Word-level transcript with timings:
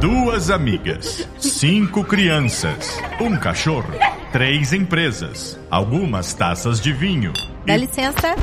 Duas 0.00 0.48
amigas, 0.48 1.28
cinco 1.40 2.04
crianças, 2.04 2.96
um 3.20 3.36
cachorro, 3.36 3.92
três 4.30 4.72
empresas, 4.72 5.58
algumas 5.68 6.32
taças 6.32 6.80
de 6.80 6.92
vinho. 6.92 7.32
Dá 7.66 7.76
licença. 7.76 8.36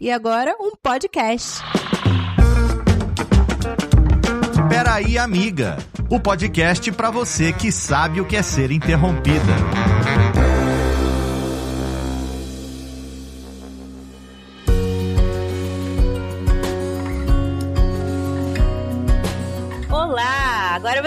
E 0.00 0.12
agora 0.12 0.54
um 0.60 0.70
podcast. 0.80 1.60
Peraí, 4.68 5.18
amiga. 5.18 5.76
O 6.08 6.20
podcast 6.20 6.92
para 6.92 7.10
você 7.10 7.52
que 7.52 7.72
sabe 7.72 8.20
o 8.20 8.24
que 8.24 8.36
é 8.36 8.42
ser 8.42 8.70
interrompida. 8.70 9.54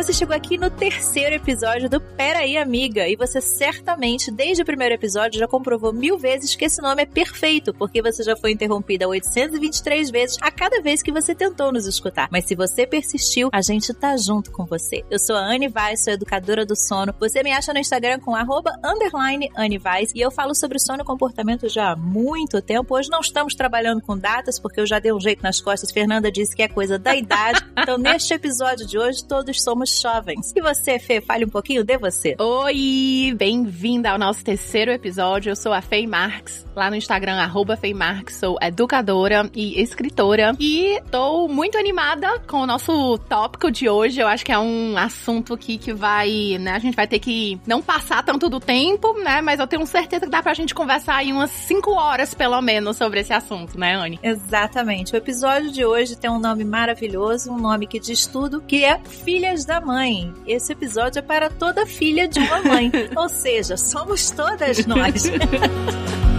Você 0.08 0.14
chegou 0.14 0.34
aqui 0.34 0.58
no 0.58 0.70
terceiro 0.70 1.36
episódio 1.36 1.90
do 1.90 2.00
Peraí 2.00 2.56
Amiga, 2.56 3.10
e 3.10 3.18
você 3.18 3.42
certamente, 3.42 4.32
desde 4.32 4.64
o 4.64 4.66
primeiro 4.66 4.96
episódio, 4.96 5.38
já 5.38 5.46
comprovou 5.46 5.92
mil 5.92 6.18
vezes 6.18 6.56
que 6.56 6.64
esse 6.64 6.82
nome 6.82 7.02
é 7.02 7.06
perfeito, 7.06 7.74
porque 7.74 8.02
você 8.02 8.24
já 8.24 8.34
foi 8.34 8.54
interrompida 8.54 9.06
823 9.06 10.10
vezes 10.10 10.38
a 10.40 10.50
cada 10.50 10.82
vez 10.82 11.04
que 11.04 11.12
você 11.12 11.36
tentou 11.36 11.74
nos 11.74 11.86
escutar. 11.86 12.30
Mas 12.32 12.46
se 12.46 12.56
você 12.56 12.88
persistiu, 12.88 13.50
a 13.52 13.62
gente 13.62 13.94
tá 13.94 14.16
junto 14.16 14.50
com 14.50 14.66
você. 14.66 15.04
Eu 15.12 15.20
sou 15.20 15.36
a 15.36 15.42
Anne 15.42 15.68
Weiss, 15.68 16.06
sou 16.06 16.14
educadora 16.14 16.66
do 16.66 16.78
sono. 16.78 17.14
Você 17.20 17.44
me 17.44 17.52
acha 17.52 17.74
no 17.74 17.80
Instagram 17.80 18.22
com 18.22 18.34
arroba 18.34 18.80
underline 18.86 19.52
Anne 19.58 19.78
Weiss, 19.78 20.14
e 20.16 20.22
eu 20.22 20.32
falo 20.32 20.56
sobre 20.56 20.80
sono 20.80 21.02
e 21.02 21.06
comportamento 21.06 21.68
já 21.68 21.92
há 21.92 21.96
muito 21.98 22.62
tempo. 22.62 22.96
Hoje 22.96 23.10
não 23.10 23.20
estamos 23.20 23.56
trabalhando 23.56 24.02
com 24.02 24.18
datas, 24.18 24.58
porque 24.58 24.80
eu 24.80 24.88
já 24.88 25.00
dei 25.00 25.12
um 25.12 25.20
jeito 25.20 25.44
nas 25.44 25.60
costas. 25.60 25.92
Fernanda 25.92 26.32
disse 26.32 26.56
que 26.56 26.62
é 26.64 26.70
coisa 26.70 26.98
da 26.98 27.14
idade. 27.14 27.60
Então, 27.88 27.98
neste 27.98 28.34
episódio 28.34 28.86
de 28.86 28.98
hoje, 28.98 29.24
todos 29.24 29.62
somos 29.62 29.97
jovens. 30.02 30.54
E 30.56 30.62
você, 30.62 31.00
Fê, 31.00 31.22
fale 31.22 31.46
um 31.46 31.50
pouquinho 31.50 31.84
de 31.84 31.98
você. 31.98 32.36
Oi, 32.40 33.34
bem-vinda 33.38 34.12
ao 34.12 34.18
nosso 34.18 34.44
terceiro 34.44 34.92
episódio. 34.92 35.52
Eu 35.52 35.56
sou 35.56 35.74
a 35.74 35.82
Fei 35.82 36.06
Marx, 36.08 36.66
lá 36.76 36.90
no 36.90 36.96
Instagram, 36.96 37.36
arroba 37.36 37.76
Fei 37.78 37.94
Marx. 37.94 38.36
Sou 38.36 38.58
educadora 38.62 39.50
e 39.56 39.82
escritora. 39.82 40.56
E 40.60 41.02
tô 41.12 41.48
muito 41.48 41.78
animada 41.78 42.40
com 42.48 42.62
o 42.62 42.68
nosso 42.68 43.18
tópico 43.30 43.72
de 43.72 43.90
hoje. 43.90 44.20
Eu 44.20 44.28
acho 44.28 44.46
que 44.46 44.52
é 44.52 44.60
um 44.60 44.98
assunto 44.98 45.54
aqui 45.54 45.78
que 45.78 45.94
vai, 45.94 46.58
né, 46.60 46.72
a 46.72 46.80
gente 46.80 46.96
vai 46.96 47.08
ter 47.08 47.20
que 47.20 47.60
não 47.66 47.82
passar 47.82 48.24
tanto 48.24 48.50
do 48.50 48.60
tempo, 48.60 49.14
né, 49.14 49.42
mas 49.42 49.60
eu 49.60 49.68
tenho 49.68 49.86
certeza 49.86 50.26
que 50.26 50.32
dá 50.32 50.42
pra 50.42 50.54
gente 50.54 50.74
conversar 50.74 51.16
aí 51.16 51.32
umas 51.32 51.52
5 51.52 51.92
horas, 51.92 52.34
pelo 52.34 52.62
menos, 52.62 52.98
sobre 52.98 53.20
esse 53.20 53.34
assunto, 53.34 53.80
né, 53.80 53.96
Anne? 53.96 54.20
Exatamente. 54.22 55.14
O 55.14 55.18
episódio 55.18 55.72
de 55.72 55.86
hoje 55.86 56.16
tem 56.16 56.30
um 56.30 56.40
nome 56.40 56.64
maravilhoso, 56.64 57.52
um 57.52 57.58
nome 57.58 57.88
que 57.88 58.00
diz 58.00 58.26
tudo, 58.26 58.62
que 58.62 58.84
é 58.84 59.00
Filhas 59.00 59.66
da 59.66 59.82
Mãe. 59.88 60.34
Esse 60.46 60.74
episódio 60.74 61.20
é 61.20 61.22
para 61.22 61.50
toda 61.50 61.86
filha 61.86 62.28
de 62.28 62.40
uma 62.40 62.62
mãe. 62.62 62.92
Ou 63.16 63.30
seja, 63.30 63.78
somos 63.78 64.30
todas 64.30 64.86
nós. 64.86 65.32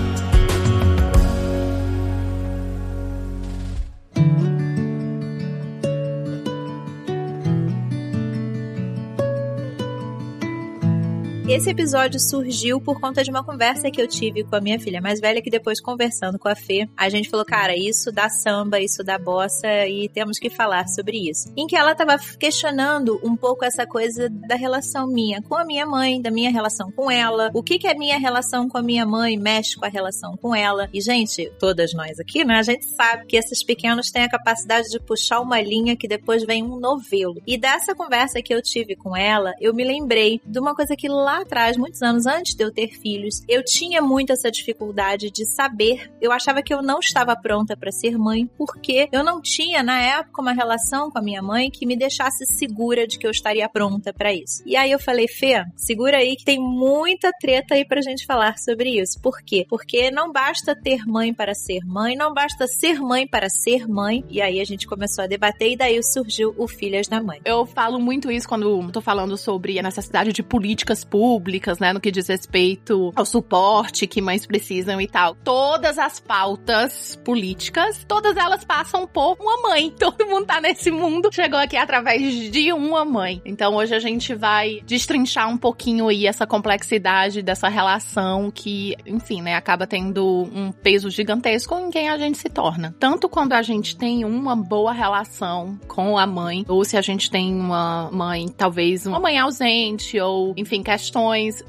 Esse 11.49 11.71
episódio 11.71 12.21
surgiu 12.21 12.79
por 12.79 13.01
conta 13.01 13.25
de 13.25 13.31
uma 13.31 13.43
conversa 13.43 13.91
que 13.91 14.03
eu 14.03 14.07
tive 14.07 14.45
com 14.45 14.55
a 14.55 14.61
minha 14.61 14.79
filha 14.79 15.01
mais 15.01 15.19
velha, 15.19 15.41
que 15.41 15.49
depois 15.49 15.81
conversando 15.81 16.39
com 16.39 16.47
a 16.47 16.55
Fê, 16.55 16.87
a 16.95 17.09
gente 17.09 17.31
falou, 17.31 17.45
cara, 17.45 17.75
isso 17.75 18.13
dá 18.13 18.29
samba, 18.29 18.79
isso 18.81 19.03
dá 19.03 19.19
bossa 19.19 19.67
e 19.87 20.11
temos 20.11 20.39
que 20.39 20.51
falar 20.51 20.87
sobre 20.89 21.17
isso. 21.31 21.51
Em 21.57 21.67
que 21.67 21.75
ela 21.75 21.95
tava 21.95 22.19
questionando 22.39 23.19
um 23.25 23.35
pouco 23.35 23.65
essa 23.65 23.87
coisa 23.87 24.29
da 24.29 24.57
relação 24.57 25.07
minha 25.07 25.41
com 25.41 25.55
a 25.55 25.65
minha 25.65 25.87
mãe, 25.87 26.21
da 26.21 26.31
minha 26.31 26.51
relação 26.51 26.93
com 26.93 27.11
ela, 27.11 27.51
o 27.55 27.63
que 27.63 27.79
que 27.79 27.89
a 27.89 27.95
minha 27.95 28.19
relação 28.19 28.69
com 28.69 28.77
a 28.77 28.83
minha 28.83 29.07
mãe 29.07 29.39
mexe 29.39 29.75
com 29.75 29.87
a 29.87 29.89
relação 29.89 30.37
com 30.37 30.55
ela. 30.55 30.91
E, 30.93 31.01
gente, 31.01 31.51
todas 31.59 31.95
nós 31.95 32.21
aqui, 32.21 32.45
né, 32.45 32.59
a 32.59 32.63
gente 32.63 32.85
sabe 32.85 33.25
que 33.25 33.39
esses 33.39 33.65
pequenos 33.65 34.11
têm 34.11 34.25
a 34.25 34.31
capacidade 34.31 34.91
de 34.91 35.01
puxar 35.01 35.41
uma 35.41 35.63
linha 35.63 35.97
que 35.97 36.07
depois 36.07 36.45
vem 36.45 36.63
um 36.63 36.79
novelo. 36.79 37.41
E 37.47 37.57
dessa 37.57 37.95
conversa 37.95 38.43
que 38.43 38.53
eu 38.53 38.61
tive 38.61 38.95
com 38.95 39.17
ela, 39.17 39.55
eu 39.59 39.73
me 39.73 39.83
lembrei 39.83 40.43
de 40.45 40.59
uma 40.59 40.75
coisa 40.75 40.95
que 40.95 41.09
lá 41.09 41.38
atrás, 41.41 41.77
muitos 41.77 42.03
anos 42.03 42.27
antes 42.27 42.55
de 42.55 42.65
eu 42.65 42.73
ter 42.73 42.89
filhos, 42.89 43.43
eu 43.49 43.63
tinha 43.65 44.01
muito 44.03 44.33
essa 44.33 44.51
dificuldade 44.51 45.31
de 45.31 45.47
saber. 45.47 46.11
Eu 46.21 46.33
achava 46.33 46.63
que 46.63 46.73
eu 46.73 46.83
não 46.83 46.99
estava 46.99 47.37
pronta 47.37 47.77
para 47.77 47.93
ser 47.93 48.19
mãe, 48.19 48.49
porque 48.57 49.09
eu 49.13 49.25
não 49.25 49.41
tinha, 49.41 49.83
na 49.83 50.01
época, 50.01 50.43
uma 50.43 50.53
relação 50.53 51.11
com 51.11 51.19
a 51.19 51.23
minha 51.23 51.43
mãe 51.43 51.71
que 51.71 51.87
me 51.87 51.97
deixasse 51.97 52.45
segura 52.47 53.07
de 53.07 53.19
que 53.19 53.27
eu 53.27 53.31
estaria 53.31 53.69
pronta 53.69 54.13
para 54.13 54.33
isso. 54.33 54.63
E 54.67 54.77
aí 54.77 54.91
eu 54.91 54.99
falei, 54.99 55.29
Fê, 55.29 55.65
segura 55.77 56.19
aí 56.19 56.37
que 56.37 56.45
tem 56.45 56.59
muita 56.59 57.31
treta 57.41 57.75
aí 57.75 57.85
pra 57.85 58.01
gente 58.01 58.27
falar 58.27 58.59
sobre 58.59 59.01
isso. 59.01 59.21
Por 59.21 59.41
quê? 59.43 59.67
Porque 59.69 60.11
não 60.11 60.33
basta 60.33 60.75
ter 60.75 61.07
mãe 61.07 61.33
para 61.33 61.55
ser 61.55 61.81
mãe, 61.85 62.17
não 62.17 62.33
basta 62.33 62.67
ser 62.67 63.01
mãe 63.01 63.27
para 63.27 63.49
ser 63.49 63.87
mãe. 63.89 64.25
E 64.29 64.41
aí 64.41 64.61
a 64.61 64.65
gente 64.65 64.87
começou 64.87 65.25
a 65.25 65.27
debater 65.27 65.73
e 65.73 65.77
daí 65.77 66.03
surgiu 66.03 66.55
o 66.59 66.67
Filhas 66.67 67.09
da 67.09 67.23
Mãe. 67.23 67.41
Eu 67.45 67.65
falo 67.67 67.99
muito 67.99 68.31
isso 68.31 68.49
quando 68.49 68.91
tô 68.91 69.01
falando 69.01 69.37
sobre 69.37 69.79
a 69.79 69.83
necessidade 69.83 70.33
de 70.33 70.43
políticas 70.43 71.05
públicas 71.05 71.28
públicas, 71.29 71.79
né, 71.79 71.93
no 71.93 72.01
que 72.01 72.11
diz 72.11 72.27
respeito 72.27 73.13
ao 73.15 73.27
suporte 73.27 74.07
que 74.07 74.23
mães 74.23 74.47
precisam 74.47 74.99
e 74.99 75.07
tal. 75.07 75.35
Todas 75.45 75.99
as 75.99 76.19
pautas 76.19 77.21
políticas, 77.23 78.03
todas 78.09 78.35
elas 78.39 78.65
passam 78.65 79.07
por 79.07 79.37
uma 79.39 79.61
mãe. 79.61 79.91
Todo 80.01 80.27
mundo 80.27 80.47
tá 80.47 80.59
nesse 80.59 80.91
mundo, 80.91 81.29
chegou 81.31 81.59
aqui 81.59 81.77
através 81.77 82.51
de 82.51 82.73
uma 82.73 83.05
mãe. 83.05 83.43
Então 83.45 83.75
hoje 83.75 83.95
a 83.95 83.99
gente 83.99 84.35
vai 84.35 84.81
destrinchar 84.87 85.51
um 85.51 85.59
pouquinho 85.59 86.09
aí 86.09 86.27
essa 86.27 86.47
complexidade 86.47 87.43
dessa 87.43 87.69
relação 87.69 88.51
que, 88.51 88.97
enfim, 89.05 89.43
né, 89.43 89.55
acaba 89.55 89.87
tendo 89.87 90.25
um 90.51 90.73
peso 90.73 91.11
gigantesco 91.11 91.75
em 91.75 91.91
quem 91.91 92.09
a 92.09 92.17
gente 92.17 92.39
se 92.39 92.49
torna. 92.49 92.97
Tanto 92.99 93.29
quando 93.29 93.53
a 93.53 93.61
gente 93.61 93.95
tem 93.99 94.25
uma 94.25 94.57
boa 94.57 94.95
relação 94.95 95.79
com 95.87 96.17
a 96.17 96.27
mãe, 96.27 96.65
ou 96.67 96.87
se 96.87 96.97
a 96.97 97.03
gente 97.03 97.31
tem 97.31 97.55
uma 97.55 98.09
mãe, 98.11 98.49
talvez 98.49 99.05
uma 99.05 99.21
mãe 99.21 99.39
ausente, 99.39 100.19
ou, 100.19 100.55
enfim, 100.57 100.83
questões 100.83 101.18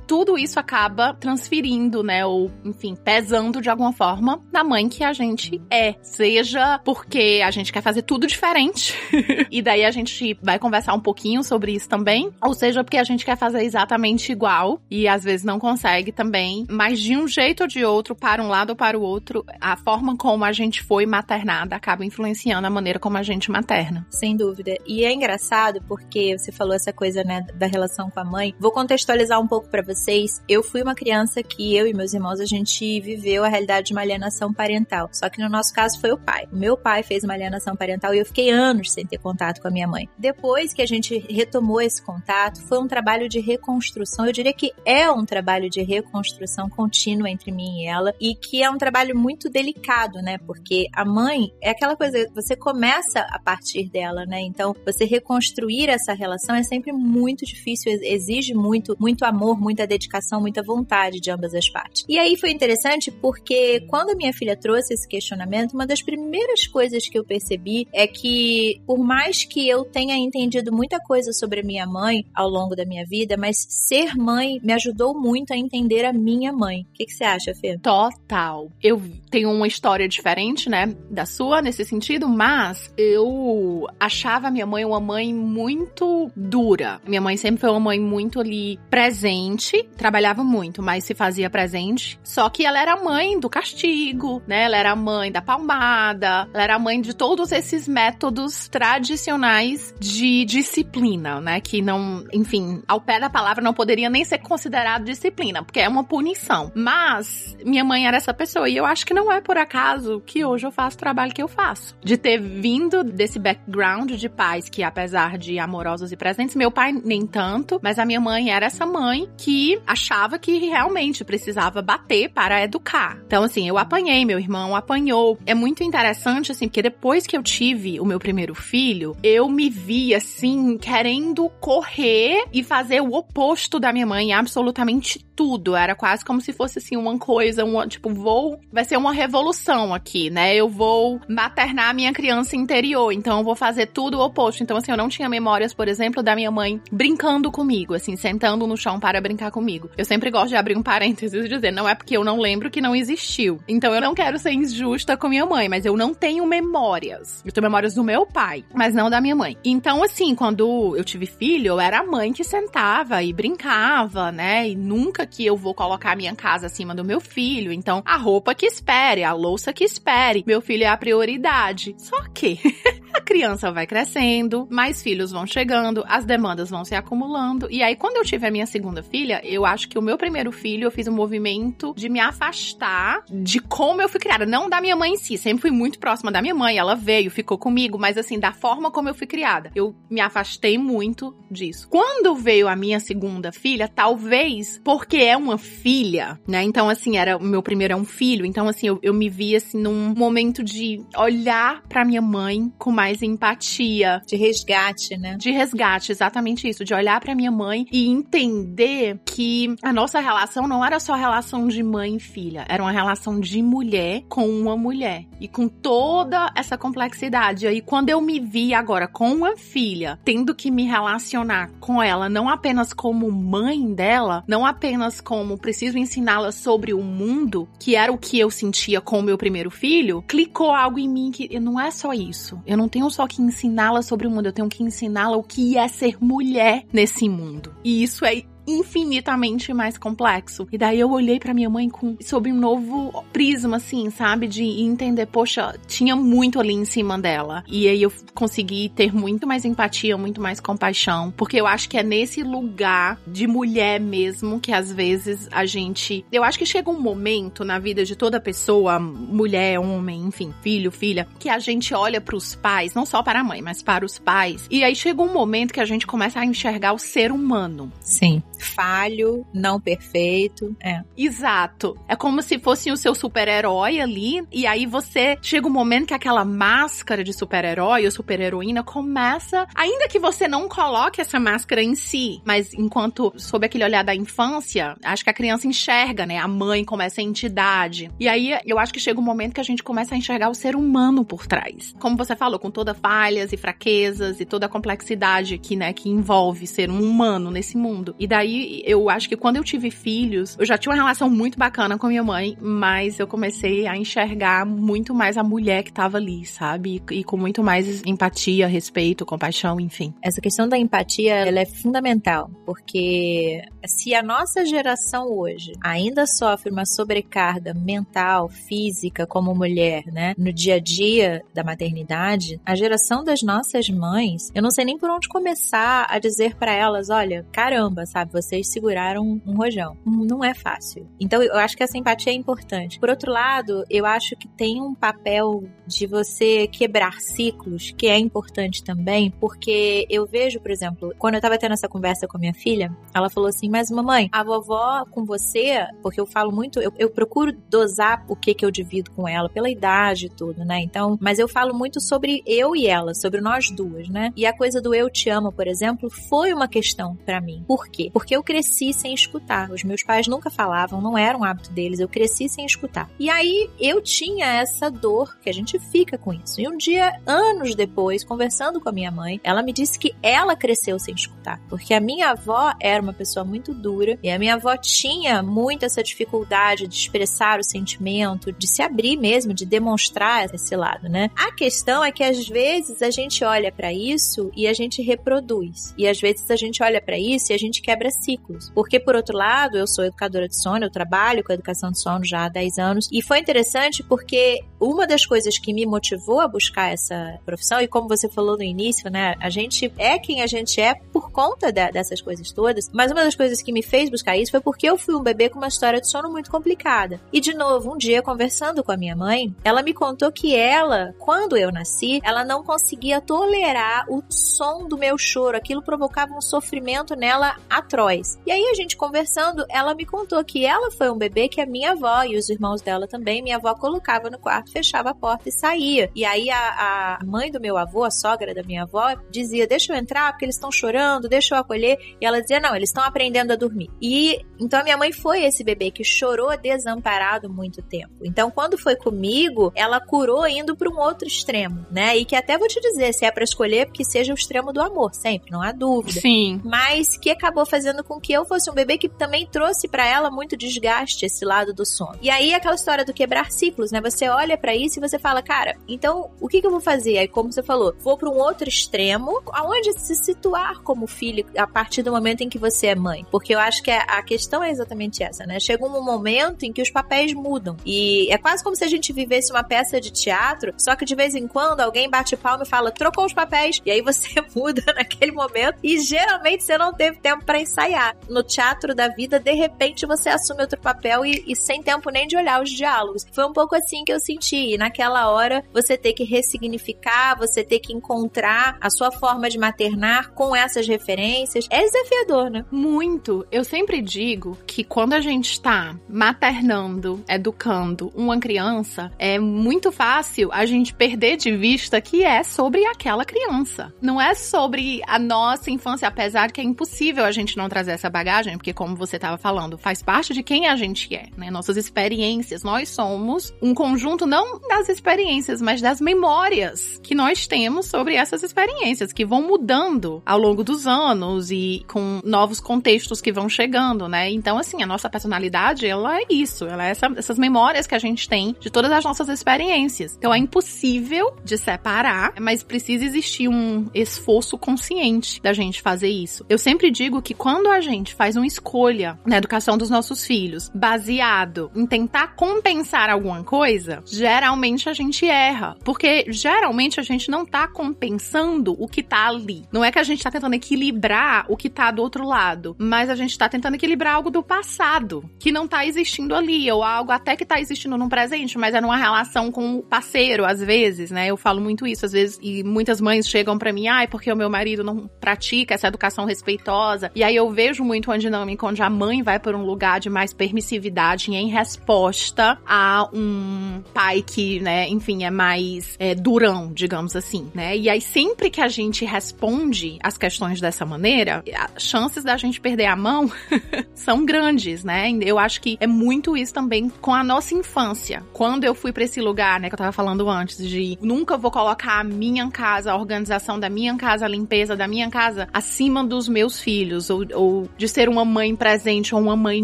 tudo 0.07 0.37
isso 0.37 0.59
acaba 0.59 1.13
transferindo, 1.13 2.03
né? 2.03 2.25
Ou, 2.25 2.51
enfim, 2.63 2.95
pesando 2.95 3.61
de 3.61 3.69
alguma 3.69 3.93
forma 3.93 4.41
na 4.51 4.63
mãe 4.63 4.87
que 4.87 5.03
a 5.03 5.13
gente 5.13 5.61
é. 5.69 5.95
Seja 6.01 6.79
porque 6.83 7.41
a 7.43 7.51
gente 7.51 7.71
quer 7.71 7.81
fazer 7.81 8.01
tudo 8.03 8.27
diferente, 8.27 8.95
e 9.51 9.61
daí 9.61 9.85
a 9.85 9.91
gente 9.91 10.37
vai 10.41 10.59
conversar 10.59 10.93
um 10.93 10.99
pouquinho 10.99 11.43
sobre 11.43 11.73
isso 11.73 11.87
também, 11.87 12.31
ou 12.41 12.53
seja, 12.53 12.83
porque 12.83 12.97
a 12.97 13.03
gente 13.03 13.25
quer 13.25 13.37
fazer 13.37 13.63
exatamente 13.63 14.31
igual 14.31 14.81
e 14.89 15.07
às 15.07 15.23
vezes 15.23 15.45
não 15.45 15.59
consegue 15.59 16.11
também, 16.11 16.65
mas 16.69 16.99
de 16.99 17.15
um 17.15 17.27
jeito 17.27 17.61
ou 17.61 17.67
de 17.67 17.83
outro, 17.83 18.15
para 18.15 18.43
um 18.43 18.47
lado 18.47 18.71
ou 18.71 18.75
para 18.75 18.97
o 18.97 19.01
outro, 19.01 19.45
a 19.59 19.75
forma 19.77 20.15
como 20.17 20.43
a 20.43 20.51
gente 20.51 20.83
foi 20.83 21.05
maternada 21.05 21.75
acaba 21.75 22.05
influenciando 22.05 22.67
a 22.67 22.69
maneira 22.69 22.99
como 22.99 23.17
a 23.17 23.23
gente 23.23 23.51
materna. 23.51 24.05
Sem 24.09 24.35
dúvida. 24.35 24.75
E 24.85 25.03
é 25.03 25.13
engraçado 25.13 25.81
porque 25.87 26.37
você 26.37 26.51
falou 26.51 26.75
essa 26.75 26.91
coisa, 26.91 27.23
né, 27.23 27.45
da 27.55 27.67
relação 27.67 28.09
com 28.09 28.19
a 28.19 28.23
mãe. 28.23 28.53
Vou 28.59 28.71
contextualizar 28.71 29.38
um 29.39 29.47
pouco 29.47 29.69
para 29.69 29.81
vocês, 29.81 30.41
eu 30.47 30.63
fui 30.63 30.81
uma 30.81 30.95
criança 30.95 31.41
que 31.41 31.75
eu 31.75 31.87
e 31.87 31.93
meus 31.93 32.13
irmãos 32.13 32.39
a 32.39 32.45
gente 32.45 32.99
viveu 33.01 33.43
a 33.43 33.47
realidade 33.47 33.87
de 33.87 33.93
uma 33.93 34.01
alienação 34.01 34.53
parental. 34.53 35.09
Só 35.11 35.29
que 35.29 35.41
no 35.41 35.49
nosso 35.49 35.73
caso 35.73 35.99
foi 35.99 36.11
o 36.11 36.17
pai. 36.17 36.47
O 36.51 36.55
meu 36.55 36.77
pai 36.77 37.03
fez 37.03 37.23
uma 37.23 37.33
alienação 37.33 37.75
parental 37.75 38.13
e 38.13 38.19
eu 38.19 38.25
fiquei 38.25 38.49
anos 38.49 38.91
sem 38.91 39.05
ter 39.05 39.17
contato 39.17 39.61
com 39.61 39.67
a 39.67 39.71
minha 39.71 39.87
mãe. 39.87 40.07
Depois 40.17 40.73
que 40.73 40.81
a 40.81 40.85
gente 40.85 41.17
retomou 41.29 41.81
esse 41.81 42.01
contato, 42.01 42.61
foi 42.67 42.79
um 42.79 42.87
trabalho 42.87 43.27
de 43.27 43.39
reconstrução. 43.39 44.25
Eu 44.25 44.31
diria 44.31 44.53
que 44.53 44.71
é 44.85 45.09
um 45.09 45.25
trabalho 45.25 45.69
de 45.69 45.81
reconstrução 45.81 46.69
contínua 46.69 47.29
entre 47.29 47.51
mim 47.51 47.81
e 47.81 47.87
ela 47.87 48.13
e 48.19 48.35
que 48.35 48.63
é 48.63 48.69
um 48.69 48.77
trabalho 48.77 49.17
muito 49.17 49.49
delicado, 49.49 50.21
né? 50.21 50.37
Porque 50.39 50.87
a 50.93 51.05
mãe 51.05 51.51
é 51.61 51.69
aquela 51.71 51.95
coisa, 51.95 52.29
você 52.33 52.55
começa 52.55 53.19
a 53.21 53.39
partir 53.39 53.89
dela, 53.89 54.25
né? 54.25 54.41
Então, 54.41 54.75
você 54.85 55.05
reconstruir 55.05 55.89
essa 55.89 56.13
relação 56.13 56.55
é 56.55 56.63
sempre 56.63 56.91
muito 56.91 57.45
difícil, 57.45 57.91
exige 58.01 58.53
muito, 58.53 58.95
muito 58.99 59.25
amor, 59.29 59.59
muita 59.59 59.87
dedicação, 59.87 60.41
muita 60.41 60.61
vontade 60.61 61.19
de 61.19 61.31
ambas 61.31 61.53
as 61.53 61.69
partes. 61.69 62.05
E 62.07 62.17
aí 62.17 62.37
foi 62.37 62.51
interessante 62.51 63.11
porque 63.11 63.81
quando 63.87 64.11
a 64.11 64.15
minha 64.15 64.33
filha 64.33 64.55
trouxe 64.55 64.93
esse 64.93 65.07
questionamento, 65.07 65.73
uma 65.73 65.87
das 65.87 66.01
primeiras 66.01 66.67
coisas 66.67 67.07
que 67.07 67.17
eu 67.17 67.23
percebi 67.23 67.87
é 67.93 68.07
que, 68.07 68.81
por 68.85 68.97
mais 68.97 69.45
que 69.45 69.67
eu 69.67 69.85
tenha 69.85 70.15
entendido 70.17 70.71
muita 70.71 70.99
coisa 70.99 71.31
sobre 71.31 71.61
a 71.61 71.63
minha 71.63 71.85
mãe 71.85 72.25
ao 72.33 72.49
longo 72.49 72.75
da 72.75 72.85
minha 72.85 73.05
vida, 73.05 73.35
mas 73.37 73.65
ser 73.69 74.15
mãe 74.15 74.59
me 74.63 74.73
ajudou 74.73 75.19
muito 75.19 75.53
a 75.53 75.57
entender 75.57 76.05
a 76.05 76.13
minha 76.13 76.51
mãe. 76.51 76.81
O 76.81 76.93
que, 76.93 77.05
que 77.05 77.13
você 77.13 77.23
acha, 77.23 77.53
Fê? 77.53 77.77
Total. 77.77 78.71
Eu 78.81 79.01
tenho 79.29 79.51
uma 79.51 79.67
história 79.67 80.07
diferente, 80.07 80.69
né, 80.69 80.95
da 81.09 81.25
sua 81.25 81.61
nesse 81.61 81.85
sentido, 81.85 82.27
mas 82.27 82.91
eu 82.97 83.87
achava 83.99 84.51
minha 84.51 84.65
mãe 84.65 84.83
uma 84.83 84.99
mãe 84.99 85.33
muito 85.33 86.31
dura. 86.35 86.99
Minha 87.07 87.21
mãe 87.21 87.37
sempre 87.37 87.61
foi 87.61 87.69
uma 87.69 87.79
mãe 87.79 87.99
muito 87.99 88.39
ali 88.39 88.79
presente 88.89 89.08
presente, 89.09 89.89
trabalhava 89.97 90.43
muito, 90.43 90.83
mas 90.83 91.03
se 91.03 91.15
fazia 91.15 91.49
presente. 91.49 92.19
Só 92.23 92.47
que 92.47 92.63
ela 92.63 92.79
era 92.79 92.95
mãe 92.95 93.39
do 93.39 93.49
castigo, 93.49 94.39
né? 94.45 94.65
Ela 94.65 94.77
era 94.77 94.95
mãe 94.95 95.31
da 95.31 95.41
palmada, 95.41 96.47
ela 96.53 96.63
era 96.63 96.77
mãe 96.77 97.01
de 97.01 97.15
todos 97.15 97.51
esses 97.51 97.87
métodos 97.87 98.67
tradicionais 98.67 99.95
de 99.99 100.45
disciplina, 100.45 101.41
né? 101.41 101.59
Que 101.59 101.81
não, 101.81 102.23
enfim, 102.31 102.83
ao 102.87 103.01
pé 103.01 103.19
da 103.19 103.31
palavra 103.31 103.63
não 103.63 103.73
poderia 103.73 104.11
nem 104.11 104.23
ser 104.23 104.37
considerado 104.37 105.05
disciplina, 105.05 105.63
porque 105.63 105.79
é 105.79 105.89
uma 105.89 106.03
punição. 106.03 106.71
Mas 106.75 107.57
minha 107.65 107.83
mãe 107.83 108.05
era 108.05 108.17
essa 108.17 108.33
pessoa 108.33 108.69
e 108.69 108.77
eu 108.77 108.85
acho 108.85 109.07
que 109.07 109.13
não 109.13 109.31
é 109.31 109.41
por 109.41 109.57
acaso 109.57 110.21
que 110.23 110.45
hoje 110.45 110.67
eu 110.67 110.71
faço 110.71 110.97
o 110.97 110.99
trabalho 110.99 111.33
que 111.33 111.41
eu 111.41 111.47
faço. 111.47 111.97
De 112.03 112.15
ter 112.15 112.39
vindo 112.39 113.03
desse 113.03 113.39
background 113.39 114.11
de 114.11 114.29
pais 114.29 114.69
que, 114.69 114.83
apesar 114.83 115.35
de 115.35 115.57
amorosos 115.57 116.11
e 116.11 116.15
presentes, 116.15 116.55
meu 116.55 116.69
pai 116.69 116.91
nem 116.91 117.25
tanto, 117.25 117.79
mas 117.81 117.97
a 117.97 118.05
minha 118.05 118.19
mãe 118.19 118.51
era 118.51 118.67
essa 118.67 118.85
mãe 118.85 118.98
que 119.37 119.79
achava 119.85 120.37
que 120.37 120.57
realmente 120.59 121.23
precisava 121.23 121.81
bater 121.81 122.29
para 122.29 122.63
educar. 122.63 123.17
Então, 123.25 123.43
assim, 123.43 123.67
eu 123.67 123.77
apanhei, 123.77 124.25
meu 124.25 124.39
irmão 124.39 124.75
apanhou. 124.75 125.37
É 125.45 125.53
muito 125.53 125.83
interessante, 125.83 126.51
assim, 126.51 126.67
porque 126.67 126.81
depois 126.81 127.25
que 127.25 127.37
eu 127.37 127.43
tive 127.43 127.99
o 127.99 128.05
meu 128.05 128.19
primeiro 128.19 128.53
filho, 128.55 129.15
eu 129.23 129.47
me 129.49 129.69
vi, 129.69 130.13
assim, 130.13 130.77
querendo 130.77 131.49
correr 131.59 132.45
e 132.51 132.63
fazer 132.63 133.01
o 133.01 133.13
oposto 133.13 133.79
da 133.79 133.93
minha 133.93 134.05
mãe, 134.05 134.33
absolutamente 134.33 135.19
tudo. 135.35 135.75
Era 135.75 135.95
quase 135.95 136.25
como 136.25 136.41
se 136.41 136.51
fosse, 136.51 136.79
assim, 136.79 136.97
uma 136.97 137.17
coisa, 137.17 137.63
uma, 137.63 137.87
tipo, 137.87 138.13
vou. 138.13 138.59
Vai 138.71 138.83
ser 138.83 138.97
uma 138.97 139.13
revolução 139.13 139.93
aqui, 139.93 140.29
né? 140.29 140.55
Eu 140.55 140.67
vou 140.67 141.19
maternar 141.27 141.89
a 141.89 141.93
minha 141.93 142.11
criança 142.11 142.55
interior, 142.55 143.11
então 143.11 143.39
eu 143.39 143.43
vou 143.43 143.55
fazer 143.55 143.87
tudo 143.87 144.17
o 144.17 144.25
oposto. 144.25 144.63
Então, 144.63 144.77
assim, 144.77 144.91
eu 144.91 144.97
não 144.97 145.09
tinha 145.09 145.29
memórias, 145.29 145.73
por 145.73 145.87
exemplo, 145.87 146.23
da 146.23 146.35
minha 146.35 146.51
mãe 146.51 146.81
brincando 146.91 147.51
comigo, 147.51 147.93
assim, 147.93 148.15
sentando 148.15 148.65
no 148.67 148.77
chão 148.77 148.88
para 148.97 149.19
brincar 149.19 149.51
comigo. 149.51 149.89
Eu 149.97 150.05
sempre 150.05 150.31
gosto 150.31 150.47
de 150.47 150.55
abrir 150.55 150.77
um 150.77 150.81
parênteses 150.81 151.43
e 151.43 151.49
dizer, 151.49 151.71
não 151.71 151.87
é 151.87 151.93
porque 151.93 152.15
eu 152.15 152.23
não 152.23 152.39
lembro 152.39 152.71
que 152.71 152.79
não 152.79 152.95
existiu. 152.95 153.59
Então, 153.67 153.93
eu 153.93 153.99
não 153.99 154.15
quero 154.15 154.39
ser 154.39 154.53
injusta 154.53 155.17
com 155.17 155.27
minha 155.27 155.45
mãe, 155.45 155.67
mas 155.67 155.85
eu 155.85 155.97
não 155.97 156.13
tenho 156.13 156.45
memórias. 156.45 157.43
Eu 157.45 157.51
tenho 157.51 157.63
memórias 157.63 157.93
do 157.93 158.03
meu 158.03 158.25
pai, 158.25 158.63
mas 158.73 158.95
não 158.95 159.09
da 159.09 159.19
minha 159.19 159.35
mãe. 159.35 159.57
Então, 159.65 160.01
assim, 160.01 160.33
quando 160.33 160.95
eu 160.95 161.03
tive 161.03 161.25
filho, 161.25 161.67
eu 161.67 161.79
era 161.79 161.99
a 161.99 162.03
mãe 162.05 162.31
que 162.31 162.43
sentava 162.45 163.21
e 163.21 163.33
brincava, 163.33 164.31
né? 164.31 164.69
E 164.69 164.75
nunca 164.75 165.25
que 165.25 165.45
eu 165.45 165.57
vou 165.57 165.73
colocar 165.73 166.13
a 166.13 166.15
minha 166.15 166.35
casa 166.35 166.67
acima 166.67 166.95
do 166.95 167.03
meu 167.03 167.19
filho. 167.19 167.73
Então, 167.73 168.01
a 168.05 168.15
roupa 168.15 168.55
que 168.55 168.65
espere, 168.65 169.23
a 169.23 169.33
louça 169.33 169.73
que 169.73 169.83
espere. 169.83 170.43
Meu 170.47 170.61
filho 170.61 170.83
é 170.83 170.87
a 170.87 170.95
prioridade. 170.95 171.95
Só 171.97 172.21
que 172.33 172.59
a 173.19 173.21
criança 173.21 173.69
vai 173.69 173.85
crescendo, 173.85 174.65
mais 174.71 175.03
filhos 175.03 175.31
vão 175.31 175.45
chegando, 175.45 176.03
as 176.07 176.25
demandas 176.25 176.69
vão 176.69 176.85
se 176.85 176.95
acumulando. 176.95 177.67
E 177.69 177.83
aí, 177.83 177.95
quando 177.95 178.15
eu 178.15 178.23
tive 178.23 178.47
a 178.47 178.51
minha 178.51 178.65
segunda 178.65 179.03
filha, 179.03 179.41
eu 179.43 179.65
acho 179.65 179.89
que 179.89 179.99
o 179.99 180.01
meu 180.01 180.17
primeiro 180.17 180.51
filho, 180.51 180.85
eu 180.85 180.91
fiz 180.91 181.07
um 181.07 181.11
movimento 181.11 181.93
de 181.95 182.07
me 182.07 182.19
afastar 182.19 183.23
de 183.29 183.59
como 183.59 184.01
eu 184.01 184.07
fui 184.07 184.19
criada. 184.19 184.45
Não 184.45 184.69
da 184.69 184.79
minha 184.79 184.95
mãe 184.95 185.13
em 185.13 185.17
si, 185.17 185.37
sempre 185.37 185.61
fui 185.61 185.71
muito 185.71 185.99
próxima 185.99 186.31
da 186.31 186.41
minha 186.41 186.55
mãe, 186.55 186.77
ela 186.77 186.95
veio, 186.95 187.29
ficou 187.29 187.57
comigo, 187.57 187.99
mas 187.99 188.17
assim, 188.17 188.39
da 188.39 188.53
forma 188.53 188.89
como 188.89 189.09
eu 189.09 189.13
fui 189.13 189.27
criada. 189.27 189.69
Eu 189.75 189.93
me 190.09 190.21
afastei 190.21 190.77
muito 190.77 191.35
disso. 191.51 191.89
Quando 191.89 192.35
veio 192.35 192.69
a 192.69 192.75
minha 192.75 193.01
segunda 193.01 193.51
filha, 193.51 193.87
talvez 193.87 194.79
porque 194.83 195.17
é 195.17 195.35
uma 195.35 195.57
filha, 195.57 196.39
né? 196.47 196.63
Então, 196.63 196.89
assim, 196.89 197.17
era 197.17 197.35
o 197.35 197.43
meu 197.43 197.61
primeiro 197.61 197.93
é 197.93 197.97
um 197.97 198.05
filho. 198.05 198.45
Então, 198.45 198.67
assim, 198.67 198.87
eu, 198.87 198.99
eu 199.03 199.13
me 199.13 199.27
vi 199.29 199.55
assim 199.55 199.77
num 199.77 200.13
momento 200.15 200.63
de 200.63 201.01
olhar 201.17 201.81
para 201.89 202.05
minha 202.05 202.21
mãe 202.21 202.71
com 202.77 202.91
mais 202.91 203.08
empatia. 203.21 204.21
De 204.25 204.35
resgate, 204.35 205.17
né? 205.17 205.35
De 205.37 205.51
resgate, 205.51 206.11
exatamente 206.11 206.67
isso. 206.67 206.83
De 206.85 206.93
olhar 206.93 207.19
para 207.19 207.35
minha 207.35 207.51
mãe 207.51 207.85
e 207.91 208.07
entender 208.07 209.19
que 209.25 209.75
a 209.81 209.91
nossa 209.93 210.19
relação 210.19 210.67
não 210.67 210.85
era 210.85 210.99
só 210.99 211.15
relação 211.15 211.67
de 211.67 211.83
mãe 211.83 212.15
e 212.15 212.19
filha, 212.19 212.65
era 212.67 212.83
uma 212.83 212.91
relação 212.91 213.39
de 213.39 213.61
mulher 213.61 214.23
com 214.29 214.47
uma 214.47 214.75
mulher. 214.75 215.25
E 215.39 215.47
com 215.47 215.67
toda 215.67 216.51
essa 216.55 216.77
complexidade. 216.77 217.65
E 217.65 217.67
aí, 217.67 217.81
quando 217.81 218.09
eu 218.09 218.21
me 218.21 218.39
vi 218.39 218.73
agora 218.73 219.07
com 219.07 219.31
uma 219.31 219.55
filha, 219.55 220.19
tendo 220.23 220.53
que 220.53 220.69
me 220.69 220.85
relacionar 220.85 221.71
com 221.79 222.01
ela, 222.01 222.29
não 222.29 222.49
apenas 222.49 222.93
como 222.93 223.31
mãe 223.31 223.93
dela, 223.93 224.43
não 224.47 224.65
apenas 224.65 225.21
como 225.21 225.57
preciso 225.57 225.97
ensiná-la 225.97 226.51
sobre 226.51 226.93
o 226.93 227.01
mundo, 227.01 227.67
que 227.79 227.95
era 227.95 228.11
o 228.11 228.17
que 228.17 228.39
eu 228.39 228.49
sentia 228.49 229.01
com 229.01 229.19
o 229.19 229.23
meu 229.23 229.37
primeiro 229.37 229.69
filho, 229.69 230.23
clicou 230.27 230.71
algo 230.71 230.99
em 230.99 231.09
mim 231.09 231.31
que 231.31 231.59
não 231.59 231.79
é 231.79 231.91
só 231.91 232.13
isso. 232.13 232.61
Eu 232.65 232.77
não 232.77 232.89
tenho 232.89 232.98
só 233.07 233.27
que 233.27 233.39
ensiná-la 233.39 234.01
sobre 234.01 234.25
o 234.25 234.31
mundo, 234.31 234.47
eu 234.47 234.51
tenho 234.51 234.67
que 234.67 234.81
ensiná-la 234.81 235.37
o 235.37 235.43
que 235.43 235.77
é 235.77 235.87
ser 235.87 236.17
mulher 236.19 236.85
nesse 236.91 237.29
mundo. 237.29 237.71
E 237.83 238.01
isso 238.01 238.25
é 238.25 238.41
infinitamente 238.69 239.73
mais 239.73 239.97
complexo. 239.97 240.67
E 240.71 240.77
daí 240.77 240.99
eu 240.99 241.09
olhei 241.09 241.39
para 241.39 241.53
minha 241.53 241.69
mãe 241.69 241.89
com 241.89 242.15
sob 242.21 242.51
um 242.51 242.55
novo 242.55 243.23
prisma 243.33 243.77
assim, 243.77 244.09
sabe, 244.09 244.47
de 244.47 244.63
entender, 244.63 245.25
poxa, 245.25 245.75
tinha 245.87 246.15
muito 246.15 246.59
ali 246.59 246.73
em 246.73 246.85
cima 246.85 247.17
dela. 247.17 247.63
E 247.67 247.87
aí 247.87 248.01
eu 248.01 248.11
consegui 248.33 248.89
ter 248.89 249.13
muito 249.13 249.47
mais 249.47 249.65
empatia, 249.65 250.17
muito 250.17 250.41
mais 250.41 250.59
compaixão, 250.59 251.31
porque 251.35 251.59
eu 251.59 251.67
acho 251.67 251.89
que 251.89 251.97
é 251.97 252.03
nesse 252.03 252.43
lugar 252.43 253.19
de 253.25 253.47
mulher 253.47 253.99
mesmo 253.99 254.59
que 254.59 254.71
às 254.71 254.91
vezes 254.91 255.47
a 255.51 255.65
gente, 255.65 256.25
eu 256.31 256.43
acho 256.43 256.57
que 256.57 256.65
chega 256.65 256.89
um 256.89 256.99
momento 256.99 257.63
na 257.63 257.79
vida 257.79 258.03
de 258.03 258.15
toda 258.15 258.39
pessoa, 258.39 258.99
mulher, 258.99 259.79
homem, 259.79 260.21
enfim, 260.21 260.53
filho, 260.61 260.91
filha, 260.91 261.27
que 261.39 261.49
a 261.49 261.59
gente 261.59 261.93
olha 261.93 262.21
para 262.21 262.35
os 262.35 262.55
pais, 262.55 262.93
não 262.93 263.05
só 263.05 263.23
para 263.23 263.39
a 263.39 263.43
mãe, 263.43 263.61
mas 263.61 263.81
para 263.81 264.05
os 264.05 264.19
pais. 264.19 264.65
E 264.69 264.83
aí 264.83 264.95
chega 264.95 265.21
um 265.21 265.33
momento 265.33 265.73
que 265.73 265.79
a 265.79 265.85
gente 265.85 266.05
começa 266.05 266.39
a 266.39 266.45
enxergar 266.45 266.93
o 266.93 266.99
ser 266.99 267.31
humano. 267.31 267.91
Sim 268.01 268.41
falho, 268.59 269.45
não 269.53 269.79
perfeito. 269.79 270.75
É. 270.83 271.01
Exato. 271.17 271.97
É 272.07 272.15
como 272.15 272.41
se 272.41 272.59
fosse 272.59 272.91
o 272.91 272.97
seu 272.97 273.15
super-herói 273.15 273.99
ali, 273.99 274.43
e 274.51 274.65
aí 274.67 274.85
você 274.85 275.37
chega 275.41 275.67
um 275.67 275.71
momento 275.71 276.07
que 276.07 276.13
aquela 276.13 276.45
máscara 276.45 277.23
de 277.23 277.33
super-herói 277.33 278.05
ou 278.05 278.11
super-heroína 278.11 278.83
começa, 278.83 279.67
ainda 279.75 280.07
que 280.07 280.19
você 280.19 280.47
não 280.47 280.67
coloque 280.67 281.21
essa 281.21 281.39
máscara 281.39 281.81
em 281.81 281.95
si, 281.95 282.41
mas 282.45 282.73
enquanto 282.73 283.33
sob 283.37 283.65
aquele 283.65 283.83
olhar 283.83 284.03
da 284.03 284.15
infância, 284.15 284.95
acho 285.03 285.23
que 285.23 285.29
a 285.29 285.33
criança 285.33 285.67
enxerga, 285.67 286.25
né, 286.25 286.37
a 286.37 286.47
mãe 286.47 286.83
como 286.83 287.01
essa 287.01 287.21
entidade. 287.21 288.11
E 288.19 288.27
aí 288.27 288.57
eu 288.65 288.79
acho 288.79 288.93
que 288.93 288.99
chega 288.99 289.19
um 289.19 289.23
momento 289.23 289.53
que 289.53 289.61
a 289.61 289.63
gente 289.63 289.83
começa 289.83 290.15
a 290.15 290.17
enxergar 290.17 290.49
o 290.49 290.55
ser 290.55 290.75
humano 290.75 291.23
por 291.23 291.47
trás. 291.47 291.93
Como 291.99 292.17
você 292.17 292.35
falou, 292.35 292.59
com 292.59 292.71
toda 292.71 292.93
falhas 292.93 293.53
e 293.53 293.57
fraquezas 293.57 294.39
e 294.39 294.45
toda 294.45 294.65
a 294.65 294.69
complexidade 294.69 295.57
que, 295.57 295.75
né, 295.75 295.93
que 295.93 296.09
envolve 296.09 296.67
ser 296.67 296.89
um 296.89 297.01
humano 297.01 297.51
nesse 297.51 297.77
mundo. 297.77 298.15
E 298.19 298.27
daí 298.27 298.48
aí 298.49 298.81
eu 298.85 299.09
acho 299.09 299.29
que 299.29 299.37
quando 299.37 299.57
eu 299.57 299.63
tive 299.63 299.91
filhos, 299.91 300.57
eu 300.59 300.65
já 300.65 300.77
tinha 300.77 300.91
uma 300.91 300.97
relação 300.97 301.29
muito 301.29 301.57
bacana 301.57 301.97
com 301.97 302.07
minha 302.07 302.23
mãe, 302.23 302.57
mas 302.59 303.19
eu 303.19 303.27
comecei 303.27 303.87
a 303.87 303.95
enxergar 303.95 304.65
muito 304.65 305.13
mais 305.13 305.37
a 305.37 305.43
mulher 305.43 305.83
que 305.83 305.93
tava 305.93 306.17
ali, 306.17 306.45
sabe? 306.45 307.01
E, 307.11 307.19
e 307.19 307.23
com 307.23 307.37
muito 307.37 307.63
mais 307.63 308.01
empatia, 308.05 308.67
respeito, 308.67 309.25
compaixão, 309.25 309.79
enfim. 309.79 310.13
Essa 310.21 310.41
questão 310.41 310.67
da 310.67 310.77
empatia, 310.77 311.33
ela 311.33 311.59
é 311.59 311.65
fundamental, 311.65 312.49
porque 312.65 313.61
se 313.85 314.13
a 314.13 314.23
nossa 314.23 314.65
geração 314.65 315.27
hoje 315.27 315.71
ainda 315.83 316.25
sofre 316.25 316.71
uma 316.71 316.85
sobrecarga 316.85 317.73
mental, 317.73 318.49
física 318.49 319.25
como 319.27 319.53
mulher, 319.53 320.03
né, 320.07 320.33
no 320.37 320.51
dia 320.51 320.75
a 320.75 320.79
dia 320.79 321.43
da 321.53 321.63
maternidade, 321.63 322.59
a 322.65 322.75
geração 322.75 323.23
das 323.23 323.41
nossas 323.41 323.89
mães, 323.89 324.49
eu 324.53 324.61
não 324.61 324.71
sei 324.71 324.85
nem 324.85 324.97
por 324.97 325.09
onde 325.09 325.27
começar 325.27 326.07
a 326.09 326.19
dizer 326.19 326.55
para 326.55 326.73
elas, 326.73 327.09
olha, 327.09 327.45
caramba, 327.51 328.05
sabe, 328.05 328.31
vocês 328.41 328.71
seguraram 328.71 329.41
um 329.45 329.55
rojão. 329.55 329.97
Não 330.05 330.43
é 330.43 330.53
fácil. 330.53 331.07
Então 331.19 331.41
eu 331.41 331.55
acho 331.55 331.75
que 331.75 331.83
essa 331.83 331.97
empatia 331.97 332.31
é 332.31 332.35
importante. 332.35 332.99
Por 332.99 333.09
outro 333.09 333.31
lado, 333.31 333.83
eu 333.89 334.05
acho 334.05 334.35
que 334.35 334.47
tem 334.47 334.81
um 334.81 334.93
papel 334.93 335.63
de 335.85 336.05
você 336.05 336.67
quebrar 336.67 337.19
ciclos 337.19 337.93
que 337.97 338.07
é 338.07 338.17
importante 338.17 338.83
também, 338.83 339.31
porque 339.31 340.05
eu 340.09 340.25
vejo, 340.25 340.59
por 340.59 340.71
exemplo, 340.71 341.13
quando 341.17 341.35
eu 341.35 341.41
tava 341.41 341.57
tendo 341.57 341.73
essa 341.73 341.87
conversa 341.87 342.27
com 342.27 342.37
a 342.37 342.39
minha 342.39 342.53
filha, 342.53 342.95
ela 343.13 343.29
falou 343.29 343.49
assim: 343.49 343.69
Mas 343.69 343.89
mamãe, 343.89 344.29
a 344.31 344.43
vovó 344.43 345.05
com 345.09 345.25
você, 345.25 345.85
porque 346.01 346.19
eu 346.19 346.25
falo 346.25 346.51
muito, 346.51 346.79
eu, 346.79 346.91
eu 346.97 347.09
procuro 347.09 347.51
dosar 347.69 348.23
o 348.27 348.35
que 348.35 348.53
que 348.53 348.65
eu 348.65 348.71
divido 348.71 349.11
com 349.11 349.27
ela, 349.27 349.49
pela 349.49 349.69
idade 349.69 350.27
e 350.27 350.29
tudo, 350.29 350.63
né? 350.63 350.79
Então, 350.81 351.17
mas 351.19 351.39
eu 351.39 351.47
falo 351.47 351.73
muito 351.73 351.99
sobre 351.99 352.41
eu 352.45 352.75
e 352.75 352.87
ela, 352.87 353.13
sobre 353.13 353.41
nós 353.41 353.69
duas, 353.71 354.07
né? 354.09 354.31
E 354.35 354.45
a 354.45 354.55
coisa 354.55 354.81
do 354.81 354.93
eu 354.93 355.09
te 355.09 355.29
amo, 355.29 355.51
por 355.51 355.67
exemplo, 355.67 356.09
foi 356.09 356.53
uma 356.53 356.67
questão 356.67 357.15
para 357.25 357.41
mim. 357.41 357.63
Por 357.67 357.87
quê? 357.87 358.09
Porque 358.13 358.28
eu 358.35 358.43
cresci 358.43 358.93
sem 358.93 359.13
escutar. 359.13 359.71
Os 359.71 359.83
meus 359.83 360.03
pais 360.03 360.27
nunca 360.27 360.49
falavam, 360.49 361.01
não 361.01 361.17
era 361.17 361.37
um 361.37 361.43
hábito 361.43 361.71
deles, 361.71 361.99
eu 361.99 362.07
cresci 362.07 362.49
sem 362.49 362.65
escutar. 362.65 363.09
E 363.19 363.29
aí 363.29 363.69
eu 363.79 364.01
tinha 364.01 364.45
essa 364.45 364.89
dor 364.89 365.37
que 365.39 365.49
a 365.49 365.53
gente 365.53 365.79
fica 365.79 366.17
com 366.17 366.33
isso. 366.33 366.59
E 366.59 366.67
um 366.67 366.77
dia, 366.77 367.19
anos 367.25 367.75
depois, 367.75 368.23
conversando 368.23 368.79
com 368.79 368.89
a 368.89 368.91
minha 368.91 369.11
mãe, 369.11 369.39
ela 369.43 369.61
me 369.61 369.73
disse 369.73 369.97
que 369.97 370.15
ela 370.21 370.55
cresceu 370.55 370.99
sem 370.99 371.13
escutar, 371.13 371.59
porque 371.69 371.93
a 371.93 371.99
minha 371.99 372.31
avó 372.31 372.73
era 372.79 373.01
uma 373.01 373.13
pessoa 373.13 373.43
muito 373.43 373.73
dura 373.73 374.17
e 374.21 374.29
a 374.29 374.39
minha 374.39 374.55
avó 374.55 374.75
tinha 374.77 375.41
muito 375.41 375.85
essa 375.85 376.03
dificuldade 376.03 376.87
de 376.87 376.95
expressar 376.95 377.59
o 377.59 377.63
sentimento, 377.63 378.51
de 378.51 378.67
se 378.67 378.81
abrir 378.81 379.17
mesmo, 379.17 379.53
de 379.53 379.65
demonstrar 379.65 380.53
esse 380.53 380.75
lado, 380.75 381.09
né? 381.09 381.29
A 381.35 381.51
questão 381.51 382.03
é 382.03 382.11
que 382.11 382.23
às 382.23 382.47
vezes 382.47 383.01
a 383.01 383.09
gente 383.09 383.43
olha 383.43 383.71
para 383.71 383.93
isso 383.93 384.51
e 384.55 384.67
a 384.67 384.73
gente 384.73 385.01
reproduz. 385.01 385.93
E 385.97 386.07
às 386.07 386.19
vezes 386.19 386.49
a 386.49 386.55
gente 386.55 386.81
olha 386.83 387.01
para 387.01 387.17
isso 387.17 387.51
e 387.51 387.55
a 387.55 387.57
gente 387.57 387.81
quebra 387.81 388.09
ciclos. 388.23 388.71
Porque, 388.73 388.99
por 388.99 389.15
outro 389.15 389.35
lado, 389.35 389.77
eu 389.77 389.87
sou 389.87 390.05
educadora 390.05 390.47
de 390.47 390.61
sono, 390.61 390.85
eu 390.85 390.91
trabalho 390.91 391.43
com 391.43 391.53
educação 391.53 391.91
de 391.91 391.99
sono 391.99 392.23
já 392.23 392.45
há 392.45 392.49
10 392.49 392.77
anos, 392.77 393.09
e 393.11 393.21
foi 393.21 393.39
interessante 393.39 394.03
porque 394.03 394.63
uma 394.79 395.05
das 395.05 395.25
coisas 395.25 395.57
que 395.57 395.73
me 395.73 395.85
motivou 395.85 396.39
a 396.39 396.47
buscar 396.47 396.91
essa 396.91 397.39
profissão, 397.45 397.81
e 397.81 397.87
como 397.87 398.07
você 398.07 398.29
falou 398.29 398.57
no 398.57 398.63
início, 398.63 399.09
né, 399.09 399.35
a 399.39 399.49
gente 399.49 399.91
é 399.97 400.17
quem 400.17 400.41
a 400.41 400.47
gente 400.47 400.79
é 400.79 400.95
por 401.11 401.31
conta 401.31 401.71
de, 401.71 401.91
dessas 401.91 402.21
coisas 402.21 402.51
todas, 402.51 402.89
mas 402.93 403.11
uma 403.11 403.23
das 403.23 403.35
coisas 403.35 403.61
que 403.61 403.71
me 403.71 403.81
fez 403.81 404.09
buscar 404.09 404.37
isso 404.37 404.51
foi 404.51 404.61
porque 404.61 404.89
eu 404.89 404.97
fui 404.97 405.15
um 405.15 405.23
bebê 405.23 405.49
com 405.49 405.57
uma 405.57 405.67
história 405.67 405.99
de 405.99 406.07
sono 406.07 406.29
muito 406.29 406.49
complicada. 406.49 407.19
E, 407.31 407.39
de 407.39 407.53
novo, 407.53 407.93
um 407.93 407.97
dia, 407.97 408.21
conversando 408.21 408.83
com 408.83 408.91
a 408.91 408.97
minha 408.97 409.15
mãe, 409.15 409.53
ela 409.63 409.81
me 409.81 409.93
contou 409.93 410.31
que 410.31 410.55
ela, 410.55 411.13
quando 411.19 411.57
eu 411.57 411.71
nasci, 411.71 412.19
ela 412.23 412.43
não 412.43 412.63
conseguia 412.63 413.21
tolerar 413.21 414.05
o 414.09 414.23
som 414.29 414.87
do 414.87 414.97
meu 414.97 415.17
choro, 415.17 415.57
aquilo 415.57 415.81
provocava 415.81 416.33
um 416.33 416.41
sofrimento 416.41 417.15
nela 417.15 417.57
atroz. 417.69 417.98
E 418.45 418.51
aí, 418.51 418.65
a 418.65 418.73
gente 418.73 418.97
conversando, 418.97 419.65
ela 419.69 419.93
me 419.93 420.05
contou 420.05 420.43
que 420.43 420.65
ela 420.65 420.91
foi 420.91 421.09
um 421.09 421.17
bebê 421.17 421.47
que 421.47 421.61
a 421.61 421.65
minha 421.65 421.91
avó 421.91 422.23
e 422.23 422.37
os 422.37 422.49
irmãos 422.49 422.81
dela 422.81 423.07
também, 423.07 423.41
minha 423.41 423.57
avó 423.57 423.73
colocava 423.75 424.29
no 424.29 424.39
quarto, 424.39 424.71
fechava 424.71 425.09
a 425.11 425.15
porta 425.15 425.49
e 425.49 425.51
saía. 425.51 426.09
E 426.15 426.25
aí, 426.25 426.49
a, 426.49 427.17
a 427.19 427.25
mãe 427.25 427.51
do 427.51 427.59
meu 427.59 427.77
avô, 427.77 428.03
a 428.03 428.11
sogra 428.11 428.53
da 428.53 428.63
minha 428.63 428.83
avó, 428.83 429.15
dizia: 429.29 429.67
Deixa 429.67 429.93
eu 429.93 429.97
entrar 429.97 430.31
porque 430.31 430.45
eles 430.45 430.55
estão 430.55 430.71
chorando, 430.71 431.29
deixa 431.29 431.55
eu 431.55 431.59
acolher. 431.59 431.97
E 432.21 432.25
ela 432.25 432.41
dizia: 432.41 432.59
Não, 432.59 432.75
eles 432.75 432.89
estão 432.89 433.03
aprendendo 433.03 433.51
a 433.51 433.55
dormir. 433.55 433.89
E 434.01 434.39
então 434.59 434.79
a 434.79 434.83
minha 434.83 434.97
mãe 434.97 435.11
foi 435.11 435.43
esse 435.43 435.63
bebê 435.63 435.91
que 435.91 436.03
chorou 436.03 436.55
desamparado 436.57 437.49
muito 437.49 437.81
tempo. 437.81 438.13
Então, 438.23 438.51
quando 438.51 438.77
foi 438.77 438.95
comigo, 438.95 439.71
ela 439.75 439.99
curou 439.99 440.47
indo 440.47 440.75
para 440.75 440.89
um 440.89 440.99
outro 440.99 441.27
extremo, 441.27 441.85
né? 441.91 442.17
E 442.17 442.25
que 442.25 442.35
até 442.35 442.57
vou 442.57 442.67
te 442.67 442.79
dizer, 442.79 443.13
se 443.13 443.25
é 443.25 443.31
para 443.31 443.43
escolher, 443.43 443.89
que 443.91 444.03
seja 444.03 444.33
o 444.33 444.35
extremo 444.35 444.71
do 444.71 444.81
amor, 444.81 445.13
sempre, 445.13 445.51
não 445.51 445.61
há 445.61 445.71
dúvida. 445.71 446.19
Sim. 446.19 446.61
Mas 446.63 447.17
que 447.17 447.29
acabou 447.29 447.65
fazendo 447.65 447.88
com 448.03 448.19
que 448.19 448.33
eu 448.33 448.45
fosse 448.45 448.69
um 448.69 448.73
bebê 448.73 448.97
que 448.97 449.09
também 449.09 449.47
trouxe 449.47 449.87
para 449.87 450.07
ela 450.07 450.29
muito 450.29 450.55
desgaste 450.55 451.25
esse 451.25 451.45
lado 451.45 451.73
do 451.73 451.85
sono. 451.85 452.17
E 452.21 452.29
aí 452.29 452.53
aquela 452.53 452.75
história 452.75 453.05
do 453.05 453.13
quebrar 453.13 453.51
ciclos, 453.51 453.91
né? 453.91 454.01
Você 454.01 454.27
olha 454.29 454.57
para 454.57 454.75
isso 454.75 454.99
e 454.99 455.01
você 455.01 455.17
fala, 455.17 455.41
cara, 455.41 455.77
então 455.87 456.31
o 456.39 456.47
que, 456.47 456.61
que 456.61 456.67
eu 456.67 456.71
vou 456.71 456.79
fazer? 456.79 457.17
Aí, 457.17 457.27
como 457.27 457.51
você 457.51 457.63
falou, 457.63 457.93
vou 457.99 458.17
para 458.17 458.29
um 458.29 458.37
outro 458.37 458.67
extremo, 458.67 459.41
aonde 459.51 459.93
se 459.99 460.15
situar 460.15 460.81
como 460.81 461.07
filho 461.07 461.45
a 461.57 461.67
partir 461.67 462.03
do 462.03 462.11
momento 462.11 462.41
em 462.41 462.49
que 462.49 462.57
você 462.57 462.87
é 462.87 462.95
mãe. 462.95 463.25
Porque 463.31 463.53
eu 463.53 463.59
acho 463.59 463.83
que 463.83 463.91
a 463.91 464.21
questão 464.23 464.63
é 464.63 464.69
exatamente 464.69 465.23
essa, 465.23 465.45
né? 465.45 465.59
Chega 465.59 465.85
um 465.85 466.03
momento 466.03 466.63
em 466.63 466.73
que 466.73 466.81
os 466.81 466.89
papéis 466.89 467.33
mudam. 467.33 467.75
E 467.85 468.31
é 468.31 468.37
quase 468.37 468.63
como 468.63 468.75
se 468.75 468.83
a 468.83 468.87
gente 468.87 469.11
vivesse 469.13 469.51
uma 469.51 469.63
peça 469.63 469.99
de 469.99 470.11
teatro, 470.11 470.73
só 470.77 470.95
que 470.95 471.05
de 471.05 471.15
vez 471.15 471.35
em 471.35 471.47
quando 471.47 471.81
alguém 471.81 472.09
bate 472.09 472.35
palma 472.37 472.63
e 472.63 472.67
fala, 472.67 472.91
trocou 472.91 473.25
os 473.25 473.33
papéis, 473.33 473.81
e 473.85 473.91
aí 473.91 474.01
você 474.01 474.29
muda 474.55 474.83
naquele 474.93 475.31
momento, 475.31 475.77
e 475.83 475.99
geralmente 475.99 476.63
você 476.63 476.77
não 476.77 476.93
teve 476.93 477.17
tempo 477.17 477.43
para 477.45 477.59
ensaiar. 477.59 477.78
No 478.27 478.43
teatro 478.43 478.93
da 478.93 479.07
vida, 479.07 479.39
de 479.39 479.53
repente 479.53 480.05
você 480.05 480.29
assume 480.29 480.61
outro 480.61 480.79
papel 480.79 481.25
e, 481.25 481.43
e 481.47 481.55
sem 481.55 481.81
tempo 481.81 482.09
nem 482.09 482.27
de 482.27 482.35
olhar 482.35 482.61
os 482.61 482.69
diálogos. 482.69 483.25
Foi 483.31 483.45
um 483.45 483.53
pouco 483.53 483.75
assim 483.75 484.03
que 484.03 484.11
eu 484.11 484.19
senti. 484.19 484.73
E 484.73 484.77
naquela 484.77 485.29
hora, 485.29 485.63
você 485.73 485.97
ter 485.97 486.13
que 486.13 486.23
ressignificar, 486.23 487.37
você 487.37 487.63
ter 487.63 487.79
que 487.79 487.93
encontrar 487.93 488.77
a 488.81 488.89
sua 488.89 489.11
forma 489.11 489.49
de 489.49 489.57
maternar 489.57 490.31
com 490.31 490.55
essas 490.55 490.87
referências. 490.87 491.67
É 491.69 491.81
desafiador, 491.81 492.49
né? 492.49 492.65
Muito. 492.71 493.45
Eu 493.51 493.63
sempre 493.63 494.01
digo 494.01 494.57
que 494.67 494.83
quando 494.83 495.13
a 495.13 495.21
gente 495.21 495.51
está 495.51 495.95
maternando, 496.07 497.23
educando 497.27 498.11
uma 498.15 498.39
criança, 498.39 499.11
é 499.17 499.39
muito 499.39 499.91
fácil 499.91 500.49
a 500.51 500.65
gente 500.65 500.93
perder 500.93 501.37
de 501.37 501.55
vista 501.55 502.01
que 502.01 502.23
é 502.23 502.43
sobre 502.43 502.85
aquela 502.85 503.23
criança. 503.23 503.93
Não 504.01 504.19
é 504.19 504.33
sobre 504.35 505.01
a 505.07 505.17
nossa 505.17 505.71
infância, 505.71 506.07
apesar 506.07 506.51
que 506.51 506.59
é 506.59 506.63
impossível 506.63 507.23
a 507.23 507.31
gente 507.31 507.57
não 507.57 507.68
trazer 507.69 507.91
essa 507.91 508.09
bagagem, 508.09 508.57
porque 508.57 508.73
como 508.73 508.95
você 508.95 509.15
estava 509.15 509.37
falando, 509.37 509.77
faz 509.77 510.01
parte 510.01 510.33
de 510.33 510.43
quem 510.43 510.67
a 510.67 510.75
gente 510.75 511.13
é, 511.13 511.27
né? 511.37 511.49
Nossas 511.51 511.77
experiências. 511.77 512.63
Nós 512.63 512.89
somos 512.89 513.53
um 513.61 513.73
conjunto 513.73 514.25
não 514.25 514.59
das 514.67 514.89
experiências, 514.89 515.61
mas 515.61 515.81
das 515.81 516.01
memórias 516.01 516.99
que 517.03 517.15
nós 517.15 517.47
temos 517.47 517.87
sobre 517.87 518.15
essas 518.15 518.43
experiências 518.43 519.13
que 519.13 519.25
vão 519.25 519.41
mudando 519.41 520.21
ao 520.25 520.39
longo 520.39 520.63
dos 520.63 520.87
anos 520.87 521.51
e 521.51 521.85
com 521.87 522.19
novos 522.23 522.59
contextos 522.59 523.21
que 523.21 523.31
vão 523.31 523.49
chegando, 523.49 524.07
né? 524.07 524.29
Então, 524.31 524.57
assim, 524.57 524.81
a 524.81 524.87
nossa 524.87 525.09
personalidade, 525.09 525.85
ela 525.85 526.19
é 526.19 526.25
isso, 526.29 526.65
ela 526.65 526.87
é 526.87 526.91
essa, 526.91 527.07
essas 527.15 527.37
memórias 527.37 527.87
que 527.87 527.95
a 527.95 527.99
gente 527.99 528.27
tem 528.27 528.55
de 528.59 528.69
todas 528.69 528.91
as 528.91 529.03
nossas 529.03 529.29
experiências. 529.29 530.15
Então, 530.17 530.33
é 530.33 530.37
impossível 530.37 531.35
de 531.43 531.57
separar, 531.57 532.33
mas 532.39 532.63
precisa 532.63 533.05
existir 533.05 533.47
um 533.47 533.87
esforço 533.93 534.57
consciente 534.57 535.41
da 535.41 535.53
gente 535.53 535.81
fazer 535.81 536.09
isso. 536.09 536.45
Eu 536.47 536.57
sempre 536.57 536.91
digo 536.91 537.21
que 537.21 537.33
quando 537.33 537.58
a 537.67 537.81
gente 537.81 538.13
faz 538.13 538.35
uma 538.35 538.47
escolha 538.47 539.19
na 539.25 539.37
educação 539.37 539.77
dos 539.77 539.89
nossos 539.89 540.25
filhos 540.25 540.69
baseado 540.73 541.71
em 541.75 541.85
tentar 541.85 542.35
compensar 542.35 543.09
alguma 543.09 543.43
coisa, 543.43 544.03
geralmente 544.05 544.89
a 544.89 544.93
gente 544.93 545.25
erra, 545.25 545.75
porque 545.83 546.25
geralmente 546.29 546.99
a 546.99 547.03
gente 547.03 547.29
não 547.29 547.45
tá 547.45 547.67
compensando 547.67 548.75
o 548.79 548.87
que 548.87 549.03
tá 549.03 549.27
ali. 549.27 549.65
Não 549.71 549.83
é 549.83 549.91
que 549.91 549.99
a 549.99 550.03
gente 550.03 550.23
tá 550.23 550.31
tentando 550.31 550.53
equilibrar 550.53 551.45
o 551.49 551.57
que 551.57 551.69
tá 551.69 551.91
do 551.91 552.01
outro 552.01 552.25
lado, 552.25 552.75
mas 552.77 553.09
a 553.09 553.15
gente 553.15 553.37
tá 553.37 553.49
tentando 553.49 553.75
equilibrar 553.75 554.15
algo 554.15 554.29
do 554.29 554.43
passado, 554.43 555.29
que 555.39 555.51
não 555.51 555.67
tá 555.67 555.85
existindo 555.85 556.35
ali, 556.35 556.69
ou 556.71 556.83
algo 556.83 557.11
até 557.11 557.35
que 557.35 557.45
tá 557.45 557.59
existindo 557.59 557.97
no 557.97 558.09
presente, 558.09 558.57
mas 558.57 558.73
é 558.73 558.81
numa 558.81 558.97
relação 558.97 559.51
com 559.51 559.77
o 559.77 559.83
parceiro, 559.83 560.45
às 560.45 560.61
vezes, 560.61 561.11
né? 561.11 561.27
Eu 561.27 561.37
falo 561.37 561.61
muito 561.61 561.87
isso, 561.87 562.05
às 562.05 562.11
vezes, 562.11 562.39
e 562.41 562.63
muitas 562.63 563.01
mães 563.01 563.27
chegam 563.27 563.57
para 563.57 563.73
mim, 563.73 563.87
ai, 563.87 564.07
porque 564.07 564.31
o 564.31 564.35
meu 564.35 564.49
marido 564.49 564.83
não 564.83 565.09
pratica 565.19 565.73
essa 565.73 565.87
educação 565.87 566.25
respeitosa. 566.25 567.11
E 567.15 567.23
aí 567.23 567.35
eu 567.35 567.48
vejo 567.49 567.83
muito 567.83 568.09
uma 568.09 568.17
dinâmica 568.17 568.65
onde 568.65 568.81
a 568.81 568.89
mãe 568.89 569.21
vai 569.21 569.39
por 569.39 569.55
um 569.55 569.63
lugar 569.63 569.99
de 569.99 570.09
mais 570.09 570.33
permissividade 570.33 571.31
em 571.31 571.49
resposta 571.49 572.57
a 572.65 573.07
um 573.13 573.81
pai 573.93 574.21
que, 574.21 574.59
né, 574.59 574.87
enfim, 574.87 575.23
é 575.23 575.31
mais 575.31 575.95
é, 575.99 576.15
durão, 576.15 576.71
digamos 576.73 577.15
assim, 577.15 577.49
né? 577.53 577.77
E 577.77 577.89
aí 577.89 578.01
sempre 578.01 578.49
que 578.49 578.61
a 578.61 578.67
gente 578.67 579.05
responde 579.05 579.97
as 580.03 580.17
questões 580.17 580.59
dessa 580.59 580.85
maneira, 580.85 581.43
as 581.75 581.83
chances 581.83 582.23
da 582.23 582.37
gente 582.37 582.59
perder 582.59 582.85
a 582.85 582.95
mão 582.95 583.31
são 583.93 584.25
grandes, 584.25 584.83
né? 584.83 585.11
Eu 585.21 585.39
acho 585.39 585.61
que 585.61 585.77
é 585.79 585.87
muito 585.87 586.35
isso 586.35 586.53
também 586.53 586.89
com 587.01 587.13
a 587.13 587.23
nossa 587.23 587.53
infância. 587.53 588.23
Quando 588.33 588.63
eu 588.63 588.73
fui 588.75 588.91
para 588.91 589.03
esse 589.03 589.21
lugar, 589.21 589.59
né, 589.59 589.69
que 589.69 589.75
eu 589.75 589.77
tava 589.77 589.91
falando 589.91 590.29
antes, 590.29 590.57
de 590.57 590.97
nunca 591.01 591.37
vou 591.37 591.51
colocar 591.51 591.99
a 591.99 592.03
minha 592.03 592.49
casa, 592.49 592.91
a 592.91 592.95
organização 592.95 593.59
da 593.59 593.69
minha 593.69 593.95
casa, 593.95 594.25
a 594.25 594.29
limpeza 594.29 594.75
da 594.75 594.87
minha 594.87 595.09
casa 595.09 595.47
acima 595.53 596.03
dos 596.03 596.27
meus 596.27 596.59
filhos, 596.59 597.09
ou, 597.09 597.25
ou 597.39 597.69
de 597.77 597.87
ser 597.87 598.09
uma 598.09 598.25
mãe 598.25 598.55
presente 598.55 599.15
ou 599.15 599.21
uma 599.21 599.35
mãe 599.35 599.63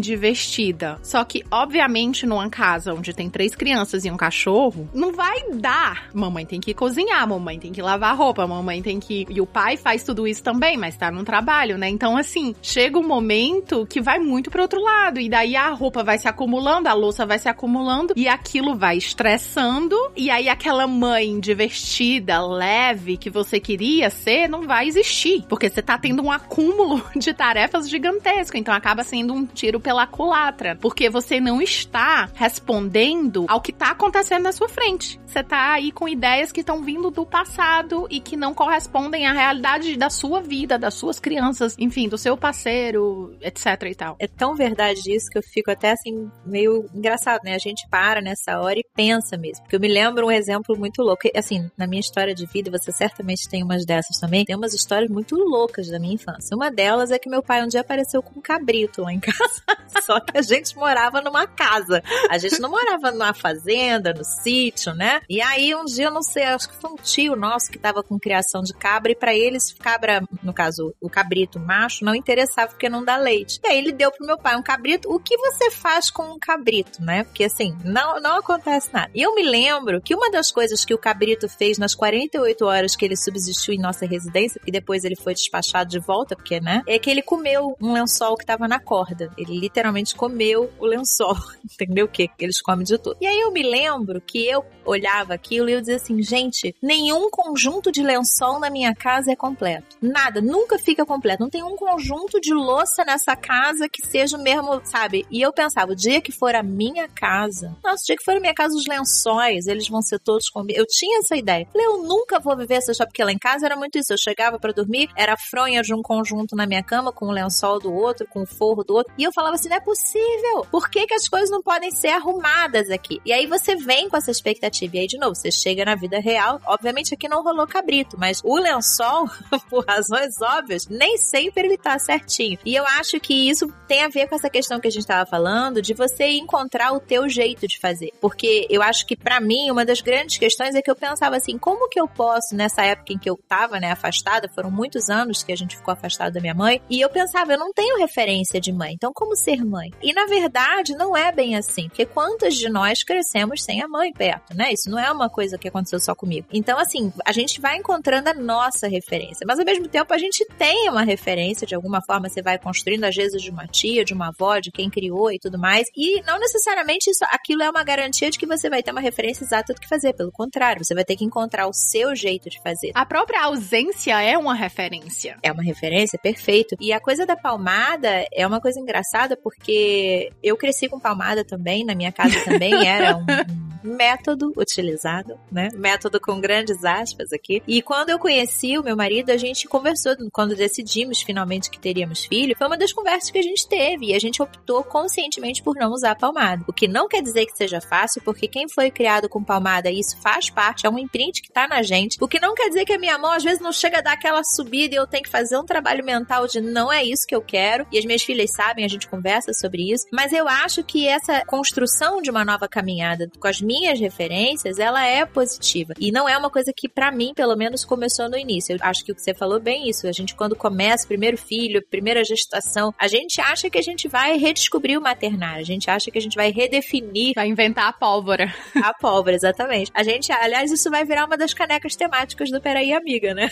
divertida. 0.00 0.98
Só 1.02 1.22
que, 1.24 1.44
obviamente, 1.50 2.26
numa 2.26 2.48
casa 2.48 2.94
onde 2.94 3.12
tem 3.12 3.28
três 3.28 3.54
crianças 3.54 4.04
e 4.04 4.10
um 4.10 4.16
cachorro, 4.16 4.88
não 4.94 5.12
vai 5.12 5.50
dar. 5.52 6.08
Mamãe 6.14 6.46
tem 6.46 6.60
que 6.60 6.72
cozinhar, 6.72 7.28
mamãe 7.28 7.58
tem 7.58 7.72
que 7.72 7.82
lavar 7.82 8.16
roupa, 8.16 8.46
mamãe 8.46 8.80
tem 8.80 8.98
que. 8.98 9.26
E 9.28 9.40
o 9.40 9.46
pai 9.46 9.76
faz 9.76 10.02
tudo 10.02 10.26
isso 10.26 10.42
também, 10.42 10.76
mas 10.76 10.96
tá 10.96 11.10
no 11.10 11.22
trabalho, 11.22 11.76
né? 11.76 11.88
Então, 11.88 12.16
assim, 12.16 12.54
chega 12.62 12.98
um 12.98 13.06
momento 13.06 13.86
que 13.86 14.00
vai 14.00 14.18
muito 14.18 14.50
pro 14.50 14.62
outro 14.62 14.80
lado. 14.80 15.20
E 15.20 15.28
daí 15.28 15.54
a 15.54 15.70
roupa 15.70 16.02
vai 16.02 16.18
se 16.18 16.26
acumulando, 16.26 16.88
a 16.88 16.94
louça 16.94 17.26
vai 17.26 17.38
se 17.38 17.48
acumulando, 17.48 18.14
e 18.16 18.26
aquilo 18.26 18.74
vai 18.74 18.96
estressando. 18.96 19.96
E 20.16 20.30
aí 20.30 20.48
aquela 20.48 20.86
mãe 20.86 21.38
divertida, 21.38 22.40
leve, 22.44 23.16
que 23.16 23.28
você 23.28 23.60
queria 23.60 24.08
ser, 24.08 24.48
não 24.48 24.62
vai 24.62 24.88
existir. 24.88 25.44
Porque 25.48 25.68
você 25.68 25.82
tá 25.82 25.98
tendo 25.98 26.22
um 26.22 26.32
acúmulo 26.32 27.02
de 27.14 27.34
tarefas 27.34 27.65
gigantesco. 27.88 28.56
Então 28.56 28.74
acaba 28.74 29.02
sendo 29.04 29.34
um 29.34 29.46
tiro 29.46 29.80
pela 29.80 30.06
culatra. 30.06 30.76
Porque 30.76 31.08
você 31.08 31.40
não 31.40 31.60
está 31.60 32.28
respondendo 32.34 33.46
ao 33.48 33.60
que 33.60 33.72
tá 33.72 33.90
acontecendo 33.90 34.42
na 34.42 34.52
sua 34.52 34.68
frente. 34.68 35.20
Você 35.26 35.42
tá 35.42 35.72
aí 35.72 35.92
com 35.92 36.08
ideias 36.08 36.52
que 36.52 36.60
estão 36.60 36.82
vindo 36.82 37.10
do 37.10 37.26
passado 37.26 38.06
e 38.10 38.20
que 38.20 38.36
não 38.36 38.54
correspondem 38.54 39.26
à 39.26 39.32
realidade 39.32 39.96
da 39.96 40.08
sua 40.08 40.40
vida, 40.40 40.78
das 40.78 40.94
suas 40.94 41.20
crianças, 41.20 41.76
enfim, 41.78 42.08
do 42.08 42.16
seu 42.16 42.36
parceiro, 42.36 43.36
etc 43.40 43.66
e 43.82 43.94
tal. 43.94 44.16
É 44.18 44.26
tão 44.26 44.54
verdade 44.54 45.14
isso 45.14 45.28
que 45.30 45.38
eu 45.38 45.42
fico 45.42 45.70
até 45.70 45.92
assim, 45.92 46.30
meio 46.44 46.86
engraçado, 46.94 47.42
né? 47.44 47.54
A 47.54 47.58
gente 47.58 47.86
para 47.90 48.20
nessa 48.20 48.60
hora 48.60 48.78
e 48.78 48.84
pensa 48.94 49.36
mesmo. 49.36 49.62
Porque 49.64 49.76
eu 49.76 49.80
me 49.80 49.88
lembro 49.88 50.26
um 50.26 50.30
exemplo 50.30 50.76
muito 50.78 51.02
louco. 51.02 51.28
Assim, 51.34 51.70
na 51.76 51.86
minha 51.86 52.00
história 52.00 52.34
de 52.34 52.46
vida, 52.46 52.70
você 52.70 52.92
certamente 52.92 53.48
tem 53.48 53.62
umas 53.62 53.84
dessas 53.84 54.18
também. 54.18 54.44
Tem 54.44 54.56
umas 54.56 54.72
histórias 54.72 55.10
muito 55.10 55.36
loucas 55.36 55.88
da 55.88 55.98
minha 55.98 56.14
infância. 56.14 56.56
Uma 56.56 56.70
delas 56.70 57.10
é 57.10 57.18
que 57.18 57.28
meu 57.28 57.42
pai 57.46 57.64
um 57.64 57.68
dia 57.68 57.80
apareceu 57.80 58.22
com 58.22 58.38
um 58.38 58.42
cabrito 58.42 59.02
lá 59.02 59.12
em 59.12 59.20
casa. 59.20 59.62
Só 60.04 60.20
que 60.20 60.36
a 60.36 60.42
gente 60.42 60.76
morava 60.76 61.20
numa 61.20 61.46
casa. 61.46 62.02
A 62.28 62.38
gente 62.38 62.60
não 62.60 62.70
morava 62.70 63.10
numa 63.10 63.32
fazenda, 63.32 64.12
no 64.12 64.24
sítio, 64.24 64.92
né? 64.94 65.20
E 65.28 65.40
aí 65.40 65.74
um 65.74 65.84
dia, 65.84 66.06
eu 66.06 66.10
não 66.10 66.22
sei, 66.22 66.44
acho 66.44 66.68
que 66.68 66.76
foi 66.76 66.90
um 66.90 66.96
tio 66.96 67.36
nosso 67.36 67.70
que 67.70 67.78
tava 67.78 68.02
com 68.02 68.18
criação 68.18 68.62
de 68.62 68.74
cabra 68.74 69.12
e 69.12 69.14
para 69.14 69.34
eles, 69.34 69.72
cabra, 69.72 70.22
no 70.42 70.52
caso 70.52 70.94
o 71.00 71.08
cabrito 71.08 71.58
macho, 71.58 72.04
não 72.04 72.14
interessava 72.14 72.68
porque 72.68 72.88
não 72.88 73.04
dá 73.04 73.16
leite. 73.16 73.60
E 73.64 73.68
aí 73.68 73.78
ele 73.78 73.92
deu 73.92 74.10
pro 74.10 74.26
meu 74.26 74.36
pai 74.36 74.56
um 74.56 74.62
cabrito. 74.62 75.12
O 75.12 75.18
que 75.18 75.36
você 75.36 75.70
faz 75.70 76.10
com 76.10 76.24
um 76.24 76.38
cabrito, 76.38 77.02
né? 77.02 77.24
Porque 77.24 77.44
assim, 77.44 77.76
não, 77.84 78.20
não 78.20 78.38
acontece 78.38 78.92
nada. 78.92 79.10
E 79.14 79.22
eu 79.22 79.34
me 79.34 79.42
lembro 79.42 80.00
que 80.00 80.14
uma 80.14 80.30
das 80.30 80.50
coisas 80.50 80.84
que 80.84 80.94
o 80.94 80.98
cabrito 80.98 81.48
fez 81.48 81.78
nas 81.78 81.94
48 81.94 82.64
horas 82.64 82.96
que 82.96 83.04
ele 83.04 83.16
subsistiu 83.16 83.74
em 83.74 83.78
nossa 83.78 84.06
residência, 84.06 84.60
e 84.66 84.70
depois 84.70 85.04
ele 85.04 85.16
foi 85.16 85.34
despachado 85.34 85.90
de 85.90 85.98
volta, 85.98 86.34
porque, 86.34 86.60
né? 86.60 86.82
É 86.86 86.98
que 86.98 87.10
ele 87.10 87.22
comeu 87.36 87.76
um 87.82 87.92
lençol 87.92 88.34
que 88.34 88.46
tava 88.46 88.66
na 88.66 88.80
corda. 88.80 89.30
Ele 89.36 89.60
literalmente 89.60 90.14
comeu 90.14 90.72
o 90.78 90.86
lençol. 90.86 91.36
Entendeu 91.70 92.06
o 92.06 92.08
que? 92.08 92.30
Eles 92.38 92.62
comem 92.62 92.84
de 92.84 92.96
tudo. 92.96 93.16
E 93.20 93.26
aí 93.26 93.38
eu 93.40 93.52
me 93.52 93.62
lembro 93.62 94.22
que 94.22 94.46
eu 94.46 94.64
olhava 94.86 95.34
aquilo 95.34 95.68
e 95.68 95.72
eu 95.72 95.80
dizia 95.80 95.96
assim, 95.96 96.22
gente, 96.22 96.74
nenhum 96.82 97.28
conjunto 97.30 97.92
de 97.92 98.02
lençol 98.02 98.58
na 98.58 98.70
minha 98.70 98.94
casa 98.94 99.32
é 99.32 99.36
completo. 99.36 99.98
Nada, 100.00 100.40
nunca 100.40 100.78
fica 100.78 101.04
completo. 101.04 101.42
Não 101.42 101.50
tem 101.50 101.62
um 101.62 101.76
conjunto 101.76 102.40
de 102.40 102.54
louça 102.54 103.04
nessa 103.04 103.36
casa 103.36 103.86
que 103.86 104.06
seja 104.06 104.38
o 104.38 104.42
mesmo, 104.42 104.80
sabe? 104.84 105.26
E 105.30 105.42
eu 105.42 105.52
pensava, 105.52 105.92
o 105.92 105.96
dia 105.96 106.22
que 106.22 106.32
for 106.32 106.54
a 106.54 106.62
minha 106.62 107.06
casa, 107.08 107.76
nossa, 107.84 108.02
o 108.02 108.06
dia 108.06 108.16
que 108.16 108.24
for 108.24 108.36
a 108.36 108.40
minha 108.40 108.54
casa, 108.54 108.74
os 108.74 108.86
lençóis, 108.86 109.66
eles 109.66 109.88
vão 109.88 110.00
ser 110.00 110.18
todos 110.20 110.48
comigo. 110.48 110.78
Eu 110.78 110.86
tinha 110.86 111.18
essa 111.18 111.36
ideia. 111.36 111.68
Falei, 111.70 111.86
eu 111.86 112.02
nunca 112.02 112.40
vou 112.40 112.56
viver 112.56 112.76
essa 112.76 112.92
história, 112.92 113.10
porque 113.10 113.24
lá 113.24 113.32
em 113.32 113.38
casa 113.38 113.66
era 113.66 113.76
muito 113.76 113.98
isso. 113.98 114.12
Eu 114.12 114.18
chegava 114.18 114.58
para 114.58 114.72
dormir, 114.72 115.10
era 115.14 115.36
fronha 115.36 115.82
de 115.82 115.92
um 115.92 116.00
conjunto 116.00 116.56
na 116.56 116.66
minha 116.66 116.82
cama, 116.82 117.12
com 117.12 117.25
o 117.28 117.32
lençol 117.32 117.78
do 117.78 117.92
outro, 117.92 118.26
com 118.28 118.42
o 118.42 118.46
forro 118.46 118.84
do 118.84 118.94
outro. 118.94 119.12
E 119.18 119.24
eu 119.24 119.32
falava 119.32 119.54
assim, 119.54 119.68
não 119.68 119.76
é 119.76 119.80
possível. 119.80 120.66
Por 120.70 120.88
que, 120.88 121.06
que 121.06 121.14
as 121.14 121.28
coisas 121.28 121.50
não 121.50 121.62
podem 121.62 121.90
ser 121.90 122.08
arrumadas 122.08 122.90
aqui? 122.90 123.20
E 123.24 123.32
aí 123.32 123.46
você 123.46 123.76
vem 123.76 124.08
com 124.08 124.16
essa 124.16 124.30
expectativa. 124.30 124.96
E 124.96 125.00
aí, 125.00 125.06
de 125.06 125.18
novo, 125.18 125.34
você 125.34 125.50
chega 125.50 125.84
na 125.84 125.94
vida 125.94 126.18
real. 126.18 126.60
Obviamente 126.66 127.14
aqui 127.14 127.28
não 127.28 127.42
rolou 127.42 127.66
cabrito, 127.66 128.16
mas 128.18 128.40
o 128.44 128.56
lençol, 128.56 129.28
por 129.68 129.84
razões 129.86 130.40
óbvias, 130.40 130.86
nem 130.88 131.16
sempre 131.18 131.66
ele 131.66 131.78
tá 131.78 131.98
certinho. 131.98 132.58
E 132.64 132.74
eu 132.74 132.84
acho 132.86 133.18
que 133.20 133.48
isso 133.48 133.72
tem 133.86 134.02
a 134.02 134.08
ver 134.08 134.28
com 134.28 134.34
essa 134.34 134.50
questão 134.50 134.80
que 134.80 134.88
a 134.88 134.90
gente 134.90 135.06
tava 135.06 135.28
falando, 135.28 135.82
de 135.82 135.94
você 135.94 136.28
encontrar 136.30 136.92
o 136.92 137.00
teu 137.00 137.28
jeito 137.28 137.66
de 137.66 137.78
fazer. 137.78 138.12
Porque 138.20 138.66
eu 138.70 138.82
acho 138.82 139.06
que 139.06 139.16
para 139.16 139.40
mim, 139.40 139.70
uma 139.70 139.84
das 139.84 140.00
grandes 140.00 140.38
questões 140.38 140.74
é 140.74 140.82
que 140.82 140.90
eu 140.90 140.96
pensava 140.96 141.36
assim, 141.36 141.58
como 141.58 141.88
que 141.88 142.00
eu 142.00 142.08
posso, 142.08 142.54
nessa 142.54 142.82
época 142.82 143.12
em 143.12 143.18
que 143.18 143.28
eu 143.28 143.38
tava, 143.48 143.78
né, 143.80 143.92
afastada, 143.92 144.48
foram 144.48 144.70
muitos 144.70 145.08
anos 145.10 145.42
que 145.42 145.52
a 145.52 145.56
gente 145.56 145.76
ficou 145.76 145.92
afastado 145.92 146.34
da 146.34 146.40
minha 146.40 146.54
mãe, 146.54 146.80
e 146.88 147.00
eu 147.00 147.08
pensava, 147.16 147.54
eu 147.54 147.58
não 147.58 147.72
tenho 147.72 147.96
referência 147.96 148.60
de 148.60 148.70
mãe, 148.70 148.92
então 148.92 149.10
como 149.14 149.34
ser 149.34 149.64
mãe? 149.64 149.90
E 150.02 150.12
na 150.12 150.26
verdade, 150.26 150.94
não 150.94 151.16
é 151.16 151.32
bem 151.32 151.56
assim, 151.56 151.88
porque 151.88 152.04
quantas 152.04 152.54
de 152.54 152.68
nós 152.68 153.02
crescemos 153.02 153.64
sem 153.64 153.80
a 153.82 153.88
mãe 153.88 154.12
perto, 154.12 154.54
né? 154.54 154.70
Isso 154.70 154.90
não 154.90 154.98
é 154.98 155.10
uma 155.10 155.30
coisa 155.30 155.56
que 155.56 155.66
aconteceu 155.66 155.98
só 155.98 156.14
comigo. 156.14 156.46
Então, 156.52 156.78
assim, 156.78 157.10
a 157.24 157.32
gente 157.32 157.58
vai 157.58 157.78
encontrando 157.78 158.28
a 158.28 158.34
nossa 158.34 158.86
referência, 158.86 159.46
mas 159.46 159.58
ao 159.58 159.64
mesmo 159.64 159.88
tempo 159.88 160.12
a 160.12 160.18
gente 160.18 160.44
tem 160.58 160.90
uma 160.90 161.04
referência, 161.04 161.66
de 161.66 161.74
alguma 161.74 162.02
forma 162.02 162.28
você 162.28 162.42
vai 162.42 162.58
construindo, 162.58 163.04
às 163.04 163.16
vezes, 163.16 163.40
de 163.40 163.50
uma 163.50 163.66
tia, 163.66 164.04
de 164.04 164.12
uma 164.12 164.28
avó, 164.28 164.58
de 164.58 164.70
quem 164.70 164.90
criou 164.90 165.32
e 165.32 165.38
tudo 165.38 165.58
mais, 165.58 165.88
e 165.96 166.20
não 166.22 166.38
necessariamente 166.38 167.08
isso, 167.08 167.24
aquilo 167.30 167.62
é 167.62 167.70
uma 167.70 167.82
garantia 167.82 168.30
de 168.30 168.38
que 168.38 168.46
você 168.46 168.68
vai 168.68 168.82
ter 168.82 168.92
uma 168.92 169.00
referência 169.00 169.42
exata 169.42 169.72
do 169.72 169.80
que 169.80 169.88
fazer, 169.88 170.12
pelo 170.12 170.30
contrário, 170.30 170.84
você 170.84 170.94
vai 170.94 171.04
ter 171.04 171.16
que 171.16 171.24
encontrar 171.24 171.66
o 171.66 171.72
seu 171.72 172.14
jeito 172.14 172.50
de 172.50 172.60
fazer. 172.60 172.90
A 172.94 173.06
própria 173.06 173.44
ausência 173.44 174.20
é 174.20 174.36
uma 174.36 174.54
referência. 174.54 175.38
É 175.42 175.50
uma 175.50 175.62
referência, 175.62 176.18
perfeito. 176.18 176.76
E 176.78 176.92
a 176.92 177.00
coisa 177.06 177.24
da 177.24 177.36
palmada 177.36 178.26
é 178.32 178.44
uma 178.44 178.60
coisa 178.60 178.80
engraçada 178.80 179.36
porque 179.40 180.32
eu 180.42 180.56
cresci 180.56 180.88
com 180.88 180.98
palmada 180.98 181.44
também, 181.44 181.84
na 181.84 181.94
minha 181.94 182.10
casa 182.10 182.44
também 182.44 182.84
era 182.84 183.16
um, 183.16 183.24
método 183.86 184.52
utilizado, 184.56 185.38
né? 185.50 185.68
Método 185.74 186.20
com 186.20 186.40
grandes 186.40 186.84
aspas 186.84 187.32
aqui. 187.32 187.62
E 187.66 187.80
quando 187.80 188.10
eu 188.10 188.18
conheci 188.18 188.78
o 188.78 188.82
meu 188.82 188.96
marido, 188.96 189.30
a 189.30 189.36
gente 189.36 189.68
conversou, 189.68 190.14
quando 190.32 190.56
decidimos 190.56 191.22
finalmente 191.22 191.70
que 191.70 191.78
teríamos 191.78 192.24
filho, 192.24 192.56
foi 192.56 192.66
uma 192.66 192.76
das 192.76 192.92
conversas 192.92 193.30
que 193.30 193.38
a 193.38 193.42
gente 193.42 193.68
teve 193.68 194.06
e 194.06 194.14
a 194.14 194.18
gente 194.18 194.42
optou 194.42 194.82
conscientemente 194.82 195.62
por 195.62 195.74
não 195.76 195.92
usar 195.92 196.14
palmada. 196.16 196.64
O 196.66 196.72
que 196.72 196.88
não 196.88 197.08
quer 197.08 197.22
dizer 197.22 197.46
que 197.46 197.56
seja 197.56 197.80
fácil, 197.80 198.22
porque 198.22 198.48
quem 198.48 198.68
foi 198.68 198.90
criado 198.90 199.28
com 199.28 199.42
palmada, 199.42 199.90
isso 199.90 200.16
faz 200.20 200.50
parte, 200.50 200.86
é 200.86 200.90
um 200.90 200.98
imprint 200.98 201.42
que 201.42 201.52
tá 201.52 201.68
na 201.68 201.82
gente. 201.82 202.18
O 202.20 202.28
que 202.28 202.40
não 202.40 202.54
quer 202.54 202.68
dizer 202.68 202.84
que 202.84 202.92
a 202.92 202.98
minha 202.98 203.18
mão 203.18 203.32
às 203.32 203.44
vezes 203.44 203.60
não 203.60 203.72
chega 203.72 203.98
a 203.98 204.02
dar 204.02 204.12
aquela 204.12 204.42
subida 204.42 204.94
e 204.94 204.98
eu 204.98 205.06
tenho 205.06 205.22
que 205.22 205.30
fazer 205.30 205.56
um 205.56 205.64
trabalho 205.64 206.04
mental 206.04 206.46
de 206.46 206.60
não 206.60 206.92
é 206.92 207.04
isso 207.04 207.26
que 207.26 207.34
eu 207.34 207.42
quero. 207.42 207.86
E 207.92 207.98
as 207.98 208.04
minhas 208.04 208.22
filhas 208.22 208.52
sabem, 208.52 208.84
a 208.84 208.88
gente 208.88 209.08
conversa 209.08 209.52
sobre 209.52 209.92
isso. 209.92 210.06
Mas 210.12 210.32
eu 210.32 210.48
acho 210.48 210.82
que 210.82 211.06
essa 211.06 211.44
construção 211.44 212.20
de 212.20 212.30
uma 212.30 212.44
nova 212.44 212.68
caminhada 212.68 213.30
com 213.38 213.48
as 213.48 213.60
minhas 213.60 213.75
referências, 213.98 214.78
ela 214.78 215.04
é 215.06 215.24
positiva. 215.24 215.94
E 215.98 216.10
não 216.10 216.28
é 216.28 216.36
uma 216.36 216.50
coisa 216.50 216.72
que, 216.74 216.88
para 216.88 217.10
mim, 217.10 217.32
pelo 217.34 217.56
menos, 217.56 217.84
começou 217.84 218.28
no 218.28 218.36
início. 218.36 218.74
Eu 218.74 218.78
acho 218.82 219.04
que 219.04 219.12
o 219.12 219.14
que 219.14 219.22
você 219.22 219.34
falou 219.34 219.60
bem 219.60 219.88
isso. 219.88 220.06
A 220.06 220.12
gente, 220.12 220.34
quando 220.34 220.56
começa 220.56 221.06
primeiro 221.06 221.36
filho, 221.36 221.84
primeira 221.88 222.24
gestação, 222.24 222.92
a 222.98 223.08
gente 223.08 223.40
acha 223.40 223.68
que 223.70 223.78
a 223.78 223.82
gente 223.82 224.08
vai 224.08 224.36
redescobrir 224.36 224.98
o 224.98 225.02
maternário. 225.02 225.60
A 225.60 225.64
gente 225.64 225.90
acha 225.90 226.10
que 226.10 226.18
a 226.18 226.20
gente 226.20 226.36
vai 226.36 226.50
redefinir. 226.50 227.32
Vai 227.34 227.48
inventar 227.48 227.88
a 227.88 227.92
pólvora. 227.92 228.52
A 228.82 228.94
pólvora, 228.94 229.36
exatamente. 229.36 229.90
A 229.94 230.02
gente, 230.02 230.32
aliás, 230.32 230.70
isso 230.70 230.90
vai 230.90 231.04
virar 231.04 231.26
uma 231.26 231.36
das 231.36 231.54
canecas 231.54 231.94
temáticas 231.96 232.50
do 232.50 232.60
Peraí 232.60 232.92
Amiga, 232.92 233.34
né? 233.34 233.48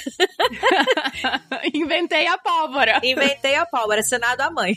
Inventei 1.74 2.26
a 2.26 2.38
pólvora. 2.38 3.00
Inventei 3.02 3.54
a 3.56 3.66
pólvora, 3.66 4.00
assinado 4.00 4.42
a 4.42 4.50
mãe. 4.50 4.74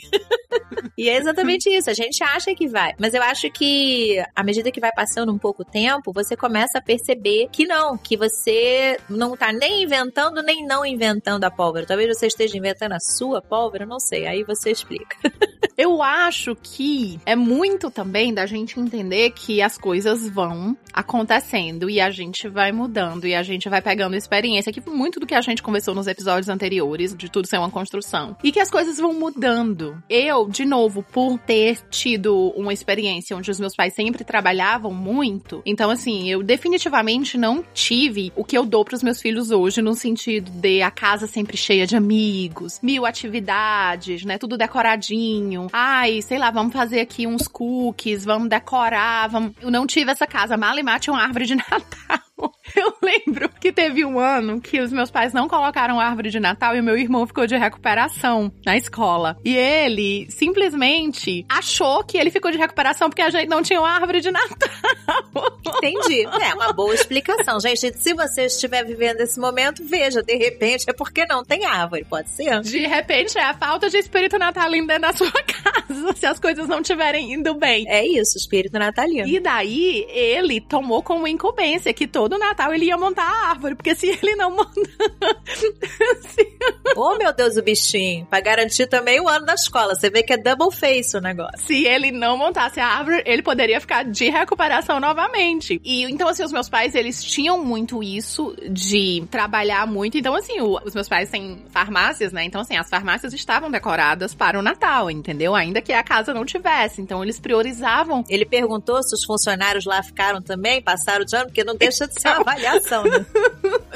e 0.96 1.08
é 1.08 1.16
exatamente 1.16 1.68
isso. 1.68 1.90
A 1.90 1.94
gente 1.94 2.22
acha 2.22 2.54
que 2.54 2.68
vai. 2.68 2.94
Mas 2.98 3.14
eu 3.14 3.22
acho 3.22 3.50
que, 3.50 4.22
à 4.34 4.42
medida 4.42 4.70
que 4.70 4.80
vai 4.80 4.92
passando 4.92 5.37
pouco 5.38 5.64
tempo, 5.64 6.12
você 6.12 6.36
começa 6.36 6.78
a 6.78 6.82
perceber 6.82 7.48
que 7.52 7.66
não, 7.66 7.96
que 7.96 8.16
você 8.16 8.98
não 9.08 9.36
tá 9.36 9.52
nem 9.52 9.82
inventando 9.82 10.42
nem 10.42 10.66
não 10.66 10.84
inventando 10.84 11.44
a 11.44 11.50
pólvora. 11.50 11.86
Talvez 11.86 12.16
você 12.16 12.26
esteja 12.26 12.56
inventando 12.56 12.92
a 12.92 13.00
sua 13.00 13.40
pólvora, 13.40 13.86
não 13.86 14.00
sei. 14.00 14.26
Aí 14.26 14.42
você 14.42 14.70
explica. 14.70 15.16
eu 15.78 16.02
acho 16.02 16.56
que 16.56 17.20
é 17.24 17.36
muito 17.36 17.88
também 17.90 18.34
da 18.34 18.46
gente 18.46 18.80
entender 18.80 19.30
que 19.30 19.62
as 19.62 19.78
coisas 19.78 20.28
vão 20.28 20.76
acontecendo 20.92 21.88
e 21.88 22.00
a 22.00 22.10
gente 22.10 22.48
vai 22.48 22.72
mudando 22.72 23.26
e 23.26 23.34
a 23.34 23.44
gente 23.44 23.68
vai 23.68 23.80
pegando 23.80 24.16
experiência, 24.16 24.72
que 24.72 24.82
muito 24.90 25.20
do 25.20 25.26
que 25.26 25.34
a 25.34 25.40
gente 25.40 25.62
conversou 25.62 25.94
nos 25.94 26.08
episódios 26.08 26.48
anteriores, 26.48 27.14
de 27.16 27.30
tudo 27.30 27.46
ser 27.46 27.58
uma 27.58 27.70
construção. 27.70 28.36
E 28.42 28.50
que 28.50 28.58
as 28.58 28.70
coisas 28.70 28.98
vão 28.98 29.12
mudando. 29.12 30.02
Eu, 30.08 30.48
de 30.48 30.64
novo, 30.64 31.02
por 31.02 31.38
ter 31.38 31.78
tido 31.88 32.52
uma 32.56 32.72
experiência 32.72 33.36
onde 33.36 33.50
os 33.50 33.60
meus 33.60 33.76
pais 33.76 33.94
sempre 33.94 34.24
trabalhavam 34.24 34.92
muito, 34.92 35.17
então 35.64 35.90
assim, 35.90 36.28
eu 36.28 36.42
definitivamente 36.42 37.36
não 37.36 37.64
tive 37.74 38.32
o 38.36 38.44
que 38.44 38.56
eu 38.56 38.64
dou 38.64 38.84
para 38.84 38.94
os 38.94 39.02
meus 39.02 39.20
filhos 39.20 39.50
hoje 39.50 39.82
no 39.82 39.94
sentido 39.94 40.50
de 40.50 40.82
a 40.82 40.90
casa 40.90 41.26
sempre 41.26 41.56
cheia 41.56 41.86
de 41.86 41.96
amigos, 41.96 42.80
mil 42.82 43.04
atividades, 43.06 44.24
né, 44.24 44.38
tudo 44.38 44.58
decoradinho. 44.58 45.68
Ai, 45.72 46.22
sei 46.22 46.38
lá, 46.38 46.50
vamos 46.50 46.72
fazer 46.72 47.00
aqui 47.00 47.26
uns 47.26 47.48
cookies, 47.48 48.24
vamos 48.24 48.48
decorar, 48.48 49.28
vamos... 49.28 49.52
Eu 49.60 49.70
não 49.70 49.86
tive 49.86 50.10
essa 50.10 50.26
casa, 50.26 50.56
mal 50.56 50.78
e 50.78 50.82
mate 50.82 51.10
uma 51.10 51.22
árvore 51.22 51.46
de 51.46 51.54
Natal. 51.56 52.27
Eu 52.76 52.94
lembro 53.02 53.48
que 53.60 53.72
teve 53.72 54.04
um 54.04 54.18
ano 54.18 54.60
que 54.60 54.80
os 54.80 54.92
meus 54.92 55.10
pais 55.10 55.32
não 55.32 55.48
colocaram 55.48 55.98
árvore 55.98 56.30
de 56.30 56.40
Natal 56.40 56.76
e 56.76 56.80
o 56.80 56.84
meu 56.84 56.96
irmão 56.96 57.26
ficou 57.26 57.46
de 57.46 57.56
recuperação 57.56 58.52
na 58.64 58.76
escola. 58.76 59.36
E 59.44 59.56
ele 59.56 60.30
simplesmente 60.30 61.44
achou 61.48 62.04
que 62.04 62.16
ele 62.16 62.30
ficou 62.30 62.50
de 62.50 62.58
recuperação 62.58 63.08
porque 63.08 63.22
a 63.22 63.30
gente 63.30 63.48
não 63.48 63.62
tinha 63.62 63.80
uma 63.80 63.90
árvore 63.90 64.20
de 64.20 64.30
Natal. 64.30 64.68
Entendi. 65.78 66.24
É 66.42 66.54
uma 66.54 66.72
boa 66.72 66.94
explicação. 66.94 67.60
Gente, 67.60 67.98
se 67.98 68.14
você 68.14 68.46
estiver 68.46 68.84
vivendo 68.84 69.20
esse 69.20 69.38
momento, 69.38 69.84
veja, 69.84 70.22
de 70.22 70.36
repente 70.36 70.84
é 70.88 70.92
porque 70.92 71.24
não 71.26 71.44
tem 71.44 71.64
árvore, 71.64 72.04
pode 72.04 72.30
ser. 72.30 72.60
De 72.60 72.86
repente 72.86 73.38
é 73.38 73.44
a 73.44 73.54
falta 73.54 73.88
de 73.88 73.96
espírito 73.98 74.38
natalino 74.38 74.86
dentro 74.86 75.02
da 75.02 75.12
sua 75.16 75.32
casa, 75.32 76.12
se 76.16 76.26
as 76.26 76.38
coisas 76.38 76.68
não 76.68 76.80
estiverem 76.80 77.32
indo 77.32 77.54
bem. 77.54 77.86
É 77.88 78.04
isso, 78.06 78.36
espírito 78.36 78.78
natalino. 78.78 79.26
E 79.26 79.40
daí 79.40 80.06
ele 80.10 80.60
tomou 80.60 81.02
como 81.02 81.26
incumbência 81.26 81.92
que 81.92 82.06
todo 82.06 82.27
Natal 82.36 82.74
ele 82.74 82.86
ia 82.86 82.98
montar 82.98 83.22
a 83.22 83.50
árvore, 83.50 83.76
porque 83.76 83.94
se 83.94 84.08
ele 84.08 84.34
não 84.36 84.50
montar. 84.50 84.74
oh, 87.00 87.16
meu 87.16 87.32
Deus, 87.32 87.56
o 87.56 87.62
bichinho. 87.62 88.26
Pra 88.26 88.40
garantir 88.40 88.86
também 88.86 89.20
o 89.20 89.28
ano 89.28 89.46
da 89.46 89.54
escola. 89.54 89.94
Você 89.94 90.10
vê 90.10 90.22
que 90.22 90.32
é 90.32 90.36
double 90.36 90.74
face 90.74 91.16
o 91.16 91.20
negócio. 91.20 91.58
Se 91.58 91.86
ele 91.86 92.10
não 92.10 92.36
montasse 92.36 92.80
a 92.80 92.86
árvore, 92.86 93.22
ele 93.24 93.42
poderia 93.42 93.80
ficar 93.80 94.04
de 94.04 94.28
recuperação 94.28 94.98
novamente. 94.98 95.80
E 95.84 96.04
então, 96.04 96.28
assim, 96.28 96.42
os 96.42 96.52
meus 96.52 96.68
pais, 96.68 96.94
eles 96.94 97.22
tinham 97.22 97.62
muito 97.64 98.02
isso 98.02 98.54
de 98.68 99.24
trabalhar 99.30 99.86
muito. 99.86 100.18
Então, 100.18 100.34
assim, 100.34 100.60
o, 100.60 100.78
os 100.84 100.94
meus 100.94 101.08
pais 101.08 101.30
têm 101.30 101.62
farmácias, 101.70 102.32
né? 102.32 102.44
Então, 102.44 102.60
assim, 102.60 102.76
as 102.76 102.88
farmácias 102.88 103.32
estavam 103.32 103.70
decoradas 103.70 104.34
para 104.34 104.58
o 104.58 104.62
Natal, 104.62 105.10
entendeu? 105.10 105.54
Ainda 105.54 105.80
que 105.80 105.92
a 105.92 106.02
casa 106.02 106.34
não 106.34 106.44
tivesse. 106.44 107.00
Então, 107.00 107.22
eles 107.22 107.38
priorizavam. 107.38 108.24
Ele 108.28 108.44
perguntou 108.44 109.02
se 109.02 109.14
os 109.14 109.24
funcionários 109.24 109.84
lá 109.84 110.02
ficaram 110.02 110.42
também, 110.42 110.82
passaram 110.82 111.24
de 111.24 111.36
ano, 111.36 111.46
porque 111.46 111.62
não 111.62 111.76
deixa 111.76 112.08
de 112.08 112.20
ser 112.20 112.28
uma 112.28 112.40
avaliação, 112.48 113.04
né? 113.04 113.24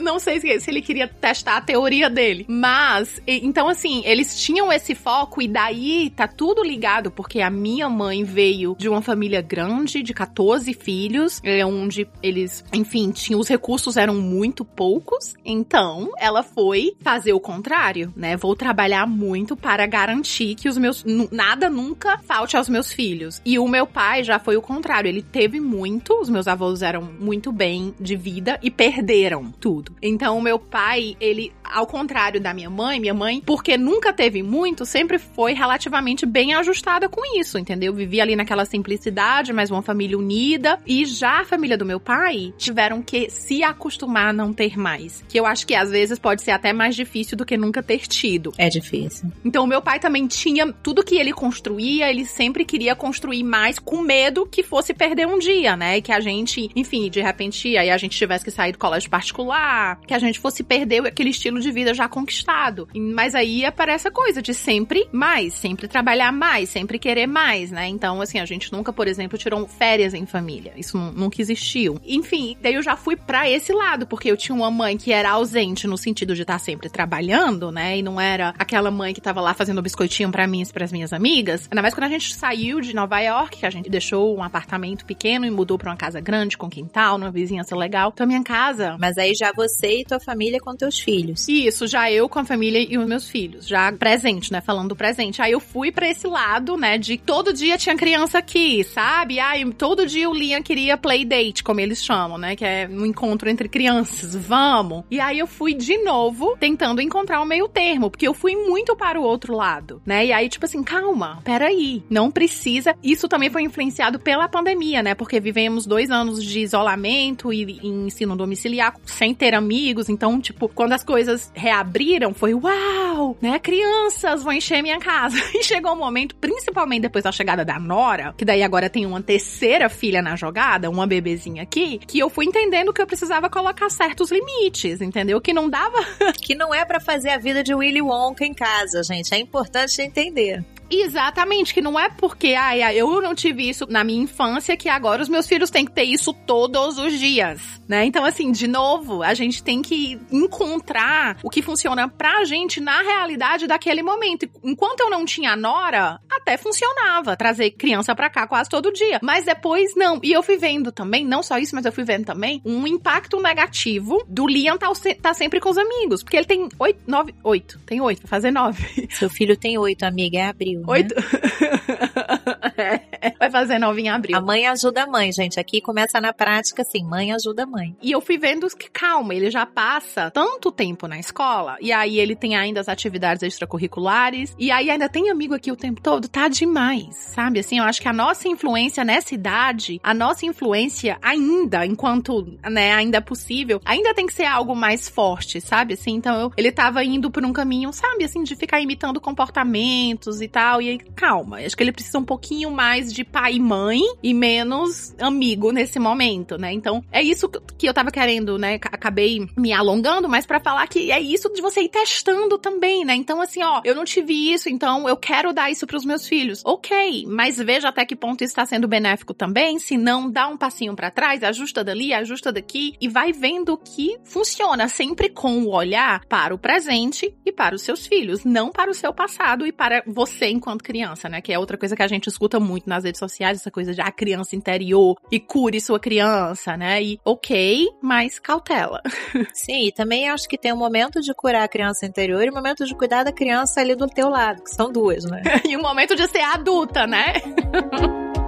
Não 0.01 0.19
sei 0.19 0.41
se, 0.41 0.61
se 0.61 0.71
ele 0.71 0.83
queria 0.83 1.09
testar 1.09 1.57
a 1.57 1.61
teoria 1.61 2.09
dele, 2.09 2.45
mas 2.49 2.92
Mas, 2.93 3.23
então 3.27 3.69
assim, 3.69 4.03
eles 4.05 4.39
tinham 4.39 4.71
esse 4.71 4.95
foco 4.95 5.41
e 5.41 5.49
daí 5.49 6.11
tá 6.11 6.29
tudo 6.29 6.63
ligado, 6.63 7.11
porque 7.11 7.41
a 7.41 7.49
minha 7.49 7.89
mãe 7.89 8.23
veio 8.23 8.77
de 8.79 8.87
uma 8.87 9.01
família 9.01 9.41
grande, 9.41 10.03
de 10.03 10.13
14 10.13 10.75
filhos, 10.75 11.41
é 11.43 11.65
onde 11.65 12.07
eles, 12.23 12.63
enfim, 12.71 13.11
tinham 13.11 13.41
os 13.41 13.49
recursos 13.49 13.97
eram 13.97 14.17
muito 14.17 14.63
poucos. 14.63 15.35
Então, 15.43 16.11
ela 16.19 16.43
foi 16.43 16.95
fazer 17.01 17.33
o 17.33 17.41
contrário, 17.41 18.13
né? 18.15 18.37
Vou 18.37 18.55
trabalhar 18.55 19.07
muito 19.07 19.57
para 19.57 19.87
garantir 19.87 20.55
que 20.55 20.69
os 20.69 20.77
meus 20.77 21.03
nada 21.31 21.71
nunca 21.71 22.19
falte 22.19 22.59
aos 22.59 22.69
meus 22.69 22.93
filhos. 22.93 23.41
E 23.43 23.59
o 23.59 23.67
meu 23.67 23.87
pai 23.87 24.23
já 24.23 24.39
foi 24.39 24.57
o 24.57 24.63
contrário, 24.63 25.09
ele 25.09 25.23
teve 25.23 25.61
muito, 25.61 26.21
os 26.21 26.29
meus 26.29 26.47
avós 26.47 26.83
eram 26.83 27.03
muito 27.19 27.51
bem 27.51 27.95
de 27.99 28.17
vida 28.17 28.61
e 28.63 28.71
perderam 28.71 29.51
tudo. 29.51 29.97
Então, 30.03 30.37
o 30.37 30.43
meu 30.43 30.59
pai, 30.59 31.17
ele 31.19 31.51
ao 31.73 31.87
contrário 31.87 32.41
da 32.41 32.53
minha 32.53 32.69
mãe, 32.69 32.82
minha 33.01 33.15
mãe, 33.15 33.43
porque 33.45 33.77
nunca 33.77 34.13
teve 34.13 34.43
muito, 34.43 34.85
sempre 34.85 35.19
foi 35.19 35.53
relativamente 35.53 36.27
bem 36.27 36.55
ajustada 36.55 37.09
com 37.09 37.21
isso, 37.39 37.59
entendeu? 37.59 37.93
Vivia 37.95 38.23
ali 38.23 38.37
naquela 38.37 38.65
simplicidade, 38.65 39.53
mas 39.53 39.71
uma 39.71 39.83
família 39.83 40.19
unida. 40.19 40.79
E 40.87 41.05
já 41.05 41.41
a 41.41 41.45
família 41.45 41.77
do 41.77 41.85
meu 41.85 42.01
pai 42.01 42.53
tiveram 42.57 43.03
que 43.03 43.31
se 43.31 43.63
acostumar 43.63 44.29
a 44.29 44.33
não 44.33 44.53
ter 44.53 44.79
mais. 44.79 45.25
Que 45.29 45.39
eu 45.39 45.47
acho 45.47 45.67
que 45.67 45.75
às 45.75 45.91
vezes 45.91 46.19
pode 46.19 46.43
ser 46.43 46.51
até 46.51 46.73
mais 46.73 46.95
difícil 46.95 47.37
do 47.37 47.45
que 47.45 47.57
nunca 47.57 47.83
ter 47.83 48.07
tido. 48.07 48.53
É 48.59 48.69
difícil. 48.69 49.31
Então, 49.45 49.65
o 49.65 49.67
meu 49.67 49.83
pai 49.83 49.99
também 49.99 50.27
tinha 50.27 50.73
tudo 50.73 51.05
que 51.05 51.17
ele 51.17 51.33
construía, 51.33 52.11
ele 52.11 52.25
sempre 52.25 52.65
queria 52.65 52.95
construir 52.95 53.43
mais 53.43 53.79
com 53.79 54.01
medo 54.01 54.47
que 54.47 54.63
fosse 54.63 54.95
perder 54.95 55.27
um 55.27 55.39
dia, 55.39 55.77
né? 55.77 55.99
E 55.99 56.03
que 56.03 56.13
a 56.13 56.21
gente, 56.21 56.71
enfim, 56.75 57.11
de 57.11 57.21
repente 57.21 57.77
aí 57.77 57.91
a 57.91 57.97
gente 57.97 58.17
tivesse 58.17 58.45
que 58.45 58.51
sair 58.51 58.73
do 58.73 58.79
colégio 58.79 59.11
particular, 59.11 60.01
que 60.07 60.15
a 60.15 60.19
gente 60.19 60.39
fosse 60.39 60.63
perder 60.63 61.07
aquele 61.07 61.31
estilo 61.31 61.61
de 61.61 61.71
vida 61.71 61.93
já 61.93 62.09
conquistado. 62.09 62.72
Mas 62.95 63.35
aí 63.35 63.65
aparece 63.65 64.09
a 64.09 64.11
coisa 64.11 64.43
de 64.43 64.55
sempre 64.55 65.09
mais, 65.13 65.55
sempre 65.55 65.89
trabalhar 65.89 66.33
mais, 66.33 66.69
sempre 66.69 66.99
querer 66.99 67.27
mais, 67.27 67.71
né? 67.71 67.89
Então, 67.89 68.21
assim, 68.21 68.39
a 68.39 68.45
gente 68.47 68.73
nunca, 68.73 68.93
por 68.93 69.07
exemplo, 69.07 69.39
tirou 69.39 69.67
férias 69.67 70.15
em 70.15 70.27
família. 70.27 70.73
Isso 70.77 70.99
nunca 70.99 71.41
existiu. 71.41 72.01
Enfim, 72.05 72.57
daí 72.61 72.75
eu 72.75 72.83
já 72.83 72.97
fui 72.97 73.17
para 73.17 73.49
esse 73.49 73.73
lado, 73.73 74.07
porque 74.07 74.31
eu 74.31 74.37
tinha 74.37 74.55
uma 74.55 74.71
mãe 74.71 74.97
que 74.97 75.13
era 75.13 75.31
ausente 75.31 75.87
no 75.87 75.97
sentido 75.97 76.35
de 76.35 76.43
estar 76.43 76.59
sempre 76.59 76.89
trabalhando, 76.89 77.71
né? 77.71 77.99
E 77.99 78.03
não 78.03 78.21
era 78.21 78.55
aquela 78.59 78.91
mãe 78.91 79.15
que 79.15 79.21
tava 79.21 79.41
lá 79.41 79.55
fazendo 79.55 79.83
biscoitinho 79.83 80.31
para 80.31 80.47
mim 80.47 80.63
e 80.63 80.73
para 80.73 80.85
as 80.85 80.93
minhas 80.93 81.13
amigas. 81.13 81.69
Ainda 81.71 81.83
mais 81.83 81.95
quando 81.95 82.05
a 82.05 82.09
gente 82.09 82.35
saiu 82.35 82.81
de 82.81 82.95
Nova 82.95 83.21
York, 83.21 83.59
que 83.59 83.67
a 83.67 83.71
gente 83.71 83.91
deixou 83.91 84.37
um 84.37 84.43
apartamento 84.43 85.05
pequeno 85.05 85.45
e 85.47 85.51
mudou 85.51 85.79
para 85.79 85.91
uma 85.91 85.97
casa 85.97 86.21
grande 86.21 86.57
com 86.57 86.71
quintal, 86.71 87.19
numa 87.19 87.31
vizinhança 87.31 87.77
legal. 87.77 88.11
Então, 88.13 88.25
a 88.25 88.27
minha 88.27 88.43
casa. 88.43 88.97
Mas 88.99 89.19
aí 89.19 89.33
já 89.35 89.53
você 89.55 90.01
e 90.01 90.05
tua 90.05 90.21
família 90.21 90.61
com 90.61 90.75
teus 90.75 90.99
filhos. 90.99 91.49
Isso, 91.49 91.87
já 91.87 92.11
eu 92.11 92.29
com 92.29 92.39
a 92.39 92.45
família 92.53 92.87
e 92.87 92.99
os 92.99 93.07
meus 93.07 93.31
filhos, 93.31 93.67
já 93.67 93.91
presente, 93.93 94.53
né? 94.53 94.61
Falando 94.61 94.91
do 94.91 94.97
presente. 94.97 95.41
Aí 95.41 95.53
eu 95.53 95.61
fui 95.61 95.91
para 95.91 96.07
esse 96.09 96.27
lado, 96.27 96.77
né? 96.77 96.99
De 96.99 97.17
todo 97.17 97.51
dia 97.51 97.79
tinha 97.79 97.97
criança 97.97 98.39
aqui, 98.39 98.85
sabe? 98.85 99.41
Ai, 99.41 99.65
todo 99.73 100.07
dia 100.07 100.29
o 100.29 100.35
Liam 100.35 100.63
queria 100.63 100.99
playdate, 100.99 101.65
como 101.65 101.81
eles 101.81 102.05
chamam, 102.05 102.37
né? 102.37 102.55
Que 102.55 102.65
é 102.65 102.89
um 102.91 103.07
encontro 103.07 103.49
entre 103.49 103.71
crianças. 103.71 104.37
Vamos! 104.37 105.05
E 105.11 105.19
aí 105.19 105.39
eu 105.39 105.47
fui 105.47 105.73
de 105.73 105.97
novo 105.99 106.55
tentando 106.61 107.01
encontrar 107.01 107.41
o 107.41 107.47
meio 107.47 107.69
termo, 107.69 108.11
porque 108.11 108.29
eu 108.29 108.35
fui 108.35 108.55
muito 108.55 108.95
para 108.95 109.19
o 109.19 109.25
outro 109.25 109.57
lado, 109.57 110.03
né? 110.05 110.27
E 110.27 110.33
aí, 110.33 110.49
tipo 110.51 110.67
assim, 110.67 110.83
calma, 110.83 111.41
peraí, 111.43 112.03
não 112.11 112.31
precisa. 112.31 112.95
Isso 113.03 113.29
também 113.29 113.49
foi 113.49 113.63
influenciado 113.63 114.19
pela 114.19 114.47
pandemia, 114.47 115.03
né? 115.03 115.15
Porque 115.15 115.41
vivemos 115.41 115.87
dois 115.87 116.11
anos 116.11 116.45
de 116.45 116.61
isolamento 116.61 117.51
e, 117.51 117.79
e 117.83 117.89
ensino 117.89 118.37
domiciliar 118.37 118.95
sem 119.07 119.35
ter 119.35 119.55
amigos. 119.55 120.11
Então, 120.11 120.39
tipo, 120.39 120.69
quando 120.69 120.93
as 120.93 121.03
coisas 121.03 121.51
reabriram, 121.55 122.35
foi 122.43 122.55
uau, 122.55 123.37
né? 123.41 123.57
Crianças 123.61 124.43
vão 124.43 124.53
encher 124.53 124.83
minha 124.83 124.99
casa. 124.99 125.37
E 125.55 125.63
chegou 125.63 125.93
um 125.93 125.97
momento, 125.97 126.35
principalmente 126.35 127.03
depois 127.03 127.23
da 127.23 127.31
chegada 127.31 127.65
da 127.65 127.79
Nora, 127.79 128.35
que 128.37 128.45
daí 128.45 128.65
agora 128.65 128.91
tem 128.91 129.07
uma 129.07 129.23
terceira 129.23 129.89
filha 129.89 130.21
na 130.21 130.35
jogada, 130.35 130.91
uma 130.91 131.07
bebezinha 131.07 131.63
aqui, 131.63 131.99
que 131.99 132.19
eu 132.19 132.29
fui 132.29 132.47
entendendo 132.47 132.93
que 132.93 133.01
eu 133.01 133.07
precisava 133.07 133.49
colocar 133.49 133.89
certos 133.91 134.33
limites, 134.33 135.01
entendeu? 135.01 135.41
Que 135.41 135.53
não 135.53 135.71
dava. 135.71 135.99
que 136.43 136.57
não 136.57 136.75
é 136.75 136.85
para 136.85 136.99
fazer 136.99 137.31
a 137.31 137.39
vida 137.39 137.63
de 137.63 137.73
Willy 137.73 138.03
Wonka 138.03 138.45
em 138.45 138.55
casa, 138.55 139.05
gente. 139.05 139.33
É 139.33 139.39
importante 139.39 140.03
entender. 140.03 140.65
Exatamente, 140.95 141.73
que 141.73 141.81
não 141.81 141.99
é 141.99 142.11
porque 142.11 142.55
ai, 142.55 142.83
eu 142.99 143.23
não 143.23 143.35
tive 143.35 143.67
isso 143.67 143.87
na 143.89 144.05
minha 144.05 144.23
infância 144.23 144.77
que 144.77 144.91
agora 144.91 145.23
os 145.23 145.29
meus 145.29 145.47
filhos 145.47 145.71
têm 145.71 145.87
que 145.87 145.93
ter 145.93 146.05
isso 146.05 146.35
todos 146.35 146.99
os 146.99 147.19
dias, 147.19 147.61
né? 147.89 148.05
Então, 148.05 148.25
assim, 148.25 148.53
de 148.53 148.69
novo, 148.69 149.23
a 149.23 149.33
gente 149.33 149.63
tem 149.63 149.81
que 149.81 150.21
encontrar 150.31 151.39
o 151.43 151.49
que 151.49 151.63
funciona 151.63 152.09
pra 152.09 152.45
gente 152.45 152.79
na 152.79 153.01
realidade 153.01 153.67
daquele 153.67 154.03
momento. 154.03 154.47
Enquanto 154.63 155.01
eu 155.01 155.09
não 155.09 155.25
tinha 155.25 155.57
nora, 155.57 156.21
até 156.31 156.59
funcionava 156.59 157.37
trazer 157.37 157.71
criança 157.71 158.15
pra 158.15 158.29
cá 158.29 158.47
quase 158.47 158.69
todo 158.69 158.93
dia. 158.93 159.19
Mas 159.23 159.47
depois, 159.47 159.95
não. 159.97 160.21
E 160.23 160.31
eu 160.31 160.43
fui 160.43 160.59
vendo 160.59 160.93
também, 160.93 161.25
não 161.25 161.43
só 161.43 161.57
isso, 161.57 161.75
mas 161.75 161.87
eu 161.87 161.93
fui 161.93 162.05
vendo 162.05 162.27
também 162.27 162.61
um 162.67 162.87
impacto 162.87 163.41
negativo 163.41 164.23
do 164.29 164.47
Liam 164.47 164.77
tá, 164.77 164.93
tá 165.21 165.33
sempre 165.33 165.59
com 165.59 165.71
os 165.71 165.79
amigos. 165.79 166.23
Porque 166.23 166.37
ele 166.37 166.47
tem 166.47 166.69
oito, 166.79 167.01
nove, 167.07 167.35
oito. 167.43 167.79
Tem 167.87 168.01
oito, 168.01 168.29
fazer 168.29 168.51
nove. 168.51 169.09
Seu 169.11 169.31
filho 169.31 169.57
tem 169.57 169.79
oito, 169.79 170.03
amiga, 170.03 170.39
é 170.39 170.49
abril. 170.49 170.82
Né? 170.83 171.09
Vai 173.39 173.51
fazer 173.51 173.79
nove 173.79 174.03
em 174.03 174.09
abril. 174.09 174.37
A 174.37 174.41
mãe 174.41 174.67
ajuda 174.67 175.03
a 175.03 175.07
mãe, 175.07 175.33
gente. 175.33 175.59
Aqui 175.59 175.81
começa 175.81 176.21
na 176.21 176.33
prática 176.33 176.83
assim: 176.83 177.05
mãe 177.05 177.33
ajuda 177.33 177.65
a 177.65 177.67
mãe. 177.67 177.97
E 178.01 178.11
eu 178.11 178.21
fui 178.21 178.39
vendo 178.39 178.69
que, 178.77 178.91
calma, 178.91 179.35
ele 179.35 179.51
já 179.51 179.67
passa 179.67 180.31
tanto 180.31 180.71
tempo 180.71 181.07
na 181.07 181.19
escola. 181.19 181.77
E 181.81 181.93
aí 181.93 182.19
ele 182.19 182.37
tem 182.37 182.57
ainda 182.57 182.81
as 182.81 182.89
atividades 182.89 183.43
extracurriculares. 183.43 184.55
E 184.59 184.71
aí 184.71 184.91
ainda 184.91 185.09
tem 185.09 185.31
amigo 185.31 185.55
aqui 185.55 185.73
o 185.73 185.77
tempo 185.77 186.01
todo. 186.01 186.29
Tá 186.29 186.49
demais, 186.49 187.17
sabe? 187.17 187.61
Assim, 187.61 187.79
eu 187.79 187.85
acho 187.85 188.01
que 188.01 188.09
a 188.09 188.13
nossa 188.13 188.49
influência 188.49 189.05
nessa 189.05 189.35
idade, 189.35 190.01
a 190.03 190.15
nossa 190.15 190.47
influência 190.47 191.19
ainda, 191.21 191.85
enquanto, 191.85 192.59
né, 192.71 192.93
ainda 192.93 193.19
é 193.19 193.21
possível, 193.21 193.81
ainda 193.85 194.15
tem 194.15 194.27
que 194.27 194.35
ser 194.35 194.45
algo 194.45 194.75
mais 194.75 195.09
forte, 195.09 195.61
sabe? 195.61 195.95
Assim, 195.95 196.13
então 196.13 196.39
eu, 196.41 196.53
ele 196.57 196.71
tava 196.71 197.05
indo 197.05 197.31
por 197.31 197.45
um 197.45 197.53
caminho, 197.53 197.93
sabe? 197.93 198.25
Assim, 198.25 198.43
de 198.43 198.55
ficar 198.55 198.81
imitando 198.81 199.21
comportamentos 199.21 200.41
e 200.41 200.49
tal. 200.49 200.81
E 200.81 200.91
aí, 200.91 200.99
calma, 200.99 201.59
acho 201.59 201.77
que 201.77 201.83
ele 201.83 201.93
precisa 201.93 202.19
um 202.19 202.25
pouquinho 202.25 202.52
mais 202.71 203.13
de 203.13 203.25
pai 203.25 203.55
e 203.55 203.61
mãe 203.61 204.01
e 204.23 204.35
menos 204.35 205.15
amigo 205.19 205.73
nesse 205.73 205.99
momento, 205.99 206.57
né? 206.59 206.73
Então, 206.73 207.05
é 207.11 207.23
isso 207.23 207.49
que 207.49 207.89
eu 207.89 207.95
tava 207.95 208.11
querendo, 208.11 208.59
né? 208.59 208.75
Acabei 208.75 209.47
me 209.57 209.73
alongando, 209.73 210.29
mas 210.29 210.47
para 210.47 210.61
falar 210.61 210.87
que 210.87 211.11
é 211.11 211.21
isso 211.21 211.53
de 211.53 211.61
você 211.61 211.83
ir 211.83 211.89
testando 211.89 212.59
também, 212.59 213.05
né? 213.05 213.15
Então, 213.15 213.41
assim, 213.41 213.63
ó, 213.63 213.81
eu 213.85 213.95
não 213.95 214.05
tive 214.05 214.53
isso, 214.53 214.69
então 214.69 215.09
eu 215.09 215.17
quero 215.17 215.53
dar 215.53 215.71
isso 215.71 215.87
pros 215.87 216.05
meus 216.05 216.27
filhos. 216.27 216.63
Ok, 216.65 217.25
mas 217.27 217.59
veja 217.59 217.89
até 217.89 218.05
que 218.05 218.17
ponto 218.17 218.43
está 218.43 218.65
sendo 218.67 218.87
benéfico 218.87 219.35
também. 219.35 219.79
Se 219.79 219.97
não, 219.97 220.31
dá 220.31 220.49
um 220.49 220.57
passinho 220.57 220.95
para 220.95 221.11
trás, 221.11 221.43
ajusta 221.43 221.83
dali, 221.83 222.13
ajusta 222.13 222.53
daqui 222.53 222.95
e 223.01 223.09
vai 223.09 223.33
vendo 223.33 223.77
que 223.77 224.19
funciona 224.25 224.89
sempre 224.89 225.29
com 225.29 225.63
o 225.63 225.75
olhar 225.75 226.25
para 226.27 226.55
o 226.55 226.59
presente 226.59 227.35
e 227.45 227.53
para 227.53 227.75
os 227.75 227.83
seus 227.83 228.07
filhos, 228.07 228.45
não 228.45 228.71
para 228.71 228.91
o 228.91 228.95
seu 228.95 229.13
passado 229.13 229.67
e 229.67 229.73
para 229.73 230.03
você 230.07 230.47
enquanto 230.47 230.83
criança, 230.83 231.29
né? 231.29 231.41
Que 231.41 231.53
é 231.53 231.59
outra 231.59 231.79
coisa 231.79 231.97
que 231.97 232.03
a 232.03 232.09
gente 232.09 232.29
escuta 232.29 232.42
muito 232.61 232.89
nas 232.89 233.05
redes 233.05 233.19
sociais, 233.19 233.59
essa 233.59 233.71
coisa 233.71 233.95
de 233.95 234.01
a 234.01 234.07
ah, 234.07 234.13
criança 234.13 234.57
interior 234.57 235.17
e 235.31 235.39
cure 235.39 235.81
sua 235.81 235.99
criança, 235.99 236.77
né? 236.77 237.03
E 237.03 237.21
ok, 237.25 237.89
mas 238.01 238.39
cautela. 238.39 239.01
Sim, 239.55 239.87
e 239.87 239.93
também 239.93 240.29
acho 240.29 240.49
que 240.49 240.59
tem 240.59 240.73
um 240.73 240.77
momento 240.77 241.21
de 241.21 241.33
curar 241.35 241.63
a 241.63 241.69
criança 241.69 242.07
interior 242.07 242.43
e 242.45 242.51
um 242.51 242.55
momento 242.55 242.85
de 242.85 242.95
cuidar 242.95 243.25
da 243.25 243.33
criança 243.33 243.81
ali 243.81 243.95
do 243.95 244.07
teu 244.07 244.29
lado, 244.29 244.63
que 244.63 244.71
são 244.71 244.91
duas, 244.91 245.25
né? 245.25 245.43
e 245.69 245.77
um 245.77 245.83
momento 245.83 246.15
de 246.15 246.27
ser 246.29 246.43
adulta, 246.43 247.07
né? 247.07 247.35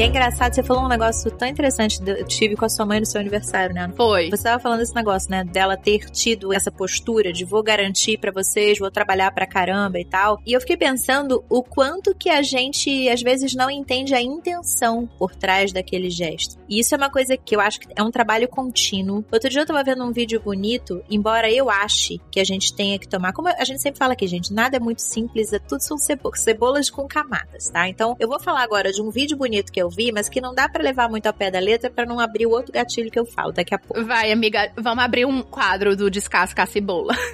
E 0.00 0.02
é 0.02 0.06
engraçado, 0.06 0.54
você 0.54 0.62
falou 0.62 0.84
um 0.84 0.88
negócio 0.88 1.30
tão 1.30 1.46
interessante, 1.46 2.00
eu 2.06 2.26
tive 2.26 2.56
com 2.56 2.64
a 2.64 2.70
sua 2.70 2.86
mãe 2.86 3.00
no 3.00 3.04
seu 3.04 3.20
aniversário, 3.20 3.74
né? 3.74 3.92
Foi. 3.94 4.30
Você 4.30 4.44
tava 4.44 4.58
falando 4.58 4.80
esse 4.80 4.94
negócio, 4.94 5.30
né? 5.30 5.44
Dela 5.44 5.76
ter 5.76 6.08
tido 6.10 6.54
essa 6.54 6.72
postura 6.72 7.34
de 7.34 7.44
vou 7.44 7.62
garantir 7.62 8.16
para 8.16 8.32
vocês, 8.32 8.78
vou 8.78 8.90
trabalhar 8.90 9.30
pra 9.30 9.46
caramba 9.46 10.00
e 10.00 10.04
tal. 10.06 10.40
E 10.46 10.54
eu 10.54 10.60
fiquei 10.62 10.78
pensando 10.78 11.44
o 11.50 11.62
quanto 11.62 12.14
que 12.14 12.30
a 12.30 12.40
gente, 12.40 13.10
às 13.10 13.20
vezes, 13.20 13.54
não 13.54 13.68
entende 13.68 14.14
a 14.14 14.22
intenção 14.22 15.06
por 15.18 15.36
trás 15.36 15.70
daquele 15.70 16.08
gesto. 16.08 16.56
E 16.66 16.80
isso 16.80 16.94
é 16.94 16.96
uma 16.96 17.10
coisa 17.10 17.36
que 17.36 17.54
eu 17.54 17.60
acho 17.60 17.80
que 17.80 17.88
é 17.94 18.02
um 18.02 18.10
trabalho 18.10 18.48
contínuo. 18.48 19.22
Outro 19.30 19.50
dia 19.50 19.60
eu 19.60 19.66
tava 19.66 19.84
vendo 19.84 20.02
um 20.02 20.12
vídeo 20.12 20.40
bonito, 20.40 21.04
embora 21.10 21.52
eu 21.52 21.68
ache 21.68 22.18
que 22.30 22.40
a 22.40 22.44
gente 22.44 22.74
tenha 22.74 22.98
que 22.98 23.06
tomar, 23.06 23.34
como 23.34 23.48
a 23.48 23.64
gente 23.64 23.82
sempre 23.82 23.98
fala 23.98 24.14
aqui, 24.14 24.26
gente, 24.26 24.50
nada 24.50 24.78
é 24.78 24.80
muito 24.80 25.02
simples, 25.02 25.52
é 25.52 25.58
tudo 25.58 25.82
são 25.82 25.98
cebolas 25.98 26.88
com 26.88 27.06
camadas, 27.06 27.68
tá? 27.68 27.86
Então, 27.86 28.16
eu 28.18 28.26
vou 28.26 28.40
falar 28.40 28.62
agora 28.62 28.90
de 28.90 29.02
um 29.02 29.10
vídeo 29.10 29.36
bonito 29.36 29.70
que 29.70 29.82
eu 29.82 29.89
vi, 29.90 30.12
mas 30.12 30.28
que 30.28 30.40
não 30.40 30.54
dá 30.54 30.68
para 30.68 30.82
levar 30.82 31.08
muito 31.08 31.26
ao 31.26 31.34
pé 31.34 31.50
da 31.50 31.58
letra 31.58 31.90
para 31.90 32.06
não 32.06 32.18
abrir 32.18 32.46
o 32.46 32.50
outro 32.50 32.72
gatilho 32.72 33.10
que 33.10 33.18
eu 33.18 33.26
falo 33.26 33.52
daqui 33.52 33.74
a 33.74 33.78
pouco. 33.78 34.04
Vai, 34.04 34.32
amiga, 34.32 34.72
vamos 34.76 35.04
abrir 35.04 35.26
um 35.26 35.42
quadro 35.42 35.96
do 35.96 36.10
Descasca 36.10 36.62
a 36.62 36.66
Cebola. 36.66 37.14